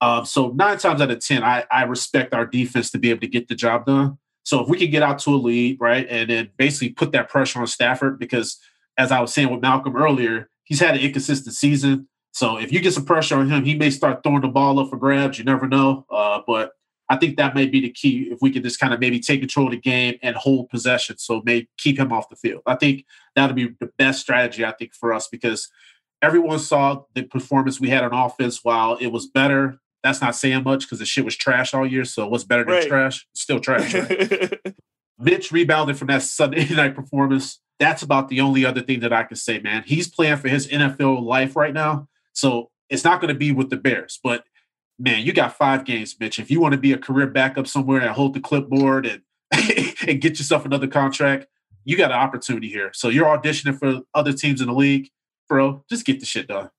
Um, 0.00 0.24
so 0.24 0.50
nine 0.50 0.78
times 0.78 1.00
out 1.00 1.10
of 1.10 1.20
ten, 1.20 1.42
I, 1.42 1.64
I 1.70 1.84
respect 1.84 2.34
our 2.34 2.46
defense 2.46 2.90
to 2.90 2.98
be 2.98 3.10
able 3.10 3.20
to 3.20 3.28
get 3.28 3.48
the 3.48 3.54
job 3.54 3.86
done. 3.86 4.18
So 4.44 4.60
if 4.60 4.68
we 4.68 4.76
can 4.76 4.90
get 4.90 5.02
out 5.02 5.20
to 5.20 5.30
a 5.30 5.36
lead, 5.36 5.78
right, 5.80 6.06
and 6.10 6.28
then 6.28 6.50
basically 6.56 6.90
put 6.90 7.12
that 7.12 7.28
pressure 7.28 7.60
on 7.60 7.66
Stafford, 7.66 8.18
because 8.18 8.58
as 8.98 9.12
I 9.12 9.20
was 9.20 9.32
saying 9.32 9.50
with 9.50 9.62
Malcolm 9.62 9.96
earlier, 9.96 10.48
he's 10.64 10.80
had 10.80 10.96
an 10.96 11.00
inconsistent 11.00 11.54
season. 11.54 12.08
So 12.32 12.58
if 12.58 12.72
you 12.72 12.80
get 12.80 12.94
some 12.94 13.04
pressure 13.04 13.36
on 13.36 13.48
him, 13.48 13.64
he 13.64 13.74
may 13.74 13.90
start 13.90 14.22
throwing 14.22 14.40
the 14.40 14.48
ball 14.48 14.78
up 14.80 14.90
for 14.90 14.96
grabs. 14.96 15.38
You 15.38 15.44
never 15.44 15.68
know. 15.68 16.04
Uh, 16.10 16.40
but 16.46 16.72
I 17.12 17.16
think 17.16 17.36
that 17.36 17.54
may 17.54 17.66
be 17.66 17.80
the 17.82 17.90
key 17.90 18.28
if 18.32 18.38
we 18.40 18.50
could 18.50 18.62
just 18.62 18.80
kind 18.80 18.94
of 18.94 18.98
maybe 18.98 19.20
take 19.20 19.40
control 19.40 19.66
of 19.66 19.72
the 19.72 19.76
game 19.76 20.14
and 20.22 20.34
hold 20.34 20.70
possession. 20.70 21.18
So 21.18 21.42
may 21.44 21.68
keep 21.76 21.98
him 21.98 22.10
off 22.10 22.30
the 22.30 22.36
field. 22.36 22.62
I 22.64 22.74
think 22.76 23.04
that'll 23.36 23.54
be 23.54 23.68
the 23.80 23.90
best 23.98 24.22
strategy, 24.22 24.64
I 24.64 24.72
think, 24.72 24.94
for 24.94 25.12
us 25.12 25.28
because 25.28 25.68
everyone 26.22 26.58
saw 26.58 27.02
the 27.14 27.24
performance 27.24 27.78
we 27.78 27.90
had 27.90 28.02
on 28.02 28.14
offense. 28.14 28.60
While 28.64 28.94
it 28.96 29.08
was 29.08 29.26
better, 29.26 29.78
that's 30.02 30.22
not 30.22 30.34
saying 30.34 30.62
much 30.64 30.84
because 30.86 31.00
the 31.00 31.04
shit 31.04 31.26
was 31.26 31.36
trash 31.36 31.74
all 31.74 31.86
year. 31.86 32.06
So 32.06 32.26
what's 32.28 32.44
better 32.44 32.64
than 32.64 32.72
Right. 32.76 32.88
trash? 32.88 33.26
Still 33.34 33.60
trash. 33.60 33.92
Right? 33.92 34.58
Mitch 35.18 35.52
rebounded 35.52 35.98
from 35.98 36.08
that 36.08 36.22
Sunday 36.22 36.66
night 36.74 36.94
performance. 36.96 37.60
That's 37.78 38.02
about 38.02 38.30
the 38.30 38.40
only 38.40 38.64
other 38.64 38.80
thing 38.80 39.00
that 39.00 39.12
I 39.12 39.24
can 39.24 39.36
say, 39.36 39.58
man. 39.60 39.82
He's 39.84 40.08
playing 40.08 40.38
for 40.38 40.48
his 40.48 40.66
NFL 40.66 41.22
life 41.22 41.56
right 41.56 41.74
now. 41.74 42.08
So 42.32 42.70
it's 42.88 43.04
not 43.04 43.20
going 43.20 43.32
to 43.34 43.38
be 43.38 43.52
with 43.52 43.68
the 43.68 43.76
Bears. 43.76 44.18
But 44.24 44.44
man, 45.02 45.26
you 45.26 45.32
got 45.32 45.56
five 45.56 45.84
games, 45.84 46.14
bitch. 46.14 46.38
If 46.38 46.50
you 46.50 46.60
want 46.60 46.72
to 46.72 46.78
be 46.78 46.92
a 46.92 46.98
career 46.98 47.26
backup 47.26 47.66
somewhere 47.66 48.00
and 48.00 48.10
hold 48.10 48.34
the 48.34 48.40
clipboard 48.40 49.04
and 49.04 49.22
and 50.06 50.20
get 50.20 50.38
yourself 50.38 50.64
another 50.64 50.86
contract, 50.86 51.46
you 51.84 51.96
got 51.96 52.12
an 52.12 52.18
opportunity 52.18 52.68
here. 52.68 52.90
So 52.94 53.08
you're 53.08 53.26
auditioning 53.26 53.78
for 53.78 54.00
other 54.14 54.32
teams 54.32 54.60
in 54.60 54.68
the 54.68 54.72
league, 54.72 55.10
bro. 55.48 55.84
Just 55.90 56.06
get 56.06 56.20
the 56.20 56.26
shit 56.26 56.46
done. 56.46 56.70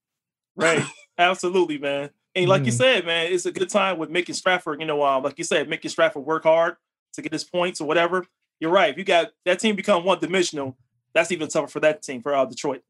Right. 0.56 0.84
Absolutely, 1.18 1.78
man. 1.78 2.10
And 2.34 2.48
like 2.50 2.66
you 2.66 2.72
Mm. 2.72 2.78
said, 2.78 3.06
man, 3.06 3.32
it's 3.32 3.46
a 3.46 3.52
good 3.52 3.70
time 3.70 4.00
with 4.00 4.10
making 4.10 4.34
Stratford, 4.34 4.80
you 4.80 4.88
know, 4.88 5.04
uh, 5.04 5.20
like 5.20 5.38
you 5.38 5.44
said, 5.44 5.70
making 5.70 5.92
Stratford 5.92 6.26
work 6.26 6.44
hard 6.44 6.78
to 7.14 7.22
get 7.22 7.32
his 7.32 7.44
points 7.44 7.80
or 7.80 7.88
whatever. 7.88 8.26
You're 8.60 8.72
right. 8.72 8.90
If 8.90 8.98
you 8.98 9.04
got 9.04 9.32
that 9.46 9.60
team 9.60 9.76
become 9.76 10.04
one 10.04 10.20
dimensional, 10.20 10.76
that's 11.14 11.32
even 11.32 11.48
tougher 11.50 11.68
for 11.68 11.80
that 11.82 12.02
team, 12.02 12.24
for 12.24 12.34
uh, 12.34 12.46
Detroit. 12.46 12.82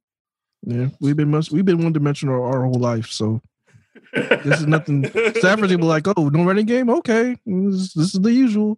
Yeah, 0.65 0.89
we've 1.01 1.17
been 1.17 1.29
much, 1.31 1.51
we've 1.51 1.65
been 1.65 1.83
one 1.83 1.91
dimensional 1.91 2.41
our 2.41 2.63
whole 2.63 2.79
life. 2.79 3.07
So 3.07 3.41
this 4.13 4.59
is 4.61 4.67
nothing. 4.67 5.05
Stafford's 5.05 5.43
gonna 5.43 5.77
be 5.77 5.83
like, 5.83 6.07
oh, 6.17 6.29
no 6.29 6.43
running 6.43 6.65
game. 6.65 6.89
Okay, 6.89 7.35
this, 7.45 7.93
this 7.93 8.13
is 8.15 8.19
the 8.21 8.31
usual. 8.31 8.77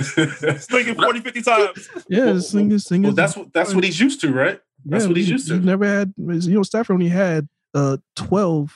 Slinging 0.00 0.94
40, 0.94 1.20
50 1.20 1.42
times. 1.42 1.88
Yeah, 2.08 2.26
Well, 2.26 2.34
this 2.34 2.52
thing 2.52 2.70
is 2.72 2.86
thing 2.86 3.02
well, 3.02 3.10
is. 3.10 3.16
that's 3.16 3.36
what 3.36 3.52
that's 3.52 3.74
what 3.74 3.82
he's 3.84 3.98
used 3.98 4.20
to, 4.20 4.32
right? 4.32 4.60
that's 4.84 5.04
yeah, 5.04 5.08
what 5.08 5.16
he's 5.16 5.26
we- 5.26 5.32
used 5.32 5.48
to. 5.48 5.54
We've 5.54 5.64
never 5.64 5.86
had. 5.86 6.12
You 6.18 6.54
know, 6.54 6.62
Stafford 6.62 6.94
only 6.94 7.08
had 7.08 7.48
uh 7.74 7.96
twelve. 8.14 8.74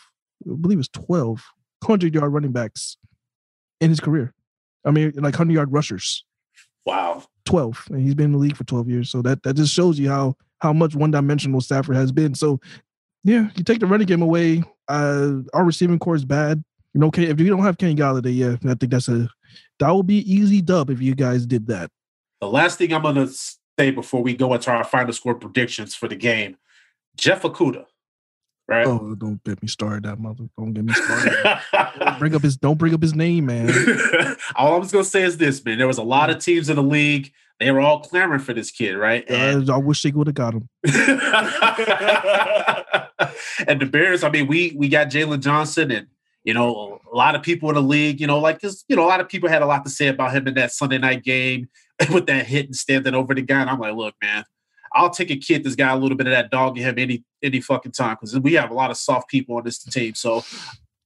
I 0.51 0.55
believe 0.55 0.79
it's 0.79 0.89
twelve 0.89 1.45
hundred 1.85 2.15
yard 2.15 2.33
running 2.33 2.53
backs 2.53 2.97
in 3.81 3.91
his 3.91 4.01
career. 4.01 4.33
I 4.85 4.91
mean, 4.91 5.13
like 5.17 5.35
hundred 5.37 5.55
yard 5.55 5.73
rushers. 5.73 6.25
Wow. 6.87 7.25
12 7.45 7.89
and 7.91 8.01
he's 8.03 8.15
been 8.15 8.27
in 8.27 8.33
the 8.33 8.39
league 8.39 8.57
for 8.57 8.65
12 8.65 8.89
years 8.89 9.11
so 9.11 9.21
that 9.23 9.43
that 9.43 9.55
just 9.55 9.73
shows 9.73 9.99
you 9.99 10.09
how 10.09 10.35
how 10.61 10.73
much 10.73 10.95
one-dimensional 10.95 11.61
Stafford 11.61 11.97
has 11.97 12.11
been 12.13 12.35
so 12.35 12.61
yeah 13.25 13.49
you 13.57 13.65
take 13.65 13.81
the 13.81 13.87
running 13.87 14.07
game 14.07 14.23
away 14.23 14.63
uh 14.89 15.33
our 15.55 15.65
receiving 15.65 15.99
core 15.99 16.15
is 16.15 16.25
bad 16.25 16.63
you 16.95 17.01
know 17.01 17.07
okay 17.09 17.25
if 17.25 17.41
you 17.41 17.49
don't 17.49 17.63
have 17.63 17.79
Kenny 17.79 17.95
Golladay 17.95 18.35
yeah 18.37 18.71
I 18.71 18.75
think 18.75 18.93
that's 18.93 19.09
a 19.09 19.29
that 19.79 19.91
would 19.91 20.07
be 20.07 20.19
easy 20.33 20.61
dub 20.61 20.91
if 20.91 21.01
you 21.01 21.15
guys 21.15 21.47
did 21.47 21.67
that 21.69 21.91
The 22.41 22.49
last 22.49 22.79
thing 22.79 22.93
I'm 22.93 23.03
gonna 23.03 23.29
say 23.79 23.91
before 23.91 24.23
we 24.23 24.35
go 24.35 24.55
into 24.55 24.71
our 24.71 24.85
final 24.85 25.13
score 25.13 25.35
predictions 25.35 25.95
for 25.95 26.09
the 26.09 26.17
game, 26.17 26.57
Jeff 27.17 27.43
Okudah, 27.43 27.87
right? 28.69 28.87
oh 28.87 29.15
don't 29.15 29.43
get 29.45 29.63
me 29.63 29.69
started 29.69 30.05
that 30.05 30.19
mother 30.19 30.45
don't 30.59 30.73
get 30.73 30.85
me 30.85 30.93
started 30.93 31.61
don't 31.99 32.19
bring 32.19 32.35
up 32.35 32.43
his 32.43 32.57
don't 32.57 32.79
bring 32.79 32.95
up 32.95 33.03
his 33.03 33.15
name 33.15 33.47
man 33.47 33.69
all 34.57 34.77
I'm 34.77 34.83
just 34.83 34.93
gonna 34.93 35.05
say 35.05 35.23
is 35.23 35.37
this, 35.37 35.65
man. 35.65 35.79
There 35.79 35.87
was 35.87 35.99
a 35.99 36.03
lot 36.03 36.31
of 36.31 36.39
teams 36.39 36.69
in 36.69 36.77
the 36.77 36.83
league. 36.83 37.33
They 37.61 37.71
were 37.71 37.81
all 37.81 38.01
clamoring 38.01 38.41
for 38.41 38.55
this 38.55 38.71
kid, 38.71 38.97
right? 38.97 39.25
And, 39.29 39.69
Uh, 39.69 39.75
I 39.75 39.77
wish 39.77 40.03
they 40.03 40.11
would 40.11 40.27
have 40.27 40.35
got 40.35 40.55
him 40.55 40.69
and 43.69 43.81
the 43.81 43.87
Bears, 43.87 44.25
I 44.25 44.31
mean, 44.31 44.47
we 44.47 44.73
we 44.77 44.89
got 44.89 45.09
Jaylon 45.09 45.41
Johnson, 45.41 45.91
and 45.91 46.07
you 46.43 46.55
know, 46.55 47.01
a 47.13 47.15
lot 47.15 47.35
of 47.35 47.43
people 47.43 47.69
in 47.69 47.75
the 47.75 47.83
league, 47.83 48.19
you 48.21 48.27
know, 48.27 48.39
like 48.39 48.57
because 48.57 48.85
you 48.89 48.97
know, 48.97 49.05
a 49.05 49.09
lot 49.09 49.21
of 49.21 49.29
people 49.29 49.49
had 49.49 49.63
a 49.63 49.67
lot 49.67 49.85
to 49.85 49.91
say 49.91 50.09
about 50.09 50.33
him 50.35 50.49
in 50.49 50.55
that 50.55 50.73
Sunday 50.73 50.99
night 50.99 51.23
game 51.23 51.69
with 52.13 52.27
that 52.27 52.47
hit 52.47 52.67
and 52.67 52.77
standing 52.77 53.15
over 53.15 53.35
the 53.35 53.43
guy. 53.43 53.61
And 53.61 53.71
I'm 53.71 53.79
like, 53.79 53.95
look, 53.95 54.15
man, 54.23 54.45
I'll 54.95 55.11
take 55.11 55.31
a 55.31 55.37
kid 55.37 55.65
that's 55.65 55.77
got 55.77 55.97
a 55.97 56.01
little 56.01 56.17
bit 56.17 56.27
of 56.27 56.33
that 56.33 56.51
dog 56.51 56.79
in 56.79 56.85
him 56.85 56.99
any 56.99 57.25
any 57.43 57.61
fucking 57.61 57.93
time 57.93 58.15
because 58.15 58.39
we 58.39 58.55
have 58.55 58.71
a 58.71 58.75
lot 58.75 58.91
of 58.91 58.97
soft 58.97 59.29
people 59.29 59.57
on 59.57 59.65
this 59.65 59.79
team. 59.79 60.15
So 60.15 60.45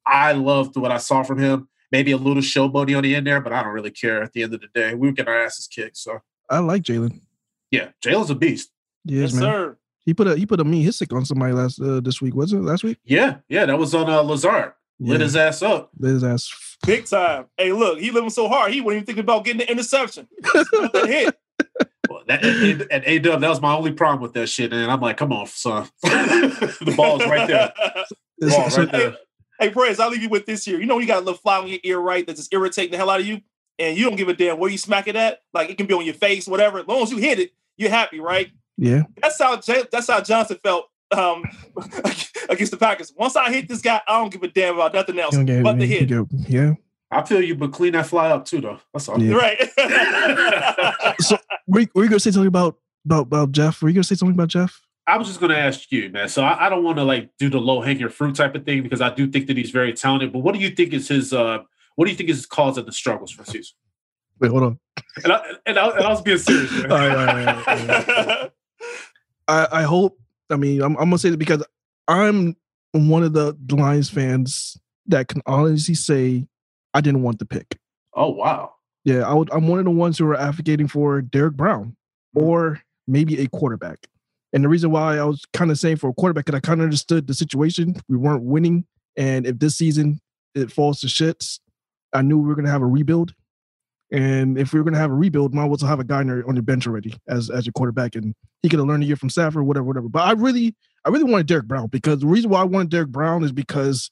I 0.06 0.32
loved 0.32 0.76
what 0.76 0.92
I 0.92 0.98
saw 0.98 1.22
from 1.22 1.38
him. 1.38 1.68
Maybe 1.90 2.12
a 2.12 2.16
little 2.16 2.42
showboaty 2.42 2.96
on 2.96 3.02
the 3.02 3.14
end 3.14 3.26
there, 3.26 3.40
but 3.40 3.52
I 3.52 3.62
don't 3.62 3.72
really 3.72 3.90
care. 3.90 4.22
At 4.22 4.32
the 4.32 4.42
end 4.42 4.54
of 4.54 4.60
the 4.60 4.68
day, 4.74 4.94
we 4.94 5.08
were 5.08 5.12
getting 5.12 5.32
our 5.32 5.44
asses 5.44 5.66
kicked. 5.66 5.96
So 5.96 6.20
I 6.50 6.58
like 6.58 6.82
Jaylon 6.82 7.20
yeah, 7.70 7.88
Jaylon's 8.04 8.30
a 8.30 8.34
beast. 8.34 8.70
yes, 9.04 9.32
yes, 9.32 9.32
man 9.34 9.42
sir. 9.42 9.78
he 10.04 10.14
put 10.14 10.26
a 10.28 10.36
he 10.36 10.46
put 10.46 10.60
a 10.60 10.64
mean 10.64 10.84
hit 10.84 10.94
stick 10.94 11.12
on 11.12 11.24
somebody 11.24 11.52
last 11.52 11.80
uh, 11.80 12.00
this 12.00 12.20
week 12.22 12.34
was 12.34 12.52
it 12.52 12.58
last 12.60 12.84
week 12.84 12.98
Yeah, 13.04 13.36
yeah, 13.48 13.66
that 13.66 13.78
was 13.78 13.94
on 13.94 14.08
uh, 14.08 14.20
Lazard. 14.22 14.72
Lit 15.00 15.18
Yeah. 15.18 15.24
his 15.24 15.34
ass 15.36 15.60
up. 15.62 15.90
Lit 15.98 16.12
his 16.12 16.24
ass 16.24 16.50
Big 16.86 17.06
time. 17.06 17.46
Hey, 17.56 17.72
look, 17.72 17.98
he 17.98 18.10
living 18.10 18.30
so 18.30 18.46
hard, 18.48 18.72
he 18.72 18.80
wasn't 18.80 18.96
even 18.98 19.06
thinking 19.06 19.24
about 19.24 19.44
getting 19.44 19.58
the 19.60 19.70
interception. 19.70 20.28
that 20.42 21.04
hit. 21.06 21.34
Well, 22.10 22.22
that, 22.28 22.44
and, 22.44 22.86
and 22.90 23.04
A 23.06 23.18
Dub, 23.18 23.40
that 23.40 23.48
was 23.48 23.60
my 23.62 23.74
only 23.74 23.92
problem 23.92 24.20
with 24.20 24.34
that 24.34 24.48
shit. 24.48 24.72
And 24.72 24.90
I'm 24.90 25.00
like, 25.00 25.16
come 25.16 25.32
on, 25.32 25.46
son. 25.46 25.88
the 26.02 26.94
ball's 26.96 27.24
right 27.26 27.48
there. 27.48 27.72
The 28.38 28.48
ball 28.48 28.68
right 28.68 28.90
there. 28.92 29.16
Hey, 29.60 29.70
Prez, 29.70 30.00
I'll 30.00 30.10
leave 30.10 30.22
you 30.22 30.28
with 30.28 30.44
this 30.44 30.64
here. 30.64 30.78
You 30.78 30.86
know, 30.86 30.98
you 30.98 31.06
got 31.06 31.18
a 31.18 31.24
little 31.24 31.38
fly 31.38 31.58
on 31.58 31.68
your 31.68 31.78
ear, 31.84 31.98
right? 31.98 32.26
That's 32.26 32.40
just 32.40 32.52
irritating 32.52 32.90
the 32.90 32.96
hell 32.96 33.08
out 33.08 33.20
of 33.20 33.26
you, 33.26 33.40
and 33.78 33.96
you 33.96 34.04
don't 34.04 34.16
give 34.16 34.28
a 34.28 34.34
damn 34.34 34.58
where 34.58 34.70
you 34.70 34.78
smack 34.78 35.08
it 35.08 35.16
at. 35.16 35.40
Like 35.52 35.70
it 35.70 35.76
can 35.76 35.86
be 35.86 35.94
on 35.94 36.04
your 36.04 36.14
face, 36.14 36.46
whatever. 36.46 36.78
As 36.80 36.86
long 36.86 37.02
as 37.02 37.10
you 37.10 37.18
hit 37.18 37.38
it, 37.38 37.52
you're 37.76 37.90
happy, 37.90 38.20
right? 38.20 38.50
yeah 38.76 39.02
That's 39.22 39.40
how 39.40 39.56
J- 39.58 39.84
that's 39.92 40.08
how 40.08 40.20
Johnson 40.20 40.58
felt 40.62 40.86
um, 41.12 41.44
against 42.48 42.72
the 42.72 42.78
Packers. 42.78 43.12
Once 43.16 43.36
I 43.36 43.52
hit 43.52 43.68
this 43.68 43.80
guy, 43.80 44.00
I 44.08 44.18
don't 44.18 44.32
give 44.32 44.42
a 44.42 44.48
damn 44.48 44.74
about 44.74 44.94
nothing 44.94 45.18
else 45.18 45.34
He 45.34 45.38
don't 45.44 45.46
get- 45.46 45.62
but 45.64 45.78
the 45.78 45.86
hit. 45.86 46.08
get- 46.08 46.26
yeah. 46.48 46.74
I 47.10 47.22
feel 47.22 47.40
you, 47.40 47.54
but 47.54 47.72
clean 47.72 47.92
that 47.92 48.06
fly 48.06 48.30
up 48.30 48.44
too, 48.44 48.60
though. 48.60 48.80
That's 48.92 49.08
all. 49.08 49.22
Yeah. 49.22 49.36
Right. 49.36 51.14
So 51.20 51.38
were 51.66 51.80
you, 51.80 51.88
were 51.94 52.02
you 52.04 52.10
gonna 52.10 52.20
say 52.20 52.30
something 52.32 52.48
about 52.48 52.76
about 53.04 53.22
about 53.22 53.52
Jeff? 53.52 53.80
Were 53.82 53.88
you 53.88 53.94
gonna 53.94 54.04
say 54.04 54.14
something 54.16 54.34
about 54.34 54.48
Jeff? 54.48 54.80
I 55.06 55.16
was 55.18 55.28
just 55.28 55.38
going 55.38 55.50
to 55.52 55.58
ask 55.58 55.92
you, 55.92 56.08
man. 56.08 56.30
So 56.30 56.42
I, 56.42 56.66
I 56.66 56.68
don't 56.70 56.82
want 56.82 56.96
to 56.96 57.04
like 57.04 57.28
do 57.38 57.50
the 57.50 57.58
low 57.60 57.82
hanging 57.82 58.08
fruit 58.08 58.34
type 58.34 58.54
of 58.54 58.64
thing 58.64 58.82
because 58.82 59.02
I 59.02 59.10
do 59.14 59.30
think 59.30 59.48
that 59.48 59.56
he's 59.58 59.70
very 59.70 59.92
talented. 59.92 60.32
But 60.32 60.38
what 60.38 60.54
do 60.54 60.60
you 60.60 60.70
think 60.70 60.94
is 60.94 61.08
his? 61.08 61.32
uh 61.34 61.58
What 61.96 62.06
do 62.06 62.10
you 62.10 62.16
think 62.16 62.30
is 62.30 62.36
his 62.36 62.46
cause 62.46 62.78
of 62.78 62.86
the 62.86 62.92
struggles 62.92 63.30
for 63.30 63.42
the 63.44 63.50
season? 63.50 63.74
Wait, 64.40 64.50
hold 64.50 64.64
on. 64.64 64.78
And 65.22 65.32
I, 65.32 65.40
and 65.66 65.78
I, 65.78 65.88
and 65.90 66.04
I 66.04 66.08
was 66.08 66.22
being 66.22 66.38
serious. 66.38 66.72
All 66.72 66.88
right, 66.88 67.10
all 67.10 67.16
right, 67.16 67.48
all 67.48 67.76
right, 67.76 68.08
all 68.08 68.26
right. 68.26 68.50
I 69.48 69.68
I 69.70 69.82
hope. 69.82 70.18
I 70.50 70.56
mean, 70.56 70.82
I'm, 70.82 70.96
I'm 70.96 71.04
gonna 71.04 71.18
say 71.18 71.30
that 71.30 71.38
because 71.38 71.64
I'm 72.08 72.56
one 72.92 73.22
of 73.22 73.32
the 73.32 73.56
Lions 73.70 74.10
fans 74.10 74.76
that 75.06 75.28
can 75.28 75.42
honestly 75.46 75.94
say 75.94 76.46
I 76.92 77.00
didn't 77.00 77.22
want 77.22 77.38
the 77.38 77.46
pick. 77.46 77.78
Oh 78.14 78.30
wow. 78.30 78.72
Yeah, 79.04 79.28
I 79.28 79.34
would, 79.34 79.50
I'm 79.52 79.68
one 79.68 79.78
of 79.78 79.84
the 79.84 79.90
ones 79.90 80.16
who 80.16 80.26
are 80.26 80.36
advocating 80.36 80.88
for 80.88 81.20
Derrick 81.20 81.54
Brown 81.54 81.96
mm-hmm. 82.36 82.46
or 82.46 82.80
maybe 83.06 83.40
a 83.40 83.48
quarterback. 83.48 84.06
And 84.52 84.64
the 84.64 84.68
reason 84.68 84.90
why 84.90 85.18
I 85.18 85.24
was 85.24 85.44
kind 85.52 85.70
of 85.70 85.78
saying 85.78 85.96
for 85.96 86.08
a 86.08 86.14
quarterback, 86.14 86.46
because 86.46 86.56
I 86.56 86.60
kind 86.60 86.80
of 86.80 86.84
understood 86.84 87.26
the 87.26 87.34
situation. 87.34 87.96
We 88.08 88.16
weren't 88.16 88.44
winning. 88.44 88.86
And 89.16 89.46
if 89.46 89.58
this 89.58 89.76
season 89.76 90.20
it 90.54 90.72
falls 90.72 91.00
to 91.00 91.08
shits, 91.08 91.58
I 92.14 92.22
knew 92.22 92.38
we 92.38 92.48
were 92.48 92.54
going 92.54 92.66
to 92.66 92.70
have 92.70 92.82
a 92.82 92.86
rebuild. 92.86 93.34
And 94.10 94.56
if 94.58 94.72
we 94.72 94.78
were 94.78 94.84
going 94.84 94.94
to 94.94 95.00
have 95.00 95.10
a 95.10 95.14
rebuild, 95.14 95.54
might 95.54 95.70
as 95.70 95.82
well 95.82 95.88
have 95.88 95.98
a 95.98 96.04
guy 96.04 96.18
on 96.18 96.28
your, 96.28 96.48
on 96.48 96.54
your 96.54 96.62
bench 96.62 96.86
already 96.86 97.14
as, 97.28 97.50
as 97.50 97.66
your 97.66 97.72
quarterback. 97.72 98.14
And 98.14 98.34
he 98.62 98.68
could 98.68 98.78
have 98.78 98.86
learned 98.86 99.02
a 99.02 99.06
year 99.06 99.16
from 99.16 99.30
Stafford, 99.30 99.66
whatever, 99.66 99.84
whatever. 99.84 100.08
But 100.08 100.20
I 100.20 100.32
really, 100.32 100.76
I 101.04 101.08
really 101.08 101.24
wanted 101.24 101.46
Derrick 101.46 101.66
Brown 101.66 101.88
because 101.88 102.20
the 102.20 102.26
reason 102.26 102.50
why 102.50 102.60
I 102.60 102.64
wanted 102.64 102.90
Derrick 102.90 103.08
Brown 103.08 103.42
is 103.42 103.50
because 103.50 104.10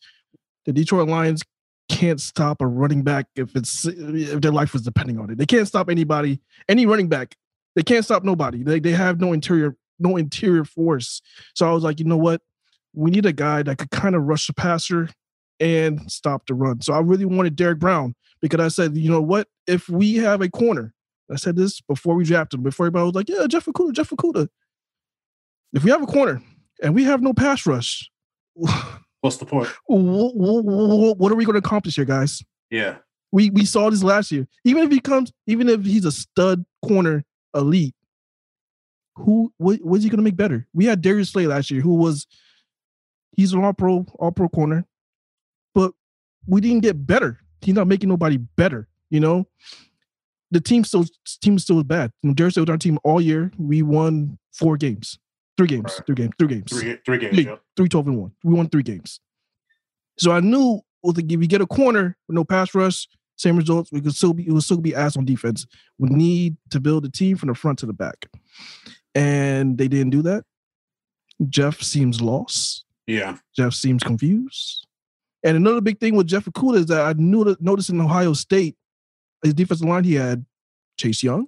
the 0.67 0.73
Detroit 0.73 1.09
Lions 1.09 1.43
can't 1.89 2.21
stop 2.21 2.61
a 2.61 2.67
running 2.67 3.03
back 3.03 3.27
if 3.37 3.55
it's 3.55 3.85
if 3.85 4.41
their 4.41 4.53
life 4.53 4.73
was 4.73 4.83
depending 4.83 5.19
on 5.19 5.31
it. 5.31 5.39
They 5.39 5.47
can't 5.47 5.69
stop 5.69 5.89
anybody, 5.91 6.41
any 6.69 6.87
running 6.87 7.09
back. 7.09 7.37
They 7.77 7.83
can't 7.83 8.05
stop 8.05 8.25
nobody. 8.25 8.63
They 8.63 8.81
they 8.81 8.93
have 8.93 9.21
no 9.21 9.33
interior 9.33 9.77
no 9.99 10.17
interior 10.17 10.65
force. 10.65 11.21
So 11.55 11.69
I 11.69 11.73
was 11.73 11.85
like, 11.85 11.99
you 11.99 12.07
know 12.07 12.17
what? 12.17 12.41
We 12.95 13.11
need 13.11 13.27
a 13.27 13.33
guy 13.33 13.63
that 13.63 13.79
could 13.79 13.91
kind 13.91 14.15
of 14.15 14.23
rush 14.23 14.47
the 14.47 14.55
passer 14.55 15.09
and 15.61 16.11
stop 16.11 16.47
the 16.47 16.55
run. 16.55 16.81
So 16.81 16.93
I 16.93 17.01
really 17.01 17.25
wanted 17.25 17.57
Derrick 17.57 17.79
Brown 17.79 18.15
because 18.41 18.61
I 18.61 18.69
said, 18.69 18.97
you 18.97 19.11
know 19.11 19.21
what? 19.21 19.49
If 19.67 19.89
we 19.89 20.15
have 20.17 20.41
a 20.41 20.49
corner, 20.49 20.93
I 21.31 21.37
said 21.37 21.57
this 21.57 21.81
before 21.81 22.15
we 22.15 22.25
drafted 22.25 22.59
him, 22.59 22.65
before 22.65 22.87
everybody 22.87 23.07
was 23.07 23.15
like, 23.15 23.29
yeah, 23.29 23.47
Jeff 23.47 23.67
Okudah, 23.67 23.93
Jeff 23.93 24.11
Okudah. 24.11 24.49
If 25.73 25.85
we 25.85 25.91
have 25.91 26.03
a 26.03 26.07
corner 26.07 26.43
and 26.83 26.95
we 26.95 27.05
have 27.05 27.23
no 27.23 27.33
pass 27.33 27.65
rush, 27.67 28.11
What's 29.23 29.37
the 29.37 29.47
point? 29.47 29.69
what, 29.87 31.17
what 31.17 31.33
are 31.33 31.37
we 31.37 31.45
going 31.45 31.55
to 31.55 31.67
accomplish 31.67 31.95
here, 31.95 32.05
guys? 32.05 32.43
Yeah. 32.71 32.97
We 33.31 33.51
we 33.51 33.65
saw 33.65 33.89
this 33.89 34.03
last 34.03 34.31
year. 34.31 34.47
Even 34.65 34.83
if 34.83 34.91
he 34.91 35.01
comes, 35.01 35.33
even 35.47 35.69
if 35.69 35.85
he's 35.85 36.05
a 36.05 36.13
stud 36.13 36.67
corner 36.85 37.25
elite, 37.55 37.95
who 39.15 39.53
what 39.57 39.83
was 39.83 40.03
he 40.03 40.11
gonna 40.11 40.23
make 40.23 40.37
better? 40.37 40.67
We 40.75 40.85
had 40.85 41.01
Darius 41.01 41.31
Slay 41.31 41.47
last 41.47 41.71
year, 41.71 41.81
who 41.81 41.95
was 41.95 42.27
he's 43.35 43.55
an 43.55 43.65
all 43.65 43.73
pro, 43.73 44.05
all 44.19 44.33
pro 44.33 44.49
corner, 44.51 44.85
we 46.47 46.61
didn't 46.61 46.81
get 46.81 47.07
better. 47.07 47.39
He's 47.61 47.75
not 47.75 47.87
making 47.87 48.09
nobody 48.09 48.37
better, 48.39 48.89
you 49.11 49.21
know. 49.21 49.47
The 50.51 50.61
team 50.61 50.85
still 50.85 51.05
team 51.41 51.59
still 51.59 51.79
is 51.79 51.85
bad. 51.85 52.13
You 52.23 52.29
know, 52.31 52.35
Darius 52.35 52.57
was 52.57 52.69
our 52.69 52.77
team 52.77 52.99
all 53.05 53.21
year. 53.21 53.51
We 53.59 53.83
won 53.83 54.39
four 54.53 54.77
games, 54.77 55.19
three 55.57 55.67
games, 55.69 55.85
Right. 55.99 56.07
three 56.07 56.15
games, 56.15 56.33
three 56.39 56.49
games 56.49 56.71
Three 56.71 56.99
three 57.05 57.19
games. 57.19 57.35
Three. 57.35 57.45
Yeah. 57.47 57.57
three 57.77 57.89
12 57.89 58.09
and 58.09 58.19
one. 58.19 58.33
We 58.45 58.55
won 58.55 58.69
three 58.69 58.83
games. 58.83 59.21
So 60.19 60.31
I 60.33 60.41
knew 60.41 60.81
well, 61.03 61.15
if 61.19 61.31
you 61.31 61.47
get 61.47 61.61
a 61.61 61.67
corner 61.67 62.17
with 62.29 62.35
no 62.35 62.45
pass 62.45 62.75
rush, 62.75 63.09
same 63.37 63.57
results. 63.57 63.91
We 63.91 64.01
could 64.01 64.15
still 64.15 64.35
be 64.35 64.47
it 64.47 64.53
would 64.53 64.63
still 64.63 64.77
be 64.81 64.95
ass 64.95 65.17
on 65.17 65.25
defense. 65.25 65.67
We 65.99 66.11
need 66.11 66.57
to 66.71 66.81
build 66.81 67.05
a 67.07 67.09
team 67.09 67.37
from 67.37 67.49
the 67.49 67.55
front 67.55 67.79
to 67.81 67.87
the 67.87 67.93
back. 67.95 68.27
And 69.15 69.79
they 69.79 69.89
didn't 69.89 70.11
do 70.11 70.23
that. 70.23 70.45
Jeff 71.49 71.83
seems 71.83 72.21
lost. 72.21 72.85
Yeah. 73.07 73.39
Jeff 73.57 73.73
seems 73.75 74.03
confused. 74.03 74.87
And 75.45 75.57
another 75.57 75.81
big 75.81 75.99
thing 75.99 76.15
with 76.15 76.27
Jeff 76.27 76.45
Okudah 76.45 76.79
is 76.79 76.87
that 76.87 77.01
I 77.01 77.13
knew 77.15 77.57
noticed 77.61 77.91
in 77.91 78.01
Ohio 78.01 78.33
State, 78.33 78.77
his 79.43 79.55
defensive 79.55 79.89
line, 79.89 80.05
he 80.05 80.15
had 80.15 80.45
Chase 80.99 81.23
Young. 81.23 81.47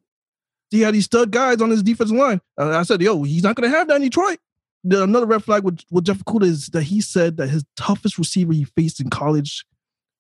He 0.71 0.81
had 0.81 0.95
these 0.95 1.05
stud 1.05 1.31
guys 1.31 1.61
on 1.61 1.71
his 1.71 1.83
defensive 1.83 2.17
line. 2.17 2.41
And 2.57 2.75
I 2.75 2.83
said, 2.83 3.01
yo, 3.01 3.23
he's 3.23 3.45
not 3.45 3.55
gonna 3.55 3.69
have 3.69 3.87
that 3.89 3.97
in 3.97 4.03
Detroit. 4.03 4.39
The, 4.83 5.03
another 5.03 5.27
red 5.27 5.45
flag 5.45 5.65
with, 5.65 5.81
with 5.91 6.05
Jeff 6.05 6.19
Okudah 6.19 6.45
is 6.45 6.69
that 6.69 6.83
he 6.83 7.01
said 7.01 7.37
that 7.37 7.49
his 7.49 7.65
toughest 7.77 8.19
receiver 8.19 8.53
he 8.53 8.65
faced 8.65 9.01
in 9.01 9.09
college 9.11 9.65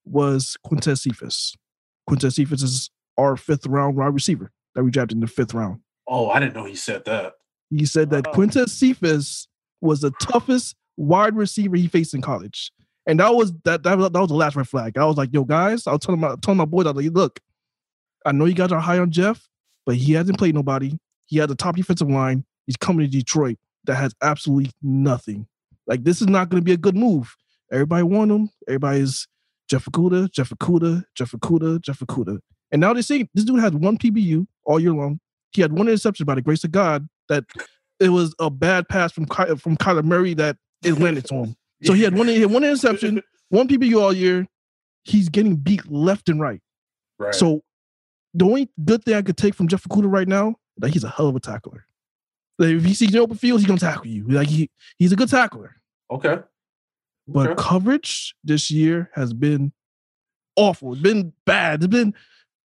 was 0.05 0.57
Quintez 0.65 0.99
Cephus. 1.01 1.55
Quintez 2.09 2.35
Cephus 2.35 2.63
is 2.63 2.91
our 3.19 3.37
fifth 3.37 3.67
round 3.67 3.97
wide 3.97 4.15
receiver 4.15 4.53
that 4.75 4.85
we 4.85 4.91
drafted 4.91 5.17
in 5.17 5.21
the 5.21 5.27
fifth 5.27 5.55
round. 5.55 5.81
Oh, 6.07 6.29
I 6.31 6.39
didn't 6.39 6.55
know 6.55 6.65
he 6.65 6.77
said 6.77 7.05
that. 7.07 7.35
He 7.71 7.87
said 7.87 8.11
that 8.11 8.27
Wow. 8.29 8.33
Quintez 8.35 8.69
Cephus 8.71 9.49
was 9.81 10.01
the 10.01 10.13
toughest 10.21 10.77
wide 10.97 11.35
receiver 11.37 11.77
he 11.77 11.89
faced 11.89 12.15
in 12.15 12.23
college. 12.23 12.71
And 13.07 13.21
that 13.21 13.35
was 13.35 13.53
that 13.65 13.83
that 13.83 13.99
was, 13.99 14.11
that 14.11 14.21
was 14.21 14.29
the 14.29 14.35
last 14.35 14.57
red 14.57 14.69
flag. 14.69 14.97
I 14.97 15.05
was 15.05 15.17
like, 15.17 15.31
yo, 15.33 15.45
guys, 15.45 15.87
I 15.87 15.93
was 15.93 16.01
telling 16.01 16.21
my 16.21 16.37
telling 16.43 16.59
my 16.59 16.65
boys, 16.65 16.87
I 16.87 16.91
was 16.93 17.05
like, 17.05 17.15
look, 17.15 17.41
I 18.25 18.33
know 18.33 18.47
you 18.47 18.55
guys 18.55 18.73
are 18.73 18.81
high 18.81 18.99
on 18.99 19.11
Jeff, 19.11 19.49
but 19.85 19.97
he 19.97 20.13
hasn't 20.13 20.39
played 20.39 20.55
nobody. 20.55 20.99
He 21.27 21.39
has 21.39 21.51
a 21.51 21.55
top 21.55 21.77
defensive 21.77 22.09
line. 22.09 22.45
He's 22.67 22.77
coming 22.77 23.05
to 23.05 23.11
Detroit 23.11 23.59
that 23.85 23.97
has 23.97 24.15
absolutely 24.23 24.71
nothing. 24.83 25.47
Like 25.87 26.05
this 26.05 26.21
is 26.21 26.29
not 26.29 26.49
going 26.49 26.61
to 26.61 26.65
be 26.65 26.73
a 26.73 26.79
good 26.79 26.97
move. 26.97 27.37
Everybody 27.71 28.03
want 28.05 28.31
him. 28.31 28.51
Everybody's 28.67 29.27
Jeff 29.69 29.85
Okudah, 29.87 30.31
Jeff 30.31 30.51
Okudah, 30.51 31.05
Jeff 31.15 31.33
Okudah, 31.33 31.81
Jeff 31.81 31.99
Okudah. 32.01 32.39
And 32.71 32.81
now 32.81 32.93
they 32.93 33.03
say 33.03 33.29
this 33.35 33.45
dude 33.45 33.61
has 33.61 33.73
one 33.73 33.99
PBU 33.99 34.47
all 34.65 34.81
year 34.81 34.93
long. 34.93 35.21
He 35.53 35.63
had 35.63 35.73
one 35.73 35.89
interception 35.89 36.27
by 36.27 36.35
the 36.35 36.43
grace 36.43 36.65
of 36.65 36.73
God 36.73 37.09
that 37.29 37.45
it 38.01 38.09
was 38.09 38.35
a 38.39 38.51
bad 38.51 38.89
pass 38.89 39.13
from 39.13 39.27
Ky- 39.27 39.57
from 39.57 39.77
Kyler 39.77 40.05
Murray 40.05 40.35
that 40.35 40.57
it 40.83 40.99
landed 40.99 41.27
to 41.27 41.35
him. 41.35 41.57
So 41.85 41.93
he 41.93 42.03
had 42.03 42.17
one 42.17 42.29
he 42.29 42.41
had 42.41 42.51
one 42.51 42.65
interception, 42.65 43.23
one 43.51 43.69
PBU 43.69 44.01
all 44.01 44.13
year, 44.13 44.47
he's 45.05 45.29
getting 45.29 45.57
beat 45.57 45.91
left 45.91 46.29
and 46.29 46.41
right. 46.41 46.61
Right. 47.19 47.35
So 47.35 47.63
the 48.33 48.45
only 48.45 48.71
good 48.85 49.05
thing 49.05 49.15
I 49.15 49.23
could 49.23 49.37
take 49.37 49.55
from 49.55 49.69
Jeff 49.69 49.85
Okudah 49.85 50.11
right 50.13 50.27
now, 50.29 50.57
that 50.79 50.91
he's 50.91 51.05
a 51.05 51.09
hell 51.11 51.29
of 51.29 51.37
a 51.37 51.41
tackler. 51.41 51.87
Like, 52.59 52.71
if 52.71 52.85
he 52.85 52.95
sees 52.95 53.13
you 53.13 53.21
open 53.23 53.37
field, 53.37 53.61
he's 53.61 53.67
gonna 53.67 53.79
tackle 53.79 54.07
you. 54.07 54.27
Like 54.29 54.49
he 54.49 54.71
he's 54.99 55.13
a 55.13 55.17
good 55.17 55.29
tackler. 55.29 55.77
okay. 56.11 56.39
But 57.27 57.51
Okay. 57.51 57.63
coverage 57.63 58.35
this 58.45 58.71
year 58.71 59.11
has 59.15 59.33
been 59.33 59.73
awful. 60.57 60.93
It's 60.93 61.01
been 61.03 61.33
bad. 61.47 61.83
It's 61.83 61.91
been 61.91 62.15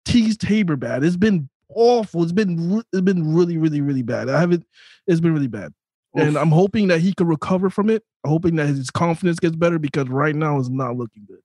Teez 0.06 0.36
Tabor 0.36 0.76
bad. 0.76 1.02
It's 1.04 1.16
been 1.16 1.48
awful. 1.74 2.22
It's 2.22 2.32
been 2.32 2.82
it's 2.92 3.00
been 3.00 3.34
really, 3.34 3.56
really, 3.56 3.80
really 3.80 4.02
bad. 4.02 4.28
I 4.28 4.38
haven't. 4.38 4.66
It's 5.06 5.20
been 5.20 5.32
really 5.32 5.46
bad, 5.48 5.72
and 6.14 6.36
I'm 6.36 6.50
hoping 6.50 6.88
that 6.88 7.00
he 7.00 7.12
can 7.14 7.26
recover 7.26 7.70
from 7.70 7.90
it. 7.90 8.04
Hoping 8.24 8.56
that 8.56 8.66
his 8.68 8.90
confidence 8.90 9.38
gets 9.40 9.56
better 9.56 9.78
because 9.78 10.08
right 10.08 10.34
now 10.34 10.58
it's 10.58 10.68
not 10.68 10.96
looking 10.96 11.24
good. 11.26 11.40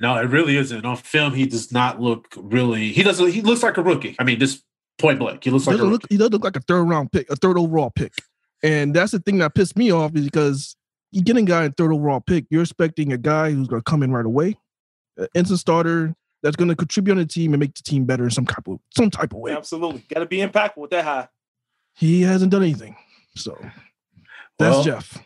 No, 0.00 0.16
it 0.16 0.30
really 0.30 0.56
isn't. 0.56 0.84
On 0.86 0.96
film, 0.96 1.34
he 1.34 1.44
does 1.46 1.72
not 1.72 2.00
look 2.00 2.28
really. 2.36 2.92
He 2.92 3.02
doesn't. 3.02 3.30
He 3.32 3.42
looks 3.42 3.62
like 3.62 3.76
a 3.76 3.82
rookie. 3.82 4.16
I 4.18 4.24
mean, 4.24 4.38
just 4.40 4.64
point 4.98 5.18
blank, 5.18 5.44
he 5.44 5.50
looks 5.50 5.64
He 5.64 5.70
like 5.70 5.74
a 5.74 5.78
doesn't 5.78 5.90
rookie. 5.92 6.02
look, 6.04 6.10
he 6.10 6.16
does 6.16 6.30
look 6.30 6.44
like 6.44 6.56
a 6.56 6.60
third 6.60 6.84
round 6.84 7.12
pick, 7.12 7.30
a 7.30 7.36
third 7.36 7.58
overall 7.58 7.90
pick, 7.90 8.12
and 8.62 8.94
that's 8.94 9.12
the 9.12 9.18
thing 9.18 9.38
that 9.38 9.54
pissed 9.54 9.76
me 9.76 9.90
off 9.90 10.14
is 10.14 10.24
because 10.24 10.76
you 11.12 11.22
get 11.22 11.36
a 11.36 11.42
guy 11.42 11.64
in 11.64 11.72
third 11.72 11.92
overall 11.92 12.20
pick, 12.20 12.46
you're 12.50 12.62
expecting 12.62 13.12
a 13.12 13.18
guy 13.18 13.50
who's 13.50 13.66
going 13.68 13.80
to 13.80 13.84
come 13.90 14.02
in 14.02 14.12
right 14.12 14.24
away, 14.26 14.56
an 15.16 15.26
instant 15.34 15.58
starter 15.60 16.14
that's 16.42 16.56
going 16.56 16.68
to 16.68 16.76
contribute 16.76 17.12
on 17.12 17.18
the 17.18 17.26
team 17.26 17.52
and 17.52 17.60
make 17.60 17.74
the 17.74 17.82
team 17.82 18.04
better 18.06 18.24
in 18.24 18.30
some 18.30 18.46
type 18.46 18.66
of 18.68 18.78
some 18.96 19.10
type 19.10 19.32
of 19.32 19.38
way. 19.38 19.52
Absolutely. 19.52 20.04
Got 20.12 20.20
to 20.20 20.26
be 20.26 20.38
impactful 20.38 20.76
with 20.78 20.90
that 20.90 21.04
high. 21.04 21.28
He 21.94 22.22
hasn't 22.22 22.52
done 22.52 22.62
anything, 22.62 22.96
so 23.36 23.56
that's 24.58 24.76
Well, 24.76 24.84
Jeff. 24.84 25.22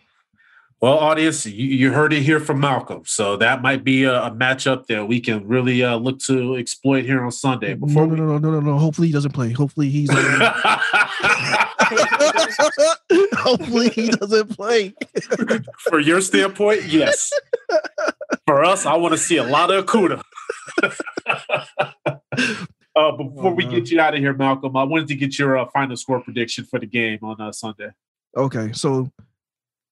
Well, 0.81 0.99
audience, 0.99 1.47
you, 1.47 1.67
you 1.67 1.93
heard 1.93 2.13
it 2.13 2.21
here 2.21 2.41
from 2.41 2.61
Malcolm. 2.61 3.05
So 3.07 3.39
that 3.39 3.63
might 3.63 3.85
be 3.85 4.05
a, 4.05 4.25
a 4.25 4.31
matchup 4.31 4.87
that 4.89 5.09
we 5.09 5.19
can 5.19 5.49
really 5.49 5.83
uh, 5.83 5.97
look 5.97 6.19
to 6.25 6.57
exploit 6.57 7.07
here 7.07 7.25
on 7.25 7.33
Sunday. 7.33 7.73
Before 7.73 8.07
no, 8.07 8.15
no, 8.15 8.27
no, 8.27 8.39
no, 8.39 8.51
no, 8.51 8.61
no. 8.61 8.79
Hopefully 8.79 9.09
he 9.09 9.15
doesn't 9.15 9.33
play. 9.33 9.51
Hopefully 9.53 9.89
he's. 9.89 10.11
Hopefully 13.35 13.89
he 13.91 14.11
doesn't 14.11 14.57
play. 14.57 14.95
For 15.89 16.01
your 16.01 16.21
standpoint, 16.21 16.85
yes. 16.85 17.31
For 18.47 18.63
us, 18.65 18.85
I 18.85 18.97
want 18.97 19.13
to 19.13 19.19
see 19.19 19.39
a 19.39 19.45
lot 19.45 19.71
of 19.71 19.87
Okudah. 19.87 20.23
uh, 22.97 23.13
before 23.13 23.55
we 23.55 23.67
Oh, 23.67 23.71
get 23.71 23.91
you 23.91 24.01
out 24.01 24.15
of 24.15 24.21
here, 24.21 24.35
Malcolm, 24.35 24.77
I 24.77 24.85
wanted 24.85 25.09
to 25.09 25.15
get 25.15 25.39
your 25.39 25.59
uh, 25.59 25.67
final 25.67 25.97
score 25.97 26.21
prediction 26.21 26.65
for 26.65 26.79
the 26.79 26.87
game 26.87 27.19
on 27.23 27.41
uh, 27.41 27.53
Sunday. 27.53 27.91
Okay, 28.37 28.73
so 28.73 29.11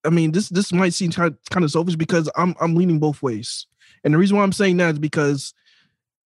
I 0.05 0.11
mean 0.11 0.33
this 0.33 0.49
this 0.49 0.73
might 0.73 0.95
seem 0.95 1.13
kind 1.13 1.37
kind 1.51 1.65
of 1.65 1.71
selfish 1.71 1.97
because 1.97 2.29
I'm 2.37 2.55
I'm 2.61 2.75
leaning 2.75 2.99
both 2.99 3.23
ways, 3.23 3.67
and 4.05 4.15
the 4.15 4.19
reason 4.19 4.37
why 4.37 4.43
I'm 4.43 4.53
saying 4.53 4.77
that 4.79 4.95
is 4.95 4.99
because 4.99 5.55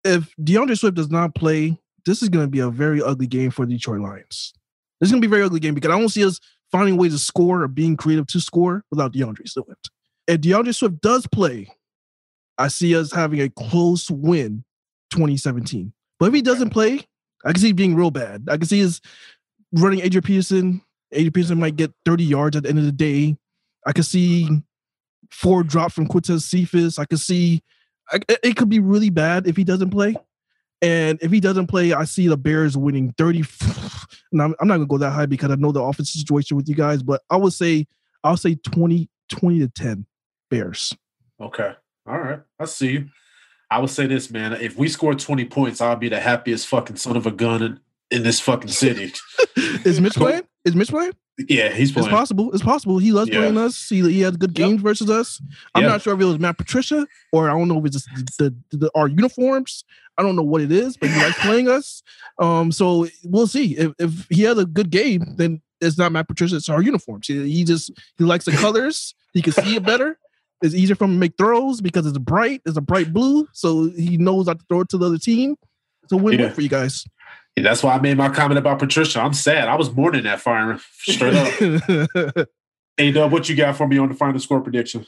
if 0.04 0.34
D'Andre 0.42 0.74
Swift 0.76 0.96
does 0.96 1.10
not 1.10 1.34
play, 1.34 1.78
this 2.04 2.22
is 2.22 2.28
going 2.28 2.44
to 2.44 2.50
be 2.50 2.60
a 2.60 2.70
very 2.70 3.02
ugly 3.02 3.26
game 3.26 3.50
for 3.50 3.66
the 3.66 3.74
Detroit 3.74 4.00
Lions. 4.00 4.54
This 5.00 5.08
is 5.08 5.12
going 5.12 5.20
to 5.20 5.28
be 5.28 5.30
a 5.30 5.36
very 5.36 5.44
ugly 5.44 5.60
game 5.60 5.74
because 5.74 5.90
I 5.90 5.98
don't 5.98 6.08
see 6.08 6.24
us 6.24 6.40
finding 6.72 6.96
ways 6.96 7.12
to 7.12 7.18
score 7.18 7.62
or 7.62 7.68
being 7.68 7.96
creative 7.96 8.26
to 8.28 8.40
score 8.40 8.82
without 8.90 9.12
D'Andre 9.12 9.44
Swift. 9.46 9.90
If 10.26 10.40
D'Andre 10.40 10.72
Swift 10.72 11.00
does 11.00 11.26
play, 11.26 11.68
I 12.58 12.68
see 12.68 12.96
us 12.96 13.12
having 13.12 13.40
a 13.40 13.50
close 13.50 14.10
win, 14.10 14.64
2017. 15.10 15.92
But 16.18 16.26
if 16.26 16.34
he 16.34 16.42
doesn't 16.42 16.70
play, 16.70 17.00
I 17.44 17.52
can 17.52 17.60
see 17.60 17.72
being 17.72 17.94
real 17.94 18.10
bad. 18.10 18.48
I 18.50 18.56
can 18.56 18.66
see 18.66 18.80
his 18.80 19.00
running 19.72 20.00
Adrian 20.00 20.22
Peterson. 20.22 20.82
Adrian 21.12 21.32
Peterson 21.32 21.60
might 21.60 21.76
get 21.76 21.92
30 22.04 22.24
yards 22.24 22.56
at 22.56 22.62
the 22.64 22.68
end 22.68 22.78
of 22.78 22.84
the 22.84 22.92
day. 22.92 23.36
I 23.86 23.92
could 23.92 24.06
see 24.06 24.48
four 25.30 25.62
drop 25.62 25.92
from 25.92 26.08
Quintez 26.08 26.42
Cephus. 26.42 26.98
I 26.98 27.04
could 27.04 27.20
see 27.20 27.62
I, 28.10 28.20
it- 28.42 28.56
could 28.56 28.68
be 28.68 28.78
really 28.78 29.10
bad 29.10 29.46
if 29.46 29.56
he 29.56 29.64
doesn't 29.64 29.90
play. 29.90 30.16
And 30.82 31.18
if 31.22 31.30
he 31.30 31.40
doesn't 31.40 31.68
play, 31.68 31.92
I 31.92 32.04
see 32.04 32.28
the 32.28 32.36
Bears 32.36 32.76
winning 32.76 33.14
30. 33.18 33.44
And 34.32 34.42
I'm, 34.42 34.54
I'm 34.60 34.66
not 34.66 34.74
gonna 34.76 34.86
go 34.86 34.98
that 34.98 35.10
high 35.12 35.26
because 35.26 35.50
I 35.52 35.54
know 35.54 35.70
the 35.70 35.80
offense 35.80 36.12
situation 36.12 36.56
with 36.56 36.68
you 36.68 36.74
guys, 36.74 37.00
but 37.02 37.22
I 37.30 37.36
would 37.36 37.52
say 37.52 37.86
I'll 38.24 38.36
say 38.36 38.56
20, 38.56 39.08
20 39.28 39.58
to 39.60 39.68
10 39.68 40.04
Bears. 40.50 40.92
Okay. 41.40 41.72
All 42.08 42.18
right. 42.18 42.40
I 42.58 42.64
see 42.64 42.90
you. 42.90 43.06
I 43.70 43.78
would 43.80 43.90
say 43.90 44.06
this, 44.06 44.30
man. 44.30 44.52
If 44.54 44.76
we 44.76 44.88
score 44.88 45.14
20 45.14 45.44
points, 45.46 45.80
I'll 45.80 45.96
be 45.96 46.08
the 46.08 46.20
happiest 46.20 46.66
fucking 46.68 46.96
son 46.96 47.16
of 47.16 47.26
a 47.26 47.30
gun 47.32 47.62
in, 47.62 47.80
in 48.10 48.22
this 48.22 48.38
fucking 48.40 48.70
city. 48.70 49.12
Is 49.56 50.00
Mitch 50.00 50.14
playing? 50.14 50.42
Is 50.64 50.74
Mitch 50.76 50.88
playing? 50.90 51.12
yeah, 51.48 51.68
he's 51.68 51.92
playing. 51.92 52.06
It's 52.08 52.14
possible. 52.16 52.50
It's 52.54 52.62
possible. 52.62 52.98
He 52.98 53.12
loves 53.12 53.28
Yeah. 53.30 53.40
playing 53.40 53.58
us. 53.58 53.88
He, 53.88 54.00
he 54.10 54.20
had 54.22 54.38
good 54.38 54.56
Yep. 54.58 54.68
games 54.68 54.82
versus 54.82 55.10
us. 55.10 55.40
I'm 55.74 55.82
Yeah. 55.82 55.88
not 55.90 56.02
sure 56.02 56.14
if 56.14 56.20
it 56.20 56.24
was 56.24 56.38
Matt 56.38 56.56
Patricia 56.58 57.06
or 57.32 57.50
I 57.50 57.52
don't 57.58 57.68
know 57.68 57.78
if 57.78 57.86
it's 57.86 58.06
the, 58.38 58.54
the, 58.70 58.76
the 58.76 58.90
our 58.94 59.08
uniforms. 59.08 59.84
I 60.16 60.22
don't 60.22 60.34
know 60.36 60.42
what 60.42 60.62
it 60.62 60.72
is, 60.72 60.96
but 60.96 61.10
he 61.10 61.16
likes 61.20 61.38
playing 61.40 61.68
us. 61.68 62.02
Um, 62.38 62.72
so 62.72 63.06
we'll 63.24 63.46
see. 63.48 63.76
If 63.76 63.92
if 63.98 64.26
he 64.30 64.42
has 64.44 64.56
a 64.56 64.64
good 64.64 64.88
game, 64.90 65.34
then 65.36 65.60
it's 65.82 65.98
not 65.98 66.10
Matt 66.12 66.26
Patricia. 66.28 66.56
It's 66.56 66.70
our 66.70 66.80
uniforms. 66.80 67.26
He, 67.26 67.46
he 67.52 67.64
just 67.64 67.90
he 68.16 68.24
likes 68.24 68.46
the 68.46 68.52
colors. 68.52 69.14
He 69.34 69.42
can 69.42 69.52
see 69.52 69.76
it 69.76 69.82
better. 69.84 70.18
It's 70.62 70.74
easier 70.74 70.96
for 70.96 71.04
him 71.04 71.12
to 71.12 71.18
make 71.18 71.36
throws 71.36 71.80
because 71.80 72.06
it's 72.06 72.18
bright. 72.18 72.62
It's 72.64 72.76
a 72.76 72.80
bright 72.80 73.12
blue, 73.12 73.46
so 73.52 73.90
he 73.90 74.16
knows 74.16 74.46
not 74.46 74.58
to 74.60 74.64
throw 74.68 74.80
it 74.80 74.88
to 74.90 74.98
the 74.98 75.06
other 75.06 75.18
team. 75.18 75.56
It's 76.02 76.12
a 76.12 76.16
win-win 76.16 76.40
Yeah. 76.48 76.52
for 76.52 76.60
you 76.62 76.68
guys. 76.68 77.04
Yeah, 77.56 77.62
that's 77.64 77.82
why 77.82 77.94
I 77.94 78.00
made 78.00 78.16
my 78.16 78.28
comment 78.28 78.58
about 78.58 78.78
Patricia. 78.78 79.20
I'm 79.20 79.32
sad. 79.32 79.68
I 79.68 79.74
was 79.76 79.90
mourning 79.94 80.24
that 80.24 80.40
firing 80.40 80.78
straight 81.02 81.34
up. 81.34 82.48
hey, 82.96 83.12
Dub, 83.12 83.32
what 83.32 83.48
you 83.48 83.56
got 83.56 83.76
for 83.76 83.86
me 83.86 83.98
on 83.98 84.08
the 84.08 84.14
final 84.14 84.38
score 84.40 84.60
prediction? 84.60 85.06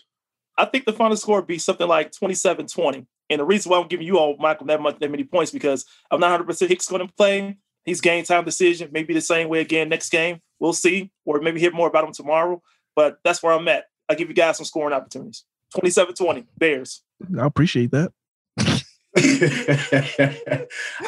I 0.57 0.65
think 0.65 0.85
the 0.87 0.93
final 0.93 1.17
score 1.17 1.37
would 1.37 1.47
be 1.47 1.59
something 1.59 1.87
like 1.87 2.11
27-20. 2.13 3.07
And 3.31 3.41
the 3.41 3.45
reason 3.45 3.71
why 3.71 3.79
I'm 3.79 3.87
giving 3.89 4.07
you 4.07 4.19
all, 4.19 4.37
Michael, 4.39 4.67
that 4.67 4.81
much 4.81 4.99
that 4.99 5.11
many 5.11 5.25
points 5.25 5.51
because 5.53 5.85
I'm 6.11 6.21
not 6.21 6.29
100 6.29 6.45
percent 6.47 6.71
Hicks 6.71 6.89
going 6.89 7.07
to 7.07 7.13
play. 7.15 7.59
He's 7.85 8.01
game 8.01 8.25
time 8.25 8.45
decision. 8.45 8.89
Maybe 8.93 9.15
the 9.15 9.21
same 9.21 9.49
way 9.49 9.61
again 9.61 9.89
next 9.89 10.11
game. 10.11 10.41
We'll 10.59 10.73
see, 10.73 11.11
or 11.25 11.41
maybe 11.41 11.61
hear 11.61 11.71
more 11.71 11.89
about 11.89 12.05
him 12.05 12.13
tomorrow. 12.13 12.63
But 12.97 13.19
that's 13.25 13.43
where 13.43 13.53
I'm 13.53 13.69
at. 13.69 13.85
I 14.09 14.15
give 14.15 14.29
you 14.29 14.35
guys 14.35 14.57
some 14.57 14.67
scoring 14.67 14.95
opportunities. 14.95 15.45
27-20, 15.77 16.47
Bears. 16.57 17.03
I 17.39 17.45
appreciate 17.47 17.91
that. 17.91 18.13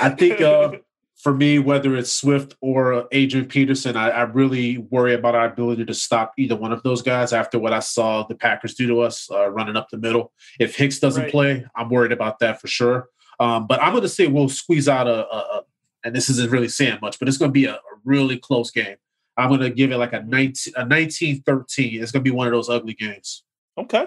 I 0.00 0.10
think 0.10 0.40
uh, 0.40 0.72
for 1.16 1.34
me, 1.34 1.58
whether 1.58 1.96
it's 1.96 2.12
Swift 2.12 2.56
or 2.60 2.92
uh, 2.92 3.04
Adrian 3.12 3.46
Peterson, 3.46 3.96
I, 3.96 4.10
I 4.10 4.22
really 4.22 4.78
worry 4.78 5.14
about 5.14 5.34
our 5.34 5.46
ability 5.46 5.84
to 5.86 5.94
stop 5.94 6.32
either 6.38 6.56
one 6.56 6.72
of 6.72 6.82
those 6.82 7.02
guys 7.02 7.32
after 7.32 7.58
what 7.58 7.72
I 7.72 7.80
saw 7.80 8.26
the 8.26 8.34
Packers 8.34 8.74
do 8.74 8.86
to 8.88 9.00
us 9.00 9.30
uh, 9.30 9.48
running 9.50 9.76
up 9.76 9.88
the 9.90 9.98
middle. 9.98 10.32
If 10.58 10.76
Hicks 10.76 10.98
doesn't 10.98 11.24
Right. 11.24 11.30
play, 11.30 11.66
I'm 11.76 11.88
worried 11.90 12.12
about 12.12 12.38
that 12.40 12.60
for 12.60 12.68
sure. 12.68 13.08
Um, 13.38 13.66
but 13.66 13.82
I'm 13.82 13.92
going 13.92 14.02
to 14.02 14.08
say 14.08 14.26
we'll 14.26 14.48
squeeze 14.48 14.88
out 14.88 15.06
a, 15.06 15.26
a, 15.26 15.36
a, 15.38 15.62
and 16.04 16.14
this 16.14 16.28
isn't 16.30 16.50
really 16.50 16.68
saying 16.68 16.98
much, 17.00 17.18
but 17.18 17.28
it's 17.28 17.38
going 17.38 17.50
to 17.50 17.54
be 17.54 17.64
a, 17.66 17.74
a 17.74 17.80
really 18.04 18.38
close 18.38 18.70
game. 18.70 18.96
I'm 19.40 19.48
going 19.48 19.60
to 19.60 19.70
give 19.70 19.90
it 19.92 19.96
like 19.96 20.12
a 20.12 20.22
19, 20.22 20.74
a 20.76 20.84
19 20.84 21.42
13. 21.42 22.02
It's 22.02 22.12
going 22.12 22.22
to 22.24 22.30
be 22.30 22.34
one 22.34 22.46
of 22.46 22.52
those 22.52 22.68
ugly 22.68 22.94
games. 22.94 23.42
Okay. 23.78 24.06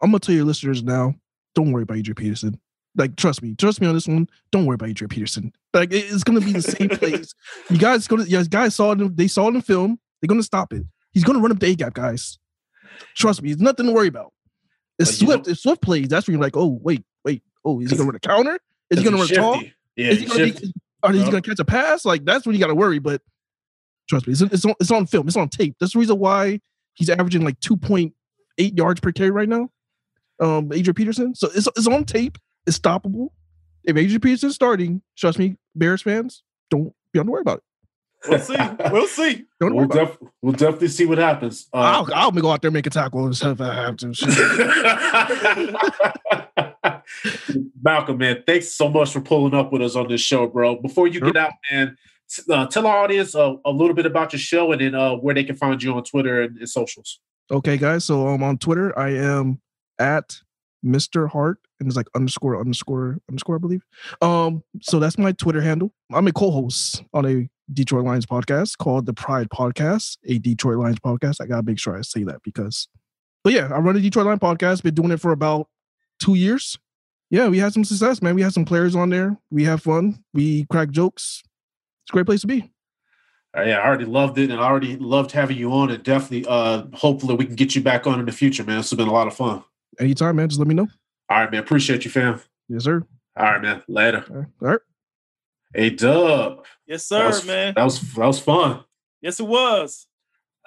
I'm 0.00 0.10
gonna 0.10 0.20
tell 0.20 0.34
your 0.34 0.44
listeners 0.44 0.80
now. 0.82 1.14
Don't 1.56 1.72
worry 1.72 1.82
about 1.82 1.96
Adrian 1.96 2.14
Peterson. 2.14 2.60
Like, 2.96 3.16
trust 3.16 3.42
me, 3.42 3.56
trust 3.56 3.80
me 3.80 3.88
on 3.88 3.94
this 3.94 4.06
one. 4.06 4.28
Don't 4.52 4.64
worry 4.64 4.76
about 4.76 4.90
Adrian 4.90 5.08
Peterson. 5.08 5.52
Like, 5.74 5.92
it's 5.92 6.22
gonna 6.22 6.40
be 6.40 6.52
the 6.52 6.62
same 6.62 6.88
place. 6.90 7.34
You 7.68 7.78
guys 7.78 8.06
gonna, 8.06 8.22
you 8.24 8.44
guys 8.44 8.76
saw 8.76 8.92
it. 8.92 9.16
They 9.16 9.26
saw 9.26 9.48
it 9.48 9.56
in 9.56 9.60
film. 9.62 9.98
They're 10.22 10.28
gonna 10.28 10.44
stop 10.44 10.72
it. 10.72 10.84
He's 11.12 11.24
gonna 11.24 11.40
run 11.40 11.50
up 11.50 11.58
the 11.58 11.66
A 11.66 11.74
gap, 11.74 11.94
guys. 11.94 12.38
Trust 13.16 13.42
me, 13.42 13.50
it's 13.50 13.60
nothing 13.60 13.86
to 13.86 13.92
worry 13.92 14.06
about. 14.08 14.32
It's 15.00 15.10
But 15.10 15.20
you 15.20 15.26
Swift. 15.26 15.46
know- 15.46 15.52
if 15.52 15.58
Swift 15.58 15.82
plays, 15.82 16.08
that's 16.08 16.28
when 16.28 16.34
you're 16.34 16.42
like, 16.42 16.56
oh 16.56 16.78
wait, 16.80 17.04
wait, 17.24 17.42
oh, 17.64 17.80
is 17.80 17.90
he 17.90 17.96
gonna 17.96 18.06
run 18.08 18.16
a 18.16 18.20
counter? 18.20 18.58
Is 18.90 18.98
he 18.98 19.04
gonna 19.04 19.16
run 19.16 19.26
He's 19.26 19.36
tall? 19.36 19.60
Yeah, 19.96 20.10
is 20.10 20.18
he 20.18 20.24
he's 20.24 20.32
gonna 20.32 20.52
be, 20.52 20.72
are 21.02 21.12
he 21.12 21.24
gonna 21.24 21.42
catch 21.42 21.58
a 21.58 21.64
pass? 21.64 22.04
Like 22.04 22.24
that's 22.24 22.46
when 22.46 22.54
you 22.54 22.60
gotta 22.60 22.74
worry. 22.76 23.00
But 23.00 23.20
trust 24.08 24.26
me, 24.26 24.32
it's, 24.32 24.40
it's 24.42 24.64
on 24.64 24.74
it's 24.80 24.90
on 24.90 25.06
film. 25.06 25.28
It's 25.28 25.36
on 25.36 25.48
tape. 25.48 25.76
That's 25.80 25.92
the 25.92 25.98
reason 25.98 26.18
why 26.18 26.60
he's 26.94 27.10
averaging 27.10 27.44
like 27.44 27.58
2.8 27.60 28.12
yards 28.76 29.00
per 29.00 29.12
carry 29.12 29.30
right 29.30 29.48
now. 29.48 29.70
Um, 30.40 30.72
Adrian 30.72 30.94
Peterson. 30.94 31.34
So 31.34 31.48
it's 31.54 31.68
it's 31.76 31.86
on 31.86 32.04
tape. 32.04 32.38
It's 32.66 32.78
stoppable. 32.78 33.28
If 33.84 33.96
Adrian 33.96 34.20
Peterson's 34.20 34.54
starting, 34.54 35.02
trust 35.16 35.38
me, 35.38 35.56
Bears 35.74 36.02
fans, 36.02 36.42
don't 36.70 36.86
you 37.14 37.22
don't 37.22 37.26
worry 37.26 37.42
about 37.42 37.58
it. 37.58 37.64
We'll 38.28 38.38
see. 38.40 38.56
We'll 38.90 39.06
see. 39.06 39.44
Don't 39.60 39.74
We'll, 39.76 39.86
worry 39.86 40.00
about 40.00 40.14
it. 40.14 40.20
def- 40.20 40.28
we'll 40.42 40.52
definitely 40.52 40.88
see 40.88 41.06
what 41.06 41.18
happens. 41.18 41.68
Uh, 41.72 41.76
I'll, 41.76 42.08
I'll 42.12 42.32
go 42.32 42.50
out 42.50 42.62
there 42.62 42.68
and 42.68 42.74
make 42.74 42.88
a 42.88 42.90
tackle 42.90 43.24
and 43.24 43.36
stuff 43.36 43.60
if 43.60 43.62
I 43.68 43.74
have 43.74 43.96
to. 43.98 44.08
Malcolm, 47.82 48.18
man, 48.18 48.42
thanks 48.46 48.72
so 48.72 48.88
much 48.88 49.12
for 49.12 49.20
pulling 49.20 49.54
up 49.54 49.72
with 49.72 49.82
us 49.82 49.94
on 49.96 50.08
this 50.08 50.20
show, 50.20 50.46
bro. 50.48 50.76
Before 50.80 51.06
you 51.06 51.18
Sure. 51.20 51.32
get 51.32 51.36
out, 51.36 51.52
man, 51.70 51.90
t- 51.90 51.96
uh, 52.50 52.66
tell 52.66 52.86
our 52.86 52.98
audience 52.98 53.34
uh, 53.34 53.54
a 53.64 53.70
little 53.70 53.94
bit 53.94 54.06
about 54.06 54.32
your 54.32 54.40
show 54.40 54.72
and 54.72 54.80
then 54.80 54.94
uh, 54.94 55.14
where 55.14 55.34
they 55.34 55.44
can 55.44 55.56
find 55.56 55.82
you 55.82 55.94
on 55.94 56.04
Twitter 56.04 56.42
and, 56.42 56.58
and 56.58 56.68
socials. 56.68 57.20
Okay, 57.50 57.76
guys. 57.76 58.04
So 58.04 58.28
um, 58.28 58.42
on 58.42 58.58
Twitter, 58.58 58.96
I 58.98 59.10
am 59.10 59.60
at 59.98 60.40
Mr. 60.84 61.28
Hart, 61.28 61.58
and 61.80 61.88
it's 61.88 61.96
like 61.96 62.06
underscore 62.14 62.60
underscore 62.60 63.18
underscore, 63.28 63.56
I 63.56 63.58
believe. 63.58 63.82
Um, 64.20 64.62
so 64.80 64.98
that's 64.98 65.18
my 65.18 65.32
Twitter 65.32 65.60
handle. 65.60 65.92
I'm 66.12 66.26
a 66.26 66.32
co-host 66.32 67.02
on 67.14 67.26
a 67.26 67.48
Detroit 67.72 68.04
Lions 68.04 68.26
podcast 68.26 68.78
called 68.78 69.06
the 69.06 69.12
Pride 69.12 69.48
Podcast, 69.50 70.18
a 70.26 70.38
Detroit 70.38 70.78
Lions 70.78 71.00
podcast. 71.00 71.40
I 71.40 71.46
gotta 71.46 71.62
make 71.62 71.78
sure 71.78 71.96
I 71.96 72.02
say 72.02 72.22
that 72.24 72.42
because, 72.42 72.88
but 73.42 73.52
yeah, 73.52 73.68
I 73.72 73.78
run 73.78 73.96
a 73.96 74.00
Detroit 74.00 74.26
Lions 74.26 74.40
podcast. 74.40 74.82
Been 74.82 74.94
doing 74.94 75.10
it 75.10 75.20
for 75.20 75.32
about 75.32 75.68
two 76.20 76.34
years. 76.34 76.78
yeah, 77.30 77.48
we 77.48 77.58
had 77.58 77.72
some 77.72 77.84
success, 77.84 78.22
man. 78.22 78.34
We 78.34 78.42
had 78.42 78.52
some 78.52 78.64
players 78.64 78.94
on 78.94 79.10
there. 79.10 79.38
We 79.50 79.64
have 79.64 79.82
fun. 79.82 80.22
We 80.32 80.66
crack 80.70 80.90
jokes. 80.90 81.42
It's 82.08 82.12
a 82.12 82.14
great 82.14 82.24
place 82.24 82.40
to 82.40 82.46
be. 82.46 82.70
Uh, 83.54 83.64
yeah, 83.64 83.80
I 83.80 83.86
already 83.86 84.06
loved 84.06 84.38
it, 84.38 84.50
and 84.50 84.58
I 84.58 84.64
already 84.64 84.96
loved 84.96 85.30
having 85.30 85.58
you 85.58 85.70
on. 85.74 85.90
And 85.90 86.02
definitely, 86.02 86.46
uh, 86.48 86.84
hopefully, 86.94 87.34
we 87.34 87.44
can 87.44 87.54
get 87.54 87.74
you 87.74 87.82
back 87.82 88.06
on 88.06 88.18
in 88.18 88.24
the 88.24 88.32
future, 88.32 88.64
man. 88.64 88.78
This 88.78 88.88
has 88.88 88.96
been 88.96 89.08
a 89.08 89.12
lot 89.12 89.26
of 89.26 89.34
fun. 89.34 89.62
Anytime, 90.00 90.36
man. 90.36 90.48
Just 90.48 90.58
let 90.58 90.68
me 90.68 90.74
know. 90.74 90.88
All 91.28 91.40
right, 91.40 91.52
man. 91.52 91.60
Appreciate 91.60 92.06
you, 92.06 92.10
fam. 92.10 92.40
Yes, 92.70 92.84
sir. 92.84 93.04
All 93.36 93.44
right, 93.44 93.60
man. 93.60 93.82
Later. 93.88 94.24
All 94.30 94.36
right. 94.36 94.46
All 94.62 94.68
right. 94.68 94.80
Hey, 95.74 95.90
Dub. 95.90 96.64
Yes, 96.86 97.06
That 97.10 97.18
sir, 97.18 97.26
was, 97.26 97.46
man. 97.46 97.74
That 97.76 97.84
was 97.84 98.00
that 98.00 98.26
was 98.26 98.40
fun. 98.40 98.84
Yes, 99.20 99.38
it 99.38 99.46
was. 99.46 100.06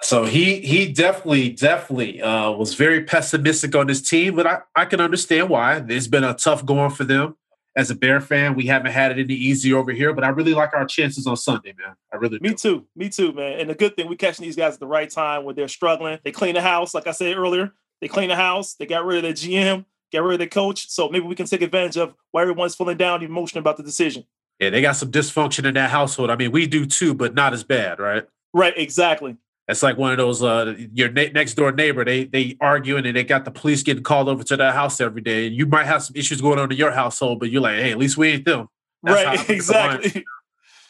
So 0.02 0.24
he 0.24 0.60
he 0.60 0.92
definitely 0.92 1.48
definitely 1.48 2.22
uh, 2.22 2.52
was 2.52 2.74
very 2.74 3.02
pessimistic 3.02 3.74
on 3.74 3.88
his 3.88 4.00
team, 4.08 4.36
but 4.36 4.46
I 4.46 4.58
I 4.76 4.84
can 4.84 5.00
understand 5.00 5.48
why. 5.48 5.80
There's 5.80 6.06
been 6.06 6.22
a 6.22 6.34
tough 6.34 6.64
going 6.64 6.90
for 6.90 7.02
them. 7.02 7.36
As 7.74 7.90
a 7.90 7.94
Bear 7.94 8.20
fan, 8.20 8.54
we 8.54 8.66
haven't 8.66 8.92
had 8.92 9.12
it 9.12 9.22
any 9.22 9.34
easier 9.34 9.78
over 9.78 9.92
here, 9.92 10.12
but 10.12 10.24
I 10.24 10.28
really 10.28 10.52
like 10.52 10.74
our 10.74 10.84
chances 10.84 11.26
on 11.26 11.36
Sunday, 11.36 11.74
man. 11.78 11.94
I 12.12 12.16
really 12.16 12.38
do. 12.38 12.48
Me 12.48 12.54
too. 12.54 12.86
Me 12.94 13.08
too, 13.08 13.32
man. 13.32 13.60
And 13.60 13.70
the 13.70 13.74
good 13.74 13.96
thing, 13.96 14.08
we 14.08 14.16
catching 14.16 14.44
these 14.44 14.56
guys 14.56 14.74
at 14.74 14.80
the 14.80 14.86
right 14.86 15.08
time 15.08 15.44
when 15.44 15.56
they're 15.56 15.68
struggling. 15.68 16.18
They 16.22 16.32
clean 16.32 16.54
the 16.54 16.60
house, 16.60 16.94
like 16.94 17.06
I 17.06 17.12
said 17.12 17.34
earlier. 17.36 17.72
They 18.02 18.08
clean 18.08 18.28
the 18.28 18.36
house. 18.36 18.74
They 18.74 18.84
got 18.84 19.06
rid 19.06 19.18
of 19.18 19.22
their 19.22 19.32
GM, 19.32 19.86
got 20.12 20.22
rid 20.22 20.34
of 20.34 20.38
their 20.40 20.48
coach. 20.48 20.90
So 20.90 21.08
maybe 21.08 21.24
we 21.24 21.34
can 21.34 21.46
take 21.46 21.62
advantage 21.62 21.96
of 21.96 22.14
why 22.30 22.42
everyone's 22.42 22.74
feeling 22.74 22.98
down, 22.98 23.22
emotional 23.22 23.60
about 23.60 23.78
the 23.78 23.82
decision. 23.82 24.24
Yeah, 24.60 24.70
they 24.70 24.82
got 24.82 24.96
some 24.96 25.10
dysfunction 25.10 25.64
in 25.64 25.74
that 25.74 25.90
household. 25.90 26.30
I 26.30 26.36
mean, 26.36 26.52
we 26.52 26.66
do 26.66 26.84
too, 26.84 27.14
but 27.14 27.34
not 27.34 27.54
as 27.54 27.64
bad, 27.64 27.98
right? 27.98 28.24
Right, 28.52 28.74
exactly. 28.76 29.36
It's 29.68 29.82
like 29.82 29.96
one 29.96 30.12
of 30.12 30.18
those 30.18 30.42
uh 30.42 30.74
your 30.92 31.10
ne- 31.10 31.30
next 31.30 31.54
door 31.54 31.72
neighbor. 31.72 32.04
They 32.04 32.24
they 32.24 32.56
arguing 32.60 33.06
and 33.06 33.16
they 33.16 33.24
got 33.24 33.44
the 33.44 33.50
police 33.50 33.82
getting 33.82 34.02
called 34.02 34.28
over 34.28 34.42
to 34.44 34.56
their 34.56 34.72
house 34.72 35.00
every 35.00 35.22
day. 35.22 35.46
And 35.46 35.56
you 35.56 35.66
might 35.66 35.86
have 35.86 36.02
some 36.02 36.16
issues 36.16 36.40
going 36.40 36.58
on 36.58 36.70
in 36.70 36.76
your 36.76 36.90
household, 36.90 37.38
but 37.40 37.50
you're 37.50 37.62
like, 37.62 37.76
hey, 37.76 37.92
at 37.92 37.98
least 37.98 38.16
we 38.16 38.28
ain't 38.28 38.44
them. 38.44 38.68
That's 39.02 39.24
right, 39.24 39.50
exactly. 39.56 40.24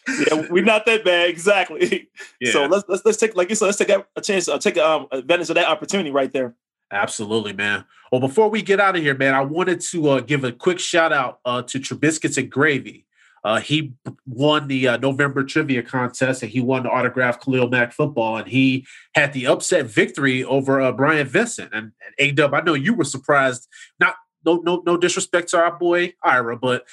yeah, 0.08 0.46
we're 0.50 0.64
not 0.64 0.86
that 0.86 1.04
bad, 1.04 1.28
exactly. 1.30 2.08
Yeah. 2.40 2.52
So 2.52 2.64
let's 2.66 2.84
let's 2.88 3.04
let's 3.04 3.18
take 3.18 3.36
like 3.36 3.50
you 3.50 3.54
said, 3.54 3.66
let's 3.66 3.78
take 3.78 3.90
a 3.90 4.20
chance, 4.20 4.48
uh, 4.48 4.58
take 4.58 4.76
um, 4.76 5.06
advantage 5.12 5.48
of 5.50 5.54
that 5.54 5.68
opportunity 5.68 6.10
right 6.10 6.32
there. 6.32 6.56
Absolutely, 6.90 7.52
man. 7.52 7.84
Well, 8.10 8.20
before 8.20 8.50
we 8.50 8.60
get 8.60 8.80
out 8.80 8.96
of 8.96 9.02
here, 9.02 9.16
man, 9.16 9.32
I 9.32 9.40
wanted 9.40 9.80
to 9.80 10.08
uh, 10.10 10.20
give 10.20 10.44
a 10.44 10.52
quick 10.52 10.78
shout 10.78 11.12
out 11.12 11.40
uh, 11.44 11.62
to 11.62 11.78
Trubiscuits 11.78 12.36
and 12.36 12.50
Gravy. 12.50 13.06
Uh, 13.44 13.60
he 13.60 13.92
won 14.26 14.68
the 14.68 14.88
uh, 14.88 14.96
November 14.98 15.42
trivia 15.42 15.82
contest 15.82 16.42
and 16.42 16.52
he 16.52 16.60
won 16.60 16.84
the 16.84 16.90
autograph 16.90 17.40
Khalil 17.40 17.68
Mack 17.68 17.92
football, 17.92 18.36
and 18.36 18.48
he 18.48 18.86
had 19.14 19.32
the 19.32 19.46
upset 19.46 19.86
victory 19.86 20.44
over 20.44 20.80
uh, 20.80 20.92
Brian 20.92 21.26
Vincent. 21.26 21.70
And, 21.72 21.92
and 22.04 22.14
A 22.18 22.30
Dub, 22.32 22.54
I 22.54 22.60
know 22.60 22.74
you 22.74 22.94
were 22.94 23.04
surprised. 23.04 23.66
Not 23.98 24.14
no 24.44 24.56
no 24.64 24.82
no 24.86 24.96
disrespect 24.96 25.48
to 25.50 25.58
our 25.58 25.76
boy 25.76 26.14
Ira, 26.22 26.56
but 26.56 26.86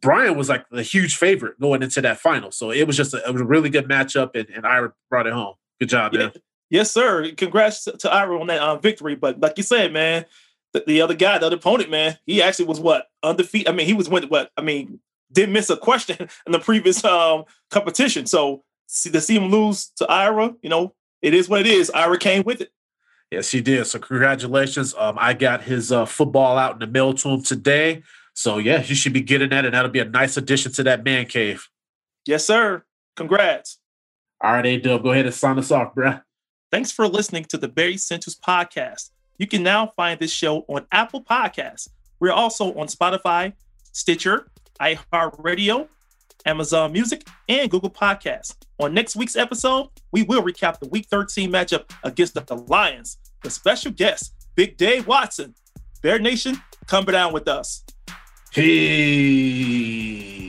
Brian 0.00 0.36
was 0.36 0.48
like 0.48 0.68
the 0.70 0.82
huge 0.82 1.16
favorite 1.16 1.58
going 1.60 1.82
into 1.82 2.00
that 2.02 2.18
final. 2.18 2.50
So 2.50 2.70
it 2.70 2.86
was 2.86 2.96
just 2.96 3.14
a, 3.14 3.26
it 3.26 3.32
was 3.32 3.42
a 3.42 3.46
really 3.46 3.70
good 3.70 3.88
matchup, 3.88 4.34
and, 4.34 4.48
and 4.50 4.66
Ira 4.66 4.92
brought 5.08 5.26
it 5.26 5.32
home. 5.32 5.54
Good 5.80 5.88
job, 5.88 6.12
man. 6.12 6.32
Yeah. 6.34 6.40
Yes, 6.68 6.90
sir. 6.90 7.30
Congrats 7.36 7.84
to, 7.84 7.92
to 7.92 8.12
Ira 8.12 8.40
on 8.40 8.48
that 8.48 8.60
um, 8.60 8.80
victory. 8.80 9.14
But 9.14 9.40
like 9.40 9.56
you 9.56 9.62
said, 9.62 9.92
man, 9.92 10.26
the, 10.72 10.82
the 10.86 11.00
other 11.00 11.14
guy, 11.14 11.38
the 11.38 11.46
other 11.46 11.56
opponent, 11.56 11.90
man, 11.90 12.18
he 12.26 12.42
actually 12.42 12.64
was 12.64 12.80
what 12.80 13.06
undefeated. 13.22 13.68
I 13.68 13.72
mean, 13.72 13.86
he 13.86 13.94
was 13.94 14.08
with 14.08 14.24
what? 14.24 14.50
I 14.56 14.62
mean, 14.62 15.00
didn't 15.32 15.52
miss 15.52 15.70
a 15.70 15.76
question 15.76 16.28
in 16.46 16.52
the 16.52 16.58
previous 16.58 17.04
um 17.04 17.44
competition. 17.70 18.26
So 18.26 18.64
see, 18.86 19.10
to 19.10 19.20
see 19.20 19.36
him 19.36 19.50
lose 19.50 19.90
to 19.96 20.06
Ira, 20.06 20.54
you 20.62 20.70
know, 20.70 20.94
it 21.22 21.34
is 21.34 21.48
what 21.48 21.60
it 21.60 21.66
is. 21.66 21.90
Ira 21.90 22.18
came 22.18 22.42
with 22.44 22.60
it. 22.60 22.70
Yes, 23.30 23.50
he 23.50 23.60
did. 23.60 23.86
So 23.86 23.98
congratulations. 23.98 24.94
Um, 24.96 25.16
I 25.18 25.34
got 25.34 25.62
his 25.62 25.90
uh, 25.90 26.04
football 26.04 26.58
out 26.58 26.74
in 26.74 26.78
the 26.78 26.86
mail 26.86 27.12
to 27.14 27.28
him 27.28 27.42
today. 27.42 28.02
So 28.34 28.58
yeah, 28.58 28.82
you 28.82 28.94
should 28.94 29.12
be 29.12 29.22
getting 29.22 29.48
that, 29.50 29.64
and 29.64 29.74
that'll 29.74 29.90
be 29.90 29.98
a 30.00 30.04
nice 30.04 30.36
addition 30.36 30.72
to 30.72 30.82
that 30.84 31.04
man 31.04 31.26
cave. 31.26 31.68
Yes, 32.26 32.46
sir. 32.46 32.84
Congrats. 33.16 33.78
All 34.42 34.52
right, 34.52 34.66
A 34.66 34.78
Dub, 34.78 35.02
go 35.02 35.12
ahead 35.12 35.24
and 35.24 35.34
sign 35.34 35.58
us 35.58 35.70
off, 35.70 35.94
bruh. 35.94 36.22
Thanks 36.70 36.92
for 36.92 37.08
listening 37.08 37.44
to 37.46 37.56
the 37.56 37.68
Barry 37.68 37.96
Centers 37.96 38.36
podcast. 38.36 39.10
You 39.38 39.46
can 39.46 39.62
now 39.62 39.92
find 39.96 40.20
this 40.20 40.30
show 40.30 40.64
on 40.68 40.86
Apple 40.92 41.22
Podcasts. 41.22 41.88
We're 42.20 42.32
also 42.32 42.74
on 42.74 42.88
Spotify, 42.88 43.54
Stitcher, 43.92 44.50
iHeartRadio, 44.80 45.88
Amazon 46.44 46.92
Music, 46.92 47.26
and 47.48 47.70
Google 47.70 47.90
Podcasts. 47.90 48.56
On 48.78 48.92
next 48.92 49.16
week's 49.16 49.36
episode, 49.36 49.88
we 50.12 50.22
will 50.22 50.42
recap 50.42 50.78
the 50.78 50.88
Week 50.88 51.06
13 51.10 51.50
matchup 51.50 51.90
against 52.04 52.34
the 52.34 52.54
Lions. 52.68 53.18
The 53.42 53.50
special 53.50 53.92
guest, 53.92 54.34
Big 54.54 54.76
Dave 54.76 55.06
Watson. 55.06 55.54
Bear 56.02 56.18
Nation, 56.18 56.60
come 56.86 57.04
down 57.04 57.32
with 57.32 57.48
us. 57.48 57.84
Peace. 58.52 60.45